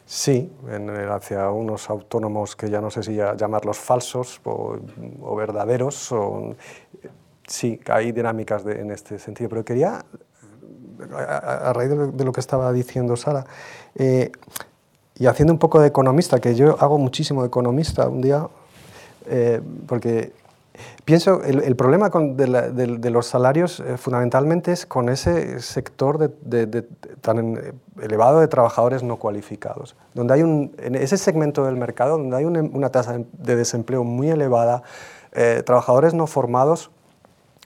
Sí, 0.05 0.53
en, 0.69 0.91
hacia 1.09 1.49
unos 1.49 1.89
autónomos 1.89 2.55
que 2.55 2.69
ya 2.69 2.79
no 2.79 2.91
sé 2.91 3.01
si 3.01 3.15
llamarlos 3.15 3.79
falsos 3.79 4.39
o, 4.43 4.77
o 5.23 5.35
verdaderos, 5.35 6.11
o, 6.11 6.55
sí, 7.47 7.79
hay 7.87 8.11
dinámicas 8.11 8.63
de, 8.63 8.79
en 8.79 8.91
este 8.91 9.17
sentido, 9.17 9.49
pero 9.49 9.65
quería, 9.65 10.05
a, 11.15 11.69
a 11.69 11.73
raíz 11.73 11.89
de 11.89 11.95
lo, 11.95 12.11
de 12.11 12.23
lo, 12.25 12.31
que 12.31 12.41
estaba 12.41 12.71
diciendo 12.71 13.15
Sara, 13.15 13.47
eh, 13.95 14.31
y 15.17 15.27
haciendo 15.27 15.53
un 15.53 15.59
poco 15.59 15.79
de 15.79 15.87
economista, 15.87 16.39
que 16.39 16.55
yo 16.55 16.77
hago 16.79 16.97
muchísimo 16.97 17.41
de 17.41 17.47
economista 17.47 18.07
un 18.09 18.21
día, 18.21 18.47
eh, 19.27 19.61
porque 19.87 20.33
pienso, 21.05 21.41
el, 21.43 21.61
el 21.61 21.75
problema 21.75 22.09
con 22.09 22.35
de, 22.35 23.09
los 23.09 23.27
salarios 23.27 23.79
eh, 23.79 23.97
fundamentalmente 23.97 24.73
es 24.73 24.85
con 24.85 25.07
ese 25.07 25.61
sector 25.61 26.17
de, 26.17 26.81
tan 27.21 27.75
elevado 28.01 28.41
de 28.41 28.47
trabajadores 28.47 29.03
no 29.03 29.17
cualificados, 29.17 29.95
donde 30.13 30.33
hay 30.33 30.43
un, 30.43 30.75
en 30.79 30.95
ese 30.95 31.17
segmento 31.17 31.65
del 31.65 31.77
mercado 31.77 32.17
donde 32.17 32.35
hay 32.35 32.45
una, 32.45 32.61
una 32.61 32.89
tasa 32.89 33.19
de 33.31 33.55
desempleo 33.55 34.03
muy 34.03 34.29
elevada, 34.29 34.83
eh, 35.31 35.63
trabajadores 35.65 36.13
no 36.13 36.27
formados, 36.27 36.91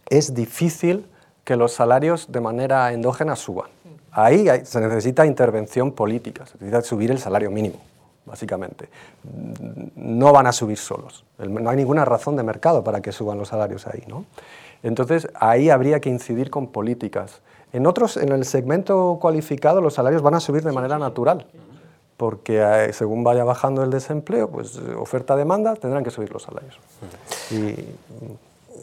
es 0.09 0.33
difícil 0.33 1.07
que 1.43 1.55
los 1.55 1.73
salarios 1.73 2.31
de 2.31 2.41
manera 2.41 2.93
endógena 2.93 3.35
suban 3.35 3.69
Ahí 4.11 4.47
se 4.63 4.79
necesita 4.79 5.25
intervención 5.25 5.91
política, 5.91 6.45
se 6.45 6.53
necesita 6.53 6.81
subir 6.81 7.11
el 7.11 7.19
salario 7.19 7.51
mínimo, 7.51 7.79
básicamente. 8.25 8.89
No 9.95 10.31
van 10.33 10.47
a 10.47 10.51
subir 10.51 10.77
solos. 10.77 11.25
No 11.37 11.69
hay 11.69 11.77
ninguna 11.77 12.05
razón 12.05 12.35
de 12.35 12.43
mercado 12.43 12.83
para 12.83 13.01
que 13.01 13.11
suban 13.11 13.37
los 13.37 13.49
salarios 13.49 13.87
ahí. 13.87 14.03
¿no? 14.07 14.25
Entonces, 14.83 15.27
ahí 15.35 15.69
habría 15.69 15.99
que 15.99 16.09
incidir 16.09 16.49
con 16.49 16.67
políticas. 16.67 17.41
En 17.71 17.85
otros, 17.85 18.17
en 18.17 18.31
el 18.31 18.45
segmento 18.45 19.19
cualificado, 19.21 19.81
los 19.81 19.93
salarios 19.93 20.21
van 20.21 20.35
a 20.35 20.39
subir 20.39 20.63
de 20.63 20.71
manera 20.71 20.97
natural, 20.97 21.45
porque 22.17 22.59
eh, 22.61 22.93
según 22.93 23.23
vaya 23.23 23.43
bajando 23.43 23.83
el 23.83 23.91
desempleo, 23.91 24.49
pues 24.49 24.79
oferta-demanda, 24.97 25.75
tendrán 25.75 26.03
que 26.03 26.09
subir 26.09 26.31
los 26.31 26.43
salarios. 26.43 26.79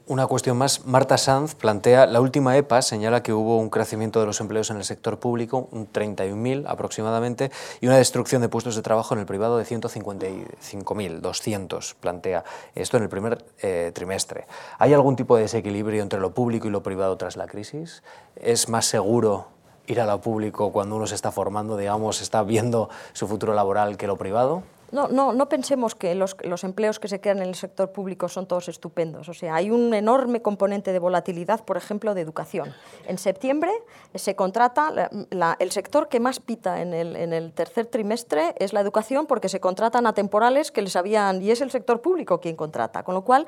Una 0.06 0.26
cuestión 0.26 0.56
más. 0.56 0.86
Marta 0.86 1.18
Sanz 1.18 1.54
plantea, 1.54 2.06
la 2.06 2.20
última 2.20 2.56
EPA 2.56 2.82
señala 2.82 3.22
que 3.22 3.32
hubo 3.32 3.58
un 3.58 3.70
crecimiento 3.70 4.20
de 4.20 4.26
los 4.26 4.40
empleos 4.40 4.70
en 4.70 4.76
el 4.76 4.84
sector 4.84 5.18
público, 5.18 5.68
un 5.72 5.90
31.000 5.92 6.64
aproximadamente, 6.66 7.50
y 7.80 7.86
una 7.86 7.96
destrucción 7.96 8.42
de 8.42 8.48
puestos 8.48 8.76
de 8.76 8.82
trabajo 8.82 9.14
en 9.14 9.20
el 9.20 9.26
privado 9.26 9.58
de 9.58 9.64
155.200, 9.64 11.94
plantea 11.94 12.44
esto 12.74 12.96
en 12.96 13.02
el 13.02 13.08
primer 13.08 13.44
eh, 13.62 13.90
trimestre. 13.94 14.46
¿Hay 14.78 14.92
algún 14.92 15.16
tipo 15.16 15.36
de 15.36 15.42
desequilibrio 15.42 16.02
entre 16.02 16.20
lo 16.20 16.32
público 16.32 16.68
y 16.68 16.70
lo 16.70 16.82
privado 16.82 17.16
tras 17.16 17.36
la 17.36 17.46
crisis? 17.46 18.02
¿Es 18.36 18.68
más 18.68 18.86
seguro 18.86 19.48
ir 19.86 20.00
a 20.00 20.06
lo 20.06 20.20
público 20.20 20.72
cuando 20.72 20.96
uno 20.96 21.06
se 21.06 21.14
está 21.14 21.30
formando, 21.30 21.76
digamos, 21.76 22.20
está 22.20 22.42
viendo 22.42 22.88
su 23.12 23.28
futuro 23.28 23.54
laboral 23.54 23.96
que 23.96 24.06
lo 24.06 24.16
privado? 24.16 24.62
No, 24.92 25.08
no, 25.08 25.32
no 25.32 25.48
pensemos 25.48 25.94
que 25.94 26.14
los, 26.14 26.36
empleos 26.62 27.00
que 27.00 27.08
se 27.08 27.20
crean 27.20 27.38
en 27.38 27.48
el 27.48 27.54
sector 27.54 27.90
público 27.90 28.28
son 28.28 28.46
todos 28.46 28.68
estupendos. 28.68 29.28
O 29.28 29.34
sea, 29.34 29.56
hay 29.56 29.70
un 29.70 29.92
enorme 29.94 30.42
componente 30.42 30.92
de 30.92 30.98
volatilidad, 30.98 31.64
por 31.64 31.76
ejemplo, 31.76 32.14
de 32.14 32.20
educación. 32.20 32.72
En 33.06 33.18
septiembre 33.18 33.72
se 34.14 34.36
contrata, 34.36 35.10
el 35.58 35.72
sector 35.72 36.08
que 36.08 36.20
más 36.20 36.38
pita 36.38 36.80
en 36.82 36.94
el, 36.94 37.16
en 37.16 37.32
el, 37.32 37.52
tercer 37.52 37.86
trimestre 37.86 38.54
es 38.58 38.72
la 38.72 38.80
educación 38.80 39.26
porque 39.26 39.48
se 39.48 39.60
contratan 39.60 40.06
a 40.06 40.12
temporales 40.12 40.70
que 40.70 40.82
les 40.82 40.94
habían, 40.94 41.42
y 41.42 41.50
es 41.50 41.60
el 41.60 41.70
sector 41.70 42.00
público 42.00 42.40
quien 42.40 42.54
contrata. 42.54 43.02
Con 43.02 43.14
lo 43.14 43.22
cual, 43.22 43.46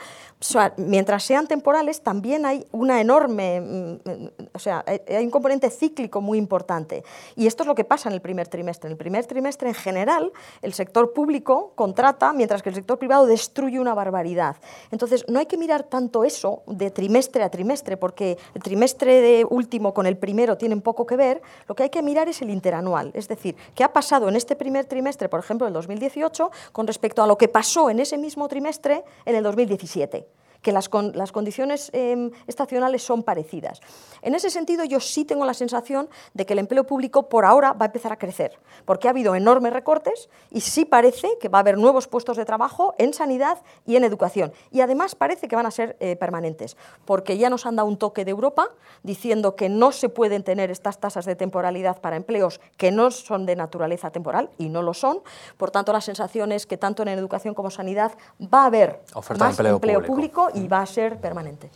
mientras 0.76 1.22
sean 1.22 1.46
temporales, 1.46 2.02
también 2.02 2.46
hay 2.46 2.66
una 2.72 3.00
enorme, 3.00 3.60
mm, 3.60 4.26
o 4.54 4.58
sea, 4.58 4.84
hay 4.86 5.24
un 5.24 5.30
componente 5.30 5.70
cíclico 5.70 6.20
muy 6.20 6.38
importante. 6.38 7.04
Y 7.36 7.46
esto 7.46 7.62
es 7.62 7.66
lo 7.68 7.74
que 7.74 7.84
pasa 7.84 8.08
en 8.08 8.14
el 8.14 8.20
primer 8.20 8.48
trimestre. 8.48 8.88
En 8.88 8.92
el 8.92 8.98
primer 8.98 9.26
trimestre, 9.26 9.68
en 9.68 9.74
general, 9.74 10.32
el 10.62 10.72
sector 10.72 11.12
público 11.12 11.27
público 11.28 11.72
contrata, 11.74 12.32
mientras 12.32 12.62
que 12.62 12.70
el 12.70 12.74
sector 12.74 12.98
privado 12.98 13.26
destruye 13.26 13.78
una 13.78 13.92
barbaridad. 13.92 14.56
Entonces, 14.90 15.26
no 15.28 15.38
hay 15.38 15.44
que 15.44 15.58
mirar 15.58 15.82
tanto 15.82 16.24
eso 16.24 16.62
de 16.66 16.90
trimestre 16.90 17.42
a 17.42 17.50
trimestre, 17.50 17.98
porque 17.98 18.38
el 18.54 18.62
trimestre 18.62 19.20
de 19.20 19.44
último 19.44 19.92
con 19.92 20.06
el 20.06 20.16
primero 20.16 20.56
tienen 20.56 20.80
poco 20.80 21.04
que 21.04 21.16
ver. 21.16 21.42
Lo 21.66 21.74
que 21.74 21.82
hay 21.82 21.90
que 21.90 22.00
mirar 22.00 22.30
es 22.30 22.40
el 22.40 22.48
interanual, 22.48 23.10
es 23.12 23.28
decir, 23.28 23.56
qué 23.74 23.84
ha 23.84 23.92
pasado 23.92 24.26
en 24.30 24.36
este 24.36 24.56
primer 24.56 24.86
trimestre, 24.86 25.28
por 25.28 25.40
ejemplo, 25.40 25.66
del 25.66 25.74
2018, 25.74 26.50
con 26.72 26.86
respecto 26.86 27.22
a 27.22 27.26
lo 27.26 27.36
que 27.36 27.48
pasó 27.48 27.90
en 27.90 28.00
ese 28.00 28.16
mismo 28.16 28.48
trimestre 28.48 29.04
en 29.26 29.34
el 29.36 29.42
2017 29.42 30.26
que 30.62 30.72
las, 30.72 30.90
las 31.14 31.32
condiciones 31.32 31.90
em, 31.92 32.30
estacionales 32.46 33.02
son 33.02 33.22
parecidas. 33.22 33.80
En 34.22 34.34
ese 34.34 34.50
sentido, 34.50 34.84
yo 34.84 35.00
sí 35.00 35.24
tengo 35.24 35.44
la 35.44 35.54
sensación 35.54 36.08
de 36.34 36.46
que 36.46 36.54
el 36.54 36.58
empleo 36.58 36.84
público 36.84 37.28
por 37.28 37.44
ahora 37.44 37.72
va 37.72 37.84
a 37.84 37.86
empezar 37.86 38.12
a 38.12 38.16
crecer, 38.16 38.58
porque 38.84 39.08
ha 39.08 39.10
habido 39.10 39.34
enormes 39.34 39.72
recortes 39.72 40.28
y 40.50 40.60
sí 40.60 40.84
parece 40.84 41.28
que 41.40 41.48
va 41.48 41.58
a 41.58 41.60
haber 41.60 41.78
nuevos 41.78 42.08
puestos 42.08 42.36
de 42.36 42.44
trabajo 42.44 42.94
en 42.98 43.14
sanidad 43.14 43.58
y 43.86 43.96
en 43.96 44.04
educación. 44.04 44.52
Y 44.70 44.80
además 44.80 45.14
parece 45.14 45.48
que 45.48 45.56
van 45.56 45.66
a 45.66 45.70
ser 45.70 45.96
eh, 46.00 46.16
permanentes, 46.16 46.76
porque 47.04 47.38
ya 47.38 47.50
nos 47.50 47.66
han 47.66 47.76
dado 47.76 47.88
un 47.88 47.96
toque 47.96 48.24
de 48.24 48.30
Europa 48.30 48.70
diciendo 49.02 49.54
que 49.54 49.68
no 49.68 49.92
se 49.92 50.08
pueden 50.08 50.42
tener 50.42 50.70
estas 50.70 50.98
tasas 50.98 51.24
de 51.24 51.36
temporalidad 51.36 52.00
para 52.00 52.16
empleos 52.16 52.60
que 52.76 52.90
no 52.90 53.10
son 53.10 53.46
de 53.46 53.56
naturaleza 53.56 54.10
temporal 54.10 54.50
y 54.58 54.68
no 54.68 54.82
lo 54.82 54.94
son. 54.94 55.20
Por 55.56 55.70
tanto, 55.70 55.92
la 55.92 56.00
sensación 56.00 56.52
es 56.52 56.66
que 56.66 56.76
tanto 56.76 57.02
en 57.02 57.08
educación 57.08 57.54
como 57.54 57.70
sanidad 57.70 58.12
va 58.42 58.62
a 58.62 58.66
haber 58.66 59.00
más 59.38 59.58
empleo, 59.58 60.02
público 60.02 60.48
y 60.64 60.68
va 60.68 60.82
a 60.82 60.86
ser 60.86 61.18
permanente. 61.18 61.70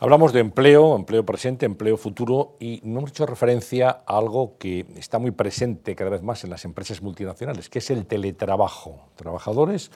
Hablamos 0.00 0.32
de 0.32 0.40
empleo, 0.40 0.96
empleo 0.96 1.24
presente, 1.24 1.66
empleo 1.66 1.96
futuro 1.96 2.56
y 2.60 2.80
no 2.84 2.98
hemos 2.98 3.10
hecho 3.10 3.26
referencia 3.26 4.02
a 4.06 4.18
algo 4.18 4.54
que 4.58 4.86
está 4.96 5.18
muy 5.18 5.30
presente 5.30 5.94
cada 5.94 6.10
vez 6.10 6.22
más 6.22 6.44
en 6.44 6.50
las 6.50 6.64
empresas 6.64 7.02
multinacionales, 7.02 7.68
que 7.68 7.78
es 7.78 7.90
el 7.90 8.06
teletrabajo. 8.06 9.00
Trabajadores 9.16 9.90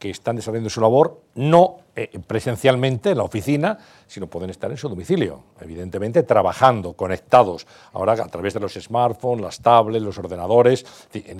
que 0.00 0.08
están 0.08 0.34
desarrollando 0.34 0.70
su 0.70 0.80
labor 0.80 1.20
no 1.34 1.76
eh, 1.94 2.18
presencialmente 2.26 3.10
en 3.10 3.18
la 3.18 3.24
oficina, 3.24 3.78
sino 4.06 4.28
pueden 4.28 4.48
estar 4.48 4.70
en 4.70 4.78
su 4.78 4.88
domicilio, 4.88 5.42
evidentemente 5.60 6.22
trabajando, 6.22 6.94
conectados, 6.94 7.66
ahora 7.92 8.14
a 8.14 8.28
través 8.28 8.54
de 8.54 8.60
los 8.60 8.72
smartphones, 8.72 9.44
las 9.44 9.60
tablets, 9.60 10.02
los 10.02 10.18
ordenadores. 10.18 10.86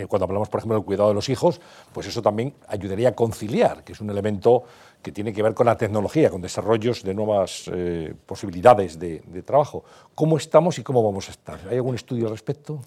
Cuando 0.06 0.26
hablamos, 0.26 0.50
por 0.50 0.60
ejemplo, 0.60 0.76
del 0.76 0.84
cuidado 0.84 1.08
de 1.08 1.14
los 1.14 1.30
hijos, 1.30 1.58
pues 1.94 2.06
eso 2.06 2.20
también 2.20 2.54
ayudaría 2.68 3.08
a 3.08 3.12
conciliar, 3.12 3.82
que 3.82 3.92
es 3.92 4.00
un 4.02 4.10
elemento 4.10 4.64
que 5.02 5.12
tiene 5.12 5.32
que 5.32 5.42
ver 5.42 5.54
con 5.54 5.66
la 5.66 5.76
tecnología, 5.76 6.30
con 6.30 6.40
desarrollos 6.40 7.02
de 7.02 7.14
nuevas 7.14 7.70
eh, 7.72 8.14
posibilidades 8.26 8.98
de, 8.98 9.22
de 9.26 9.42
trabajo. 9.42 9.84
¿Cómo 10.14 10.36
estamos 10.36 10.78
y 10.78 10.82
cómo 10.82 11.02
vamos 11.02 11.28
a 11.28 11.32
estar? 11.32 11.58
¿Hay 11.68 11.76
algún 11.76 11.94
estudio 11.94 12.26
al 12.26 12.32
respecto? 12.32 12.80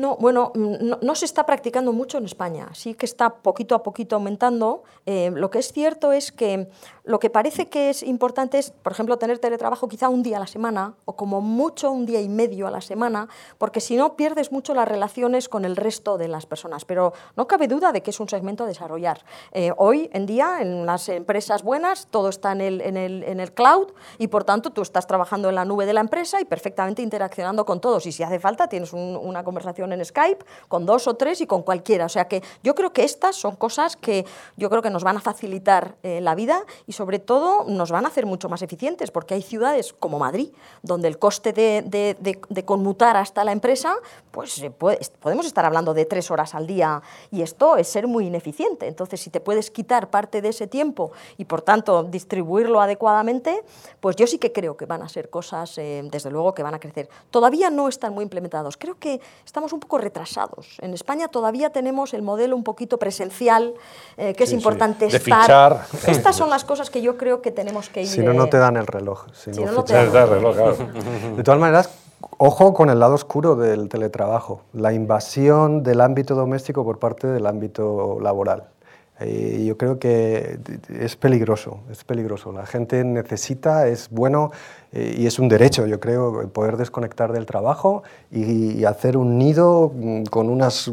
No, 0.00 0.16
bueno, 0.16 0.50
mm, 0.54 1.04
no, 1.04 1.14
se 1.14 1.26
está 1.26 1.44
practicando 1.44 1.92
mucho 1.92 2.16
en 2.16 2.24
España, 2.24 2.70
sí 2.72 2.94
que 2.94 3.04
está 3.04 3.34
poquito 3.34 3.74
a 3.74 3.82
poquito 3.82 4.16
aumentando. 4.16 4.82
Eh, 5.04 5.30
lo 5.34 5.50
que 5.50 5.58
es 5.58 5.74
cierto 5.74 6.12
es 6.12 6.32
que 6.32 6.70
lo 7.04 7.18
que 7.18 7.28
parece 7.28 7.68
que 7.68 7.90
es 7.90 8.02
importante 8.02 8.58
es, 8.58 8.70
por 8.70 8.92
ejemplo, 8.92 9.18
tener 9.18 9.38
teletrabajo 9.38 9.88
quizá 9.88 10.08
un 10.08 10.22
día 10.22 10.38
a 10.38 10.40
la 10.40 10.46
semana 10.46 10.94
o 11.04 11.16
como 11.16 11.42
mucho 11.42 11.90
un 11.90 12.06
día 12.06 12.22
y 12.22 12.30
medio 12.30 12.66
a 12.66 12.70
la 12.70 12.80
semana, 12.80 13.28
porque 13.58 13.82
si 13.82 13.96
no 13.96 14.16
pierdes 14.16 14.52
mucho 14.52 14.72
las 14.72 14.88
relaciones 14.88 15.50
con 15.50 15.66
el 15.66 15.76
resto 15.76 16.16
de 16.16 16.28
las 16.28 16.46
personas. 16.46 16.86
Pero 16.86 17.12
no 17.36 17.46
cabe 17.46 17.68
duda 17.68 17.92
de 17.92 18.02
que 18.02 18.08
es 18.08 18.20
un 18.20 18.28
segmento 18.30 18.64
a 18.64 18.66
desarrollar. 18.66 19.22
Eh, 19.52 19.70
hoy 19.76 20.08
en 20.14 20.24
día, 20.24 20.62
en 20.62 20.86
las 20.86 21.10
empresas 21.10 21.62
buenas, 21.62 22.08
todo 22.10 22.30
está 22.30 22.52
en 22.52 22.62
el, 22.62 22.80
en, 22.80 22.96
el, 22.96 23.22
en 23.24 23.38
el 23.38 23.52
cloud 23.52 23.88
y 24.16 24.28
por 24.28 24.44
tanto 24.44 24.70
tú 24.70 24.80
estás 24.80 25.06
trabajando 25.06 25.50
en 25.50 25.56
la 25.56 25.66
nube 25.66 25.84
de 25.84 25.92
la 25.92 26.00
empresa 26.00 26.40
y 26.40 26.46
perfectamente 26.46 27.02
interaccionando 27.02 27.66
con 27.66 27.82
todos. 27.82 28.06
Y 28.06 28.12
si 28.12 28.22
hace 28.22 28.40
falta, 28.40 28.66
tienes 28.66 28.94
una 28.94 29.44
conversación 29.44 29.89
en 29.92 30.04
Skype 30.04 30.44
con 30.68 30.86
dos 30.86 31.06
o 31.06 31.14
tres 31.14 31.40
y 31.40 31.46
con 31.46 31.62
cualquiera. 31.62 32.06
O 32.06 32.08
sea 32.08 32.26
que 32.28 32.42
yo 32.62 32.74
creo 32.74 32.92
que 32.92 33.04
estas 33.04 33.36
son 33.36 33.56
cosas 33.56 33.96
que 33.96 34.24
yo 34.56 34.70
creo 34.70 34.82
que 34.82 34.90
nos 34.90 35.04
van 35.04 35.16
a 35.16 35.20
facilitar 35.20 35.96
eh, 36.02 36.20
la 36.20 36.34
vida 36.34 36.64
y 36.86 36.92
sobre 36.92 37.18
todo 37.18 37.64
nos 37.64 37.90
van 37.90 38.04
a 38.04 38.08
hacer 38.08 38.26
mucho 38.26 38.48
más 38.48 38.62
eficientes 38.62 39.10
porque 39.10 39.34
hay 39.34 39.42
ciudades 39.42 39.92
como 39.92 40.18
Madrid 40.18 40.50
donde 40.82 41.08
el 41.08 41.18
coste 41.18 41.52
de, 41.52 42.64
conmutar 42.64 43.16
hasta 43.16 43.42
la 43.44 43.52
empresa, 43.52 43.96
pues 44.30 44.62
podemos 45.20 45.46
estar 45.46 45.64
hablando 45.64 45.94
de 45.94 46.04
tres 46.04 46.30
horas 46.30 46.54
al 46.54 46.66
día 46.66 47.02
y 47.30 47.42
esto 47.42 47.76
es 47.76 47.88
ser 47.88 48.06
muy 48.06 48.26
ineficiente. 48.26 48.86
Entonces 48.86 49.20
si 49.20 49.30
te 49.30 49.40
puedes 49.40 49.70
quitar 49.70 50.10
parte 50.10 50.42
de 50.42 50.50
ese 50.50 50.66
tiempo 50.66 51.12
y 51.36 51.44
por 51.44 51.62
tanto 51.62 52.04
distribuirlo 52.04 52.80
adecuadamente, 52.80 53.62
pues 54.00 54.16
yo 54.16 54.26
sí 54.26 54.38
que 54.38 54.52
creo 54.52 54.76
que 54.76 54.86
van 54.86 55.02
a 55.02 55.08
ser 55.08 55.30
cosas, 55.30 55.78
eh, 55.78 56.02
desde 56.10 56.30
luego, 56.30 56.54
que 56.54 56.62
van 56.62 56.74
a 56.74 56.80
crecer. 56.80 57.08
Todavía 57.30 57.70
no 57.70 57.88
están 57.88 58.12
muy 58.12 58.22
implementados. 58.22 58.76
Creo 58.76 58.98
que 58.98 59.20
estamos 59.44 59.69
un 59.72 59.80
un 59.80 59.80
poco 59.80 59.98
retrasados. 59.98 60.76
En 60.80 60.92
España 60.92 61.28
todavía 61.28 61.70
tenemos 61.70 62.12
el 62.12 62.22
modelo 62.22 62.54
un 62.54 62.64
poquito 62.64 62.98
presencial, 62.98 63.74
eh, 64.16 64.34
que 64.34 64.44
es 64.44 64.52
importante 64.52 65.06
estar. 65.06 65.86
Estas 66.06 66.36
son 66.36 66.50
las 66.50 66.64
cosas 66.64 66.90
que 66.90 67.00
yo 67.00 67.16
creo 67.16 67.40
que 67.40 67.50
tenemos 67.50 67.88
que 67.88 68.02
ir. 68.02 68.08
Si 68.08 68.20
no, 68.20 68.34
no 68.34 68.48
te 68.48 68.58
dan 68.58 68.76
el 68.76 68.86
reloj. 68.86 69.26
Si, 69.32 69.50
no, 69.50 69.72
no 69.72 69.84
te 69.84 69.94
dan 69.94 70.06
el 70.06 70.28
reloj, 70.28 70.54
claro. 70.54 70.76
De 71.36 71.42
todas 71.42 71.58
maneras, 71.58 71.90
ojo 72.36 72.74
con 72.74 72.90
el 72.90 73.00
lado 73.00 73.14
oscuro 73.14 73.56
del 73.56 73.88
teletrabajo, 73.88 74.62
la 74.74 74.92
invasión 74.92 75.82
del 75.82 76.00
ámbito 76.00 76.34
doméstico 76.34 76.84
por 76.84 76.98
parte 76.98 77.26
del 77.26 77.46
ámbito 77.46 78.18
laboral. 78.20 78.68
Y 79.22 79.66
yo 79.66 79.76
creo 79.76 79.98
que 79.98 80.58
es 80.88 81.16
peligroso, 81.16 81.80
es 81.90 82.04
peligroso. 82.04 82.52
La 82.52 82.64
gente 82.64 83.04
necesita, 83.04 83.86
es 83.86 84.08
bueno 84.08 84.50
eh, 84.92 85.14
y 85.18 85.26
es 85.26 85.38
un 85.38 85.48
derecho, 85.48 85.86
yo 85.86 86.00
creo, 86.00 86.48
poder 86.48 86.78
desconectar 86.78 87.30
del 87.32 87.44
trabajo 87.44 88.02
y, 88.30 88.84
hacer 88.84 89.18
un 89.18 89.36
nido 89.36 89.92
mm, 89.94 90.24
con 90.24 90.48
unas 90.48 90.90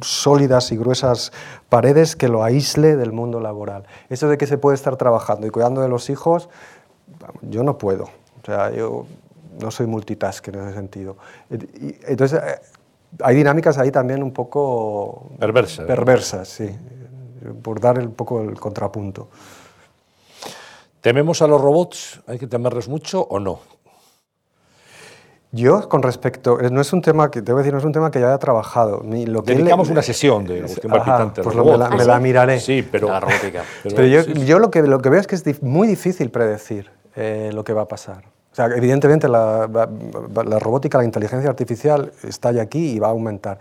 sólidas 0.00 0.72
y 0.72 0.78
gruesas 0.78 1.30
paredes 1.68 2.16
que 2.16 2.28
lo 2.28 2.42
aísle 2.42 2.96
del 2.96 3.12
mundo 3.12 3.38
laboral. 3.38 3.84
Eso 4.08 4.28
de 4.28 4.38
que 4.38 4.46
se 4.46 4.56
puede 4.56 4.74
estar 4.74 4.96
trabajando 4.96 5.46
y 5.46 5.50
cuidando 5.50 5.82
de 5.82 5.88
los 5.88 6.08
hijos, 6.08 6.48
yo 7.42 7.62
no 7.64 7.76
puedo. 7.76 8.04
O 8.04 8.46
sea, 8.46 8.70
yo 8.70 9.04
no 9.60 9.70
soy 9.70 9.86
multitask 9.86 10.48
en 10.48 10.54
ese 10.54 10.72
sentido. 10.72 11.18
Entonces, 11.50 12.40
eh, 12.42 12.60
hay 13.20 13.36
dinámicas 13.36 13.76
ahí 13.76 13.90
también 13.90 14.22
un 14.22 14.32
poco 14.32 15.32
perversas. 15.38 15.84
Perversas, 15.84 16.48
sí 16.48 16.70
por 17.62 17.80
dar 17.80 17.98
un 17.98 18.12
poco 18.12 18.42
el 18.42 18.58
contrapunto. 18.58 19.28
¿Tememos 21.00 21.42
a 21.42 21.46
los 21.46 21.60
robots? 21.60 22.20
¿Hay 22.26 22.38
que 22.38 22.46
temerlos 22.46 22.88
mucho 22.88 23.22
o 23.22 23.40
no? 23.40 23.60
Yo, 25.54 25.86
con 25.88 26.02
respecto, 26.02 26.58
no 26.70 26.80
es 26.80 26.92
un 26.94 27.02
tema 27.02 27.30
que, 27.30 27.42
te 27.42 27.52
decir, 27.52 27.72
no 27.72 27.78
es 27.78 27.84
un 27.84 27.92
tema 27.92 28.10
que 28.10 28.20
ya 28.20 28.28
haya 28.28 28.38
trabajado. 28.38 29.02
Ni 29.04 29.26
lo 29.26 29.42
que 29.42 29.54
Dedicamos 29.54 29.90
una 29.90 30.00
sesión 30.00 30.46
de 30.46 30.64
ajá, 30.90 31.34
pues 31.34 31.54
me, 31.54 31.76
la, 31.76 31.90
me 31.90 32.04
la, 32.06 32.18
miraré. 32.20 32.58
Sí, 32.58 32.86
pero... 32.90 33.08
La 33.08 33.20
robótica. 33.20 33.62
Pero, 33.82 34.06
yo, 34.06 34.22
yo, 34.22 34.58
lo, 34.58 34.70
que, 34.70 34.80
lo 34.82 35.00
que 35.00 35.10
veo 35.10 35.20
es 35.20 35.26
que 35.26 35.34
es 35.34 35.62
muy 35.62 35.86
difícil 35.86 36.30
predecir 36.30 36.90
eh, 37.16 37.50
lo 37.52 37.64
que 37.64 37.74
va 37.74 37.82
a 37.82 37.88
pasar. 37.88 38.24
O 38.52 38.54
sea, 38.54 38.66
evidentemente 38.66 39.28
la, 39.28 39.68
la, 39.68 40.58
robótica, 40.58 40.98
la 40.98 41.04
inteligencia 41.04 41.50
artificial 41.50 42.12
está 42.22 42.52
ya 42.52 42.62
aquí 42.62 42.92
y 42.92 42.98
va 42.98 43.08
a 43.08 43.10
aumentar. 43.10 43.58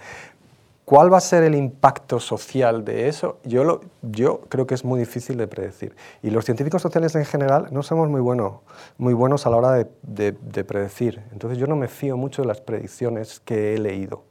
¿Cuál 0.86 1.14
va 1.14 1.18
a 1.18 1.22
ser 1.22 1.44
el 1.44 1.56
impacto 1.56 2.20
social 2.20 2.84
de 2.84 3.08
eso? 3.08 3.38
Yo, 3.44 3.64
lo, 3.64 3.82
yo 4.02 4.42
creo 4.50 4.68
que 4.68 4.74
es 4.74 4.84
muy 4.84 5.00
difícil 5.00 5.38
de 5.38 5.48
predecir. 5.48 5.96
Y 6.22 6.32
los 6.32 6.44
científicos 6.44 6.82
sociales 6.82 7.16
en 7.16 7.24
general 7.24 7.68
no 7.72 7.82
somos 7.82 8.10
muy, 8.10 8.20
bueno, 8.20 8.64
muy 8.98 9.14
buenos 9.14 9.46
a 9.46 9.52
la 9.52 9.58
hora 9.58 9.72
de, 9.74 9.88
de, 10.02 10.34
de 10.34 10.64
predecir. 10.64 11.22
Entonces 11.32 11.58
yo 11.60 11.68
no 11.68 11.76
me 11.76 11.88
fío 11.88 12.18
mucho 12.18 12.42
de 12.42 12.48
las 12.48 12.60
predicciones 12.60 13.40
que 13.40 13.76
he 13.76 13.78
leído. 13.78 14.24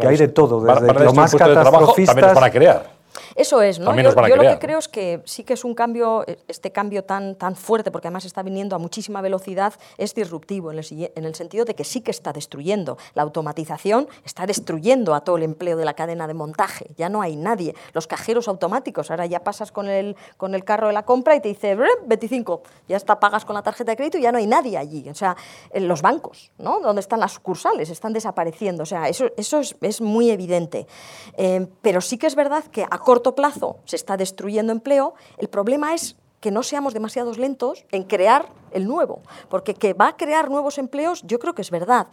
Que 0.00 0.08
hay 0.08 0.16
de 0.16 0.28
todo, 0.28 0.60
desde 0.60 1.04
lo 1.04 1.12
más 1.12 1.34
catastrofistas... 1.34 2.16
también 2.16 2.34
para 2.34 2.50
crear. 2.50 2.97
Eso 3.34 3.62
es, 3.62 3.78
¿no? 3.78 3.94
Yo, 3.94 4.36
lo 4.36 4.42
que 4.42 4.58
creo 4.58 4.78
es 4.78 4.88
que 4.88 5.22
sí 5.24 5.44
que 5.44 5.54
es 5.54 5.64
un 5.64 5.74
cambio, 5.74 6.24
este 6.46 6.72
cambio 6.72 7.04
tan, 7.04 7.34
tan 7.36 7.56
fuerte, 7.56 7.90
porque 7.90 8.08
además 8.08 8.24
está 8.24 8.42
viniendo 8.42 8.76
a 8.76 8.78
muchísima 8.78 9.20
velocidad, 9.20 9.74
es 9.96 10.14
disruptivo 10.14 10.72
en 10.72 10.78
el, 10.78 11.10
en 11.14 11.24
el 11.24 11.34
sentido 11.34 11.64
de 11.64 11.74
que 11.74 11.84
sí 11.84 12.00
que 12.00 12.10
está 12.10 12.32
destruyendo. 12.32 12.98
La 13.14 13.22
automatización 13.22 14.08
está 14.24 14.46
destruyendo 14.46 15.14
a 15.14 15.20
todo 15.20 15.36
el 15.36 15.42
empleo 15.42 15.76
de 15.76 15.84
la 15.84 15.94
cadena 15.94 16.26
de 16.26 16.34
montaje. 16.34 16.86
Ya 16.96 17.08
no 17.08 17.22
hay 17.22 17.36
nadie. 17.36 17.74
Los 17.92 18.06
cajeros 18.06 18.48
automáticos, 18.48 19.10
ahora 19.10 19.26
ya 19.26 19.44
pasas 19.44 19.72
con 19.72 19.88
el, 19.88 20.16
con 20.36 20.54
el 20.54 20.64
carro 20.64 20.88
de 20.88 20.92
la 20.92 21.04
compra 21.04 21.36
y 21.36 21.40
te 21.40 21.48
dice 21.48 21.76
25, 22.06 22.62
ya 22.88 22.96
está, 22.96 23.20
pagas 23.20 23.44
con 23.44 23.54
la 23.54 23.62
tarjeta 23.62 23.92
de 23.92 23.96
crédito 23.96 24.18
y 24.18 24.22
ya 24.22 24.32
no 24.32 24.38
hay 24.38 24.46
nadie 24.46 24.76
allí. 24.76 25.08
O 25.08 25.14
sea, 25.14 25.36
en 25.70 25.88
los 25.88 26.02
bancos, 26.02 26.50
¿no? 26.58 26.80
Donde 26.80 27.00
están 27.00 27.20
las 27.20 27.32
sucursales, 27.32 27.90
están 27.90 28.12
desapareciendo. 28.12 28.82
O 28.82 28.86
sea, 28.86 29.08
eso, 29.08 29.30
eso 29.36 29.60
es, 29.60 29.76
es 29.80 30.00
muy 30.00 30.30
evidente. 30.30 30.86
Eh, 31.36 31.66
pero 31.82 32.00
sí 32.00 32.18
que 32.18 32.26
es 32.26 32.34
verdad 32.34 32.64
que 32.64 32.84
a 32.88 32.98
corto 33.08 33.34
plazo 33.34 33.78
se 33.86 33.96
está 33.96 34.18
destruyendo 34.18 34.70
empleo, 34.70 35.14
el 35.38 35.48
problema 35.48 35.94
es 35.94 36.14
que 36.40 36.50
no 36.50 36.62
seamos 36.62 36.92
demasiados 36.92 37.38
lentos 37.38 37.86
en 37.90 38.02
crear 38.02 38.50
el 38.70 38.86
nuevo, 38.86 39.22
porque 39.48 39.72
que 39.72 39.94
va 39.94 40.08
a 40.08 40.16
crear 40.18 40.50
nuevos 40.50 40.76
empleos 40.76 41.22
yo 41.22 41.38
creo 41.38 41.54
que 41.54 41.62
es 41.62 41.70
verdad. 41.70 42.08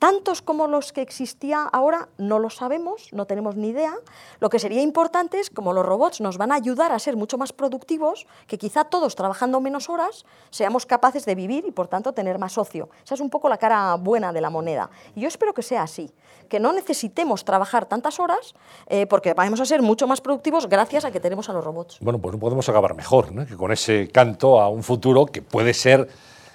Tantos 0.00 0.40
como 0.40 0.66
los 0.66 0.94
que 0.94 1.02
existía 1.02 1.62
ahora 1.62 2.08
no 2.16 2.38
lo 2.38 2.48
sabemos, 2.48 3.10
no 3.12 3.26
tenemos 3.26 3.56
ni 3.56 3.68
idea. 3.68 3.92
Lo 4.38 4.48
que 4.48 4.58
sería 4.58 4.80
importante 4.80 5.38
es 5.38 5.50
como 5.50 5.74
los 5.74 5.84
robots 5.84 6.22
nos 6.22 6.38
van 6.38 6.52
a 6.52 6.54
ayudar 6.54 6.90
a 6.90 6.98
ser 6.98 7.18
mucho 7.18 7.36
más 7.36 7.52
productivos, 7.52 8.26
que 8.46 8.56
quizá 8.56 8.84
todos 8.84 9.14
trabajando 9.14 9.60
menos 9.60 9.90
horas 9.90 10.24
seamos 10.48 10.86
capaces 10.86 11.26
de 11.26 11.34
vivir 11.34 11.66
y 11.66 11.70
por 11.70 11.86
tanto 11.86 12.14
tener 12.14 12.38
más 12.38 12.56
ocio. 12.56 12.88
Esa 13.04 13.12
es 13.14 13.20
un 13.20 13.28
poco 13.28 13.50
la 13.50 13.58
cara 13.58 13.94
buena 13.96 14.32
de 14.32 14.40
la 14.40 14.48
moneda. 14.48 14.88
Y 15.14 15.20
yo 15.20 15.28
espero 15.28 15.52
que 15.52 15.62
sea 15.62 15.82
así, 15.82 16.10
que 16.48 16.60
no 16.60 16.72
necesitemos 16.72 17.44
trabajar 17.44 17.84
tantas 17.84 18.20
horas 18.20 18.54
eh, 18.86 19.06
porque 19.06 19.34
vamos 19.34 19.60
a 19.60 19.66
ser 19.66 19.82
mucho 19.82 20.06
más 20.06 20.22
productivos 20.22 20.66
gracias 20.66 21.04
a 21.04 21.10
que 21.10 21.20
tenemos 21.20 21.50
a 21.50 21.52
los 21.52 21.62
robots. 21.62 21.98
Bueno, 22.00 22.18
pues 22.18 22.32
no 22.32 22.40
podemos 22.40 22.66
acabar 22.70 22.94
mejor, 22.94 23.32
¿no? 23.32 23.44
que 23.44 23.54
con 23.54 23.70
ese 23.70 24.08
canto 24.08 24.62
a 24.62 24.70
un 24.70 24.82
futuro 24.82 25.26
que 25.26 25.42
puede 25.42 25.74
ser 25.74 26.08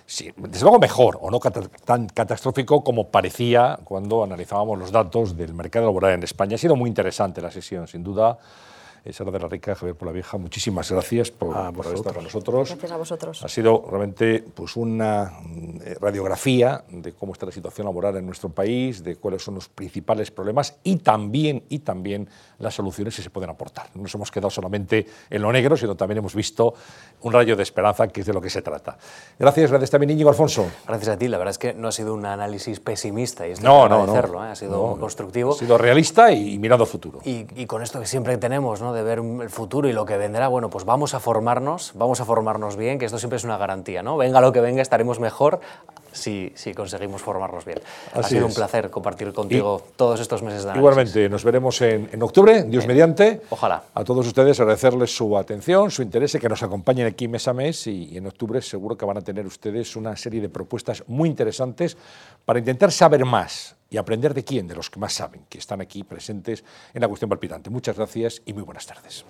sí, 0.06 0.32
desde 0.38 0.64
luego 0.64 0.80
mejor 0.80 1.18
o 1.22 1.32
no 1.32 1.40
tan 1.40 2.08
catastrófico 2.08 2.84
como 2.84 3.10
parecía 3.10 3.80
cuando 3.84 4.24
analizábamos 4.24 4.78
los 4.80 4.92
datos 4.92 5.36
del 5.38 5.54
mercado 5.54 5.86
laboral 5.86 6.14
en 6.14 6.24
España. 6.24 6.56
Ha 6.56 6.60
sido 6.60 6.76
muy 6.76 6.90
interesante 6.90 7.42
la 7.42 7.52
sesión, 7.52 7.88
sin 7.88 8.04
duda. 8.04 8.38
Sara 9.14 9.32
de 9.32 9.40
la 9.40 9.48
Rica, 9.48 9.76
Javier 9.76 9.96
por 9.96 10.08
la 10.08 10.12
Vieja, 10.12 10.38
muchísimas 10.38 10.92
gracias 10.92 11.30
por, 11.30 11.74
por 11.74 11.86
estar 11.94 12.14
con 12.14 12.24
nosotros. 12.24 12.70
Gracias 12.70 12.92
a 12.92 12.98
vosotros. 12.98 13.44
Ha 13.44 13.48
sido 13.48 13.86
realmente 13.90 14.44
pues, 14.54 14.76
una 14.76 15.32
eh, 15.84 15.96
radiografía 16.02 16.84
de 16.90 17.14
cómo 17.14 17.34
está 17.34 17.46
la 17.46 17.52
situación 17.52 17.86
laboral 17.86 18.18
en 18.18 18.26
nuestro 18.26 18.50
país, 18.50 19.04
de 19.04 19.18
cuáles 19.18 19.44
son 19.44 19.56
los 19.56 19.70
principales 19.70 20.32
problemas 20.32 20.76
y 20.84 20.98
también, 20.98 21.64
y 21.70 21.80
también 21.80 22.28
las 22.60 22.74
soluciones 22.74 23.16
que 23.16 23.22
se 23.22 23.30
pueden 23.30 23.50
aportar. 23.50 23.88
No 23.94 24.02
nos 24.02 24.16
hemos 24.16 24.32
quedado 24.32 24.50
solamente 24.50 25.06
en 25.30 25.42
lo 25.42 25.52
negro, 25.52 25.78
sino 25.78 25.96
también 25.96 26.18
hemos 26.18 26.34
visto 26.34 26.74
un 27.22 27.32
rayo 27.32 27.56
de 27.56 27.64
esperanza, 27.64 28.08
que 28.08 28.22
es 28.22 28.28
de 28.28 28.34
lo 28.34 28.42
que 28.42 28.50
se 28.50 28.62
trata. 28.62 28.98
Gracias, 29.38 29.70
gracias 29.70 29.92
también, 29.92 30.12
Íñigo 30.12 30.30
Alfonso. 30.30 30.66
Gracias 30.88 31.10
a 31.10 31.18
ti. 31.18 31.28
La 31.28 31.38
verdad 31.38 31.52
es 31.52 31.58
que 31.58 31.74
no 31.74 31.90
ha 31.90 31.92
sido 31.92 32.14
un 32.14 32.26
análisis 32.26 32.80
pesimista, 32.80 33.48
y 33.48 33.52
esto 33.52 33.66
no, 33.66 33.88
no, 33.88 34.06
no, 34.06 34.46
¿eh? 34.46 34.50
ha 34.50 34.56
sido 34.56 34.98
constructivo. 35.00 35.54
Ha 35.54 35.58
sido 35.58 35.78
realista 35.78 36.32
y, 36.32 36.58
mirando 36.58 36.86
futuro. 36.86 37.20
Y, 37.24 37.46
y 37.56 37.66
con 37.68 37.84
esto 37.84 38.00
que 38.00 38.08
siempre 38.08 38.38
tenemos, 38.38 38.82
¿no? 38.82 38.95
De 38.96 39.04
ver 39.04 39.20
el 39.20 39.50
futuro 39.52 39.88
y 39.88 39.94
lo 39.94 40.06
que 40.06 40.18
vendrá, 40.18 40.48
bueno, 40.48 40.72
pues 40.72 40.86
vamos 40.86 41.14
a 41.14 41.20
formarnos, 41.20 41.92
vamos 41.94 42.20
a 42.22 42.26
formarnos 42.26 42.76
bien, 42.76 42.98
que 42.98 43.06
esto 43.06 43.20
siempre 43.20 43.38
es 43.38 43.44
una 43.44 43.58
garantía, 43.58 44.02
¿no? 44.02 44.18
Venga 44.18 44.42
lo 44.42 44.52
que 44.52 44.62
venga, 44.62 44.82
estaremos 44.82 45.20
mejor 45.20 45.60
si, 46.12 46.52
si 46.56 46.74
conseguimos 46.74 47.22
formarnos 47.22 47.66
bien. 47.66 47.80
ha 48.14 48.24
sido 48.24 48.46
un 48.48 48.54
placer 48.54 48.90
compartir 48.90 49.32
contigo 49.34 49.82
todos 49.96 50.20
estos 50.20 50.42
meses 50.42 50.64
de 50.64 50.72
análisis. 50.72 50.80
Igualmente, 50.80 51.30
nos 51.30 51.44
veremos 51.44 51.82
en, 51.82 52.10
en 52.12 52.24
octubre, 52.24 52.64
Dios 52.64 52.88
mediante. 52.88 53.42
Ojalá. 53.50 53.84
A 53.94 54.04
todos 54.04 54.26
ustedes 54.26 54.60
agradecerles 54.60 55.16
su 55.16 55.38
atención, 55.38 55.92
su 55.92 56.02
interés 56.02 56.34
y 56.36 56.40
que 56.40 56.50
nos 56.50 56.64
acompañen 56.64 57.06
aquí 57.06 57.28
mes 57.28 57.48
a 57.48 57.54
mes 57.54 57.86
y, 57.88 58.14
y 58.14 58.18
en 58.18 58.28
octubre 58.28 58.62
seguro 58.62 58.98
que 58.98 59.06
van 59.06 59.18
a 59.18 59.22
tener 59.22 59.46
ustedes 59.46 59.96
una 59.96 60.16
serie 60.16 60.42
de 60.42 60.50
propuestas 60.50 61.04
muy 61.08 61.30
interesantes 61.30 61.98
para 62.46 62.60
intentar 62.60 62.92
saber 62.92 63.26
más 63.26 63.75
y 63.90 63.98
aprender 63.98 64.34
de 64.34 64.44
quién, 64.44 64.68
de 64.68 64.76
los 64.76 64.90
que 64.90 65.00
más 65.00 65.14
saben, 65.14 65.46
que 65.50 65.58
están 65.58 65.82
aquí 65.82 66.04
presentes 66.04 66.64
en 66.94 67.02
la 67.02 67.08
cuestión 67.08 67.30
palpitante. 67.30 67.70
Muchas 67.70 67.96
gracias 67.96 68.42
y 68.46 68.54
muy 68.54 68.64
buenas 68.64 68.86
tardes. 68.86 69.26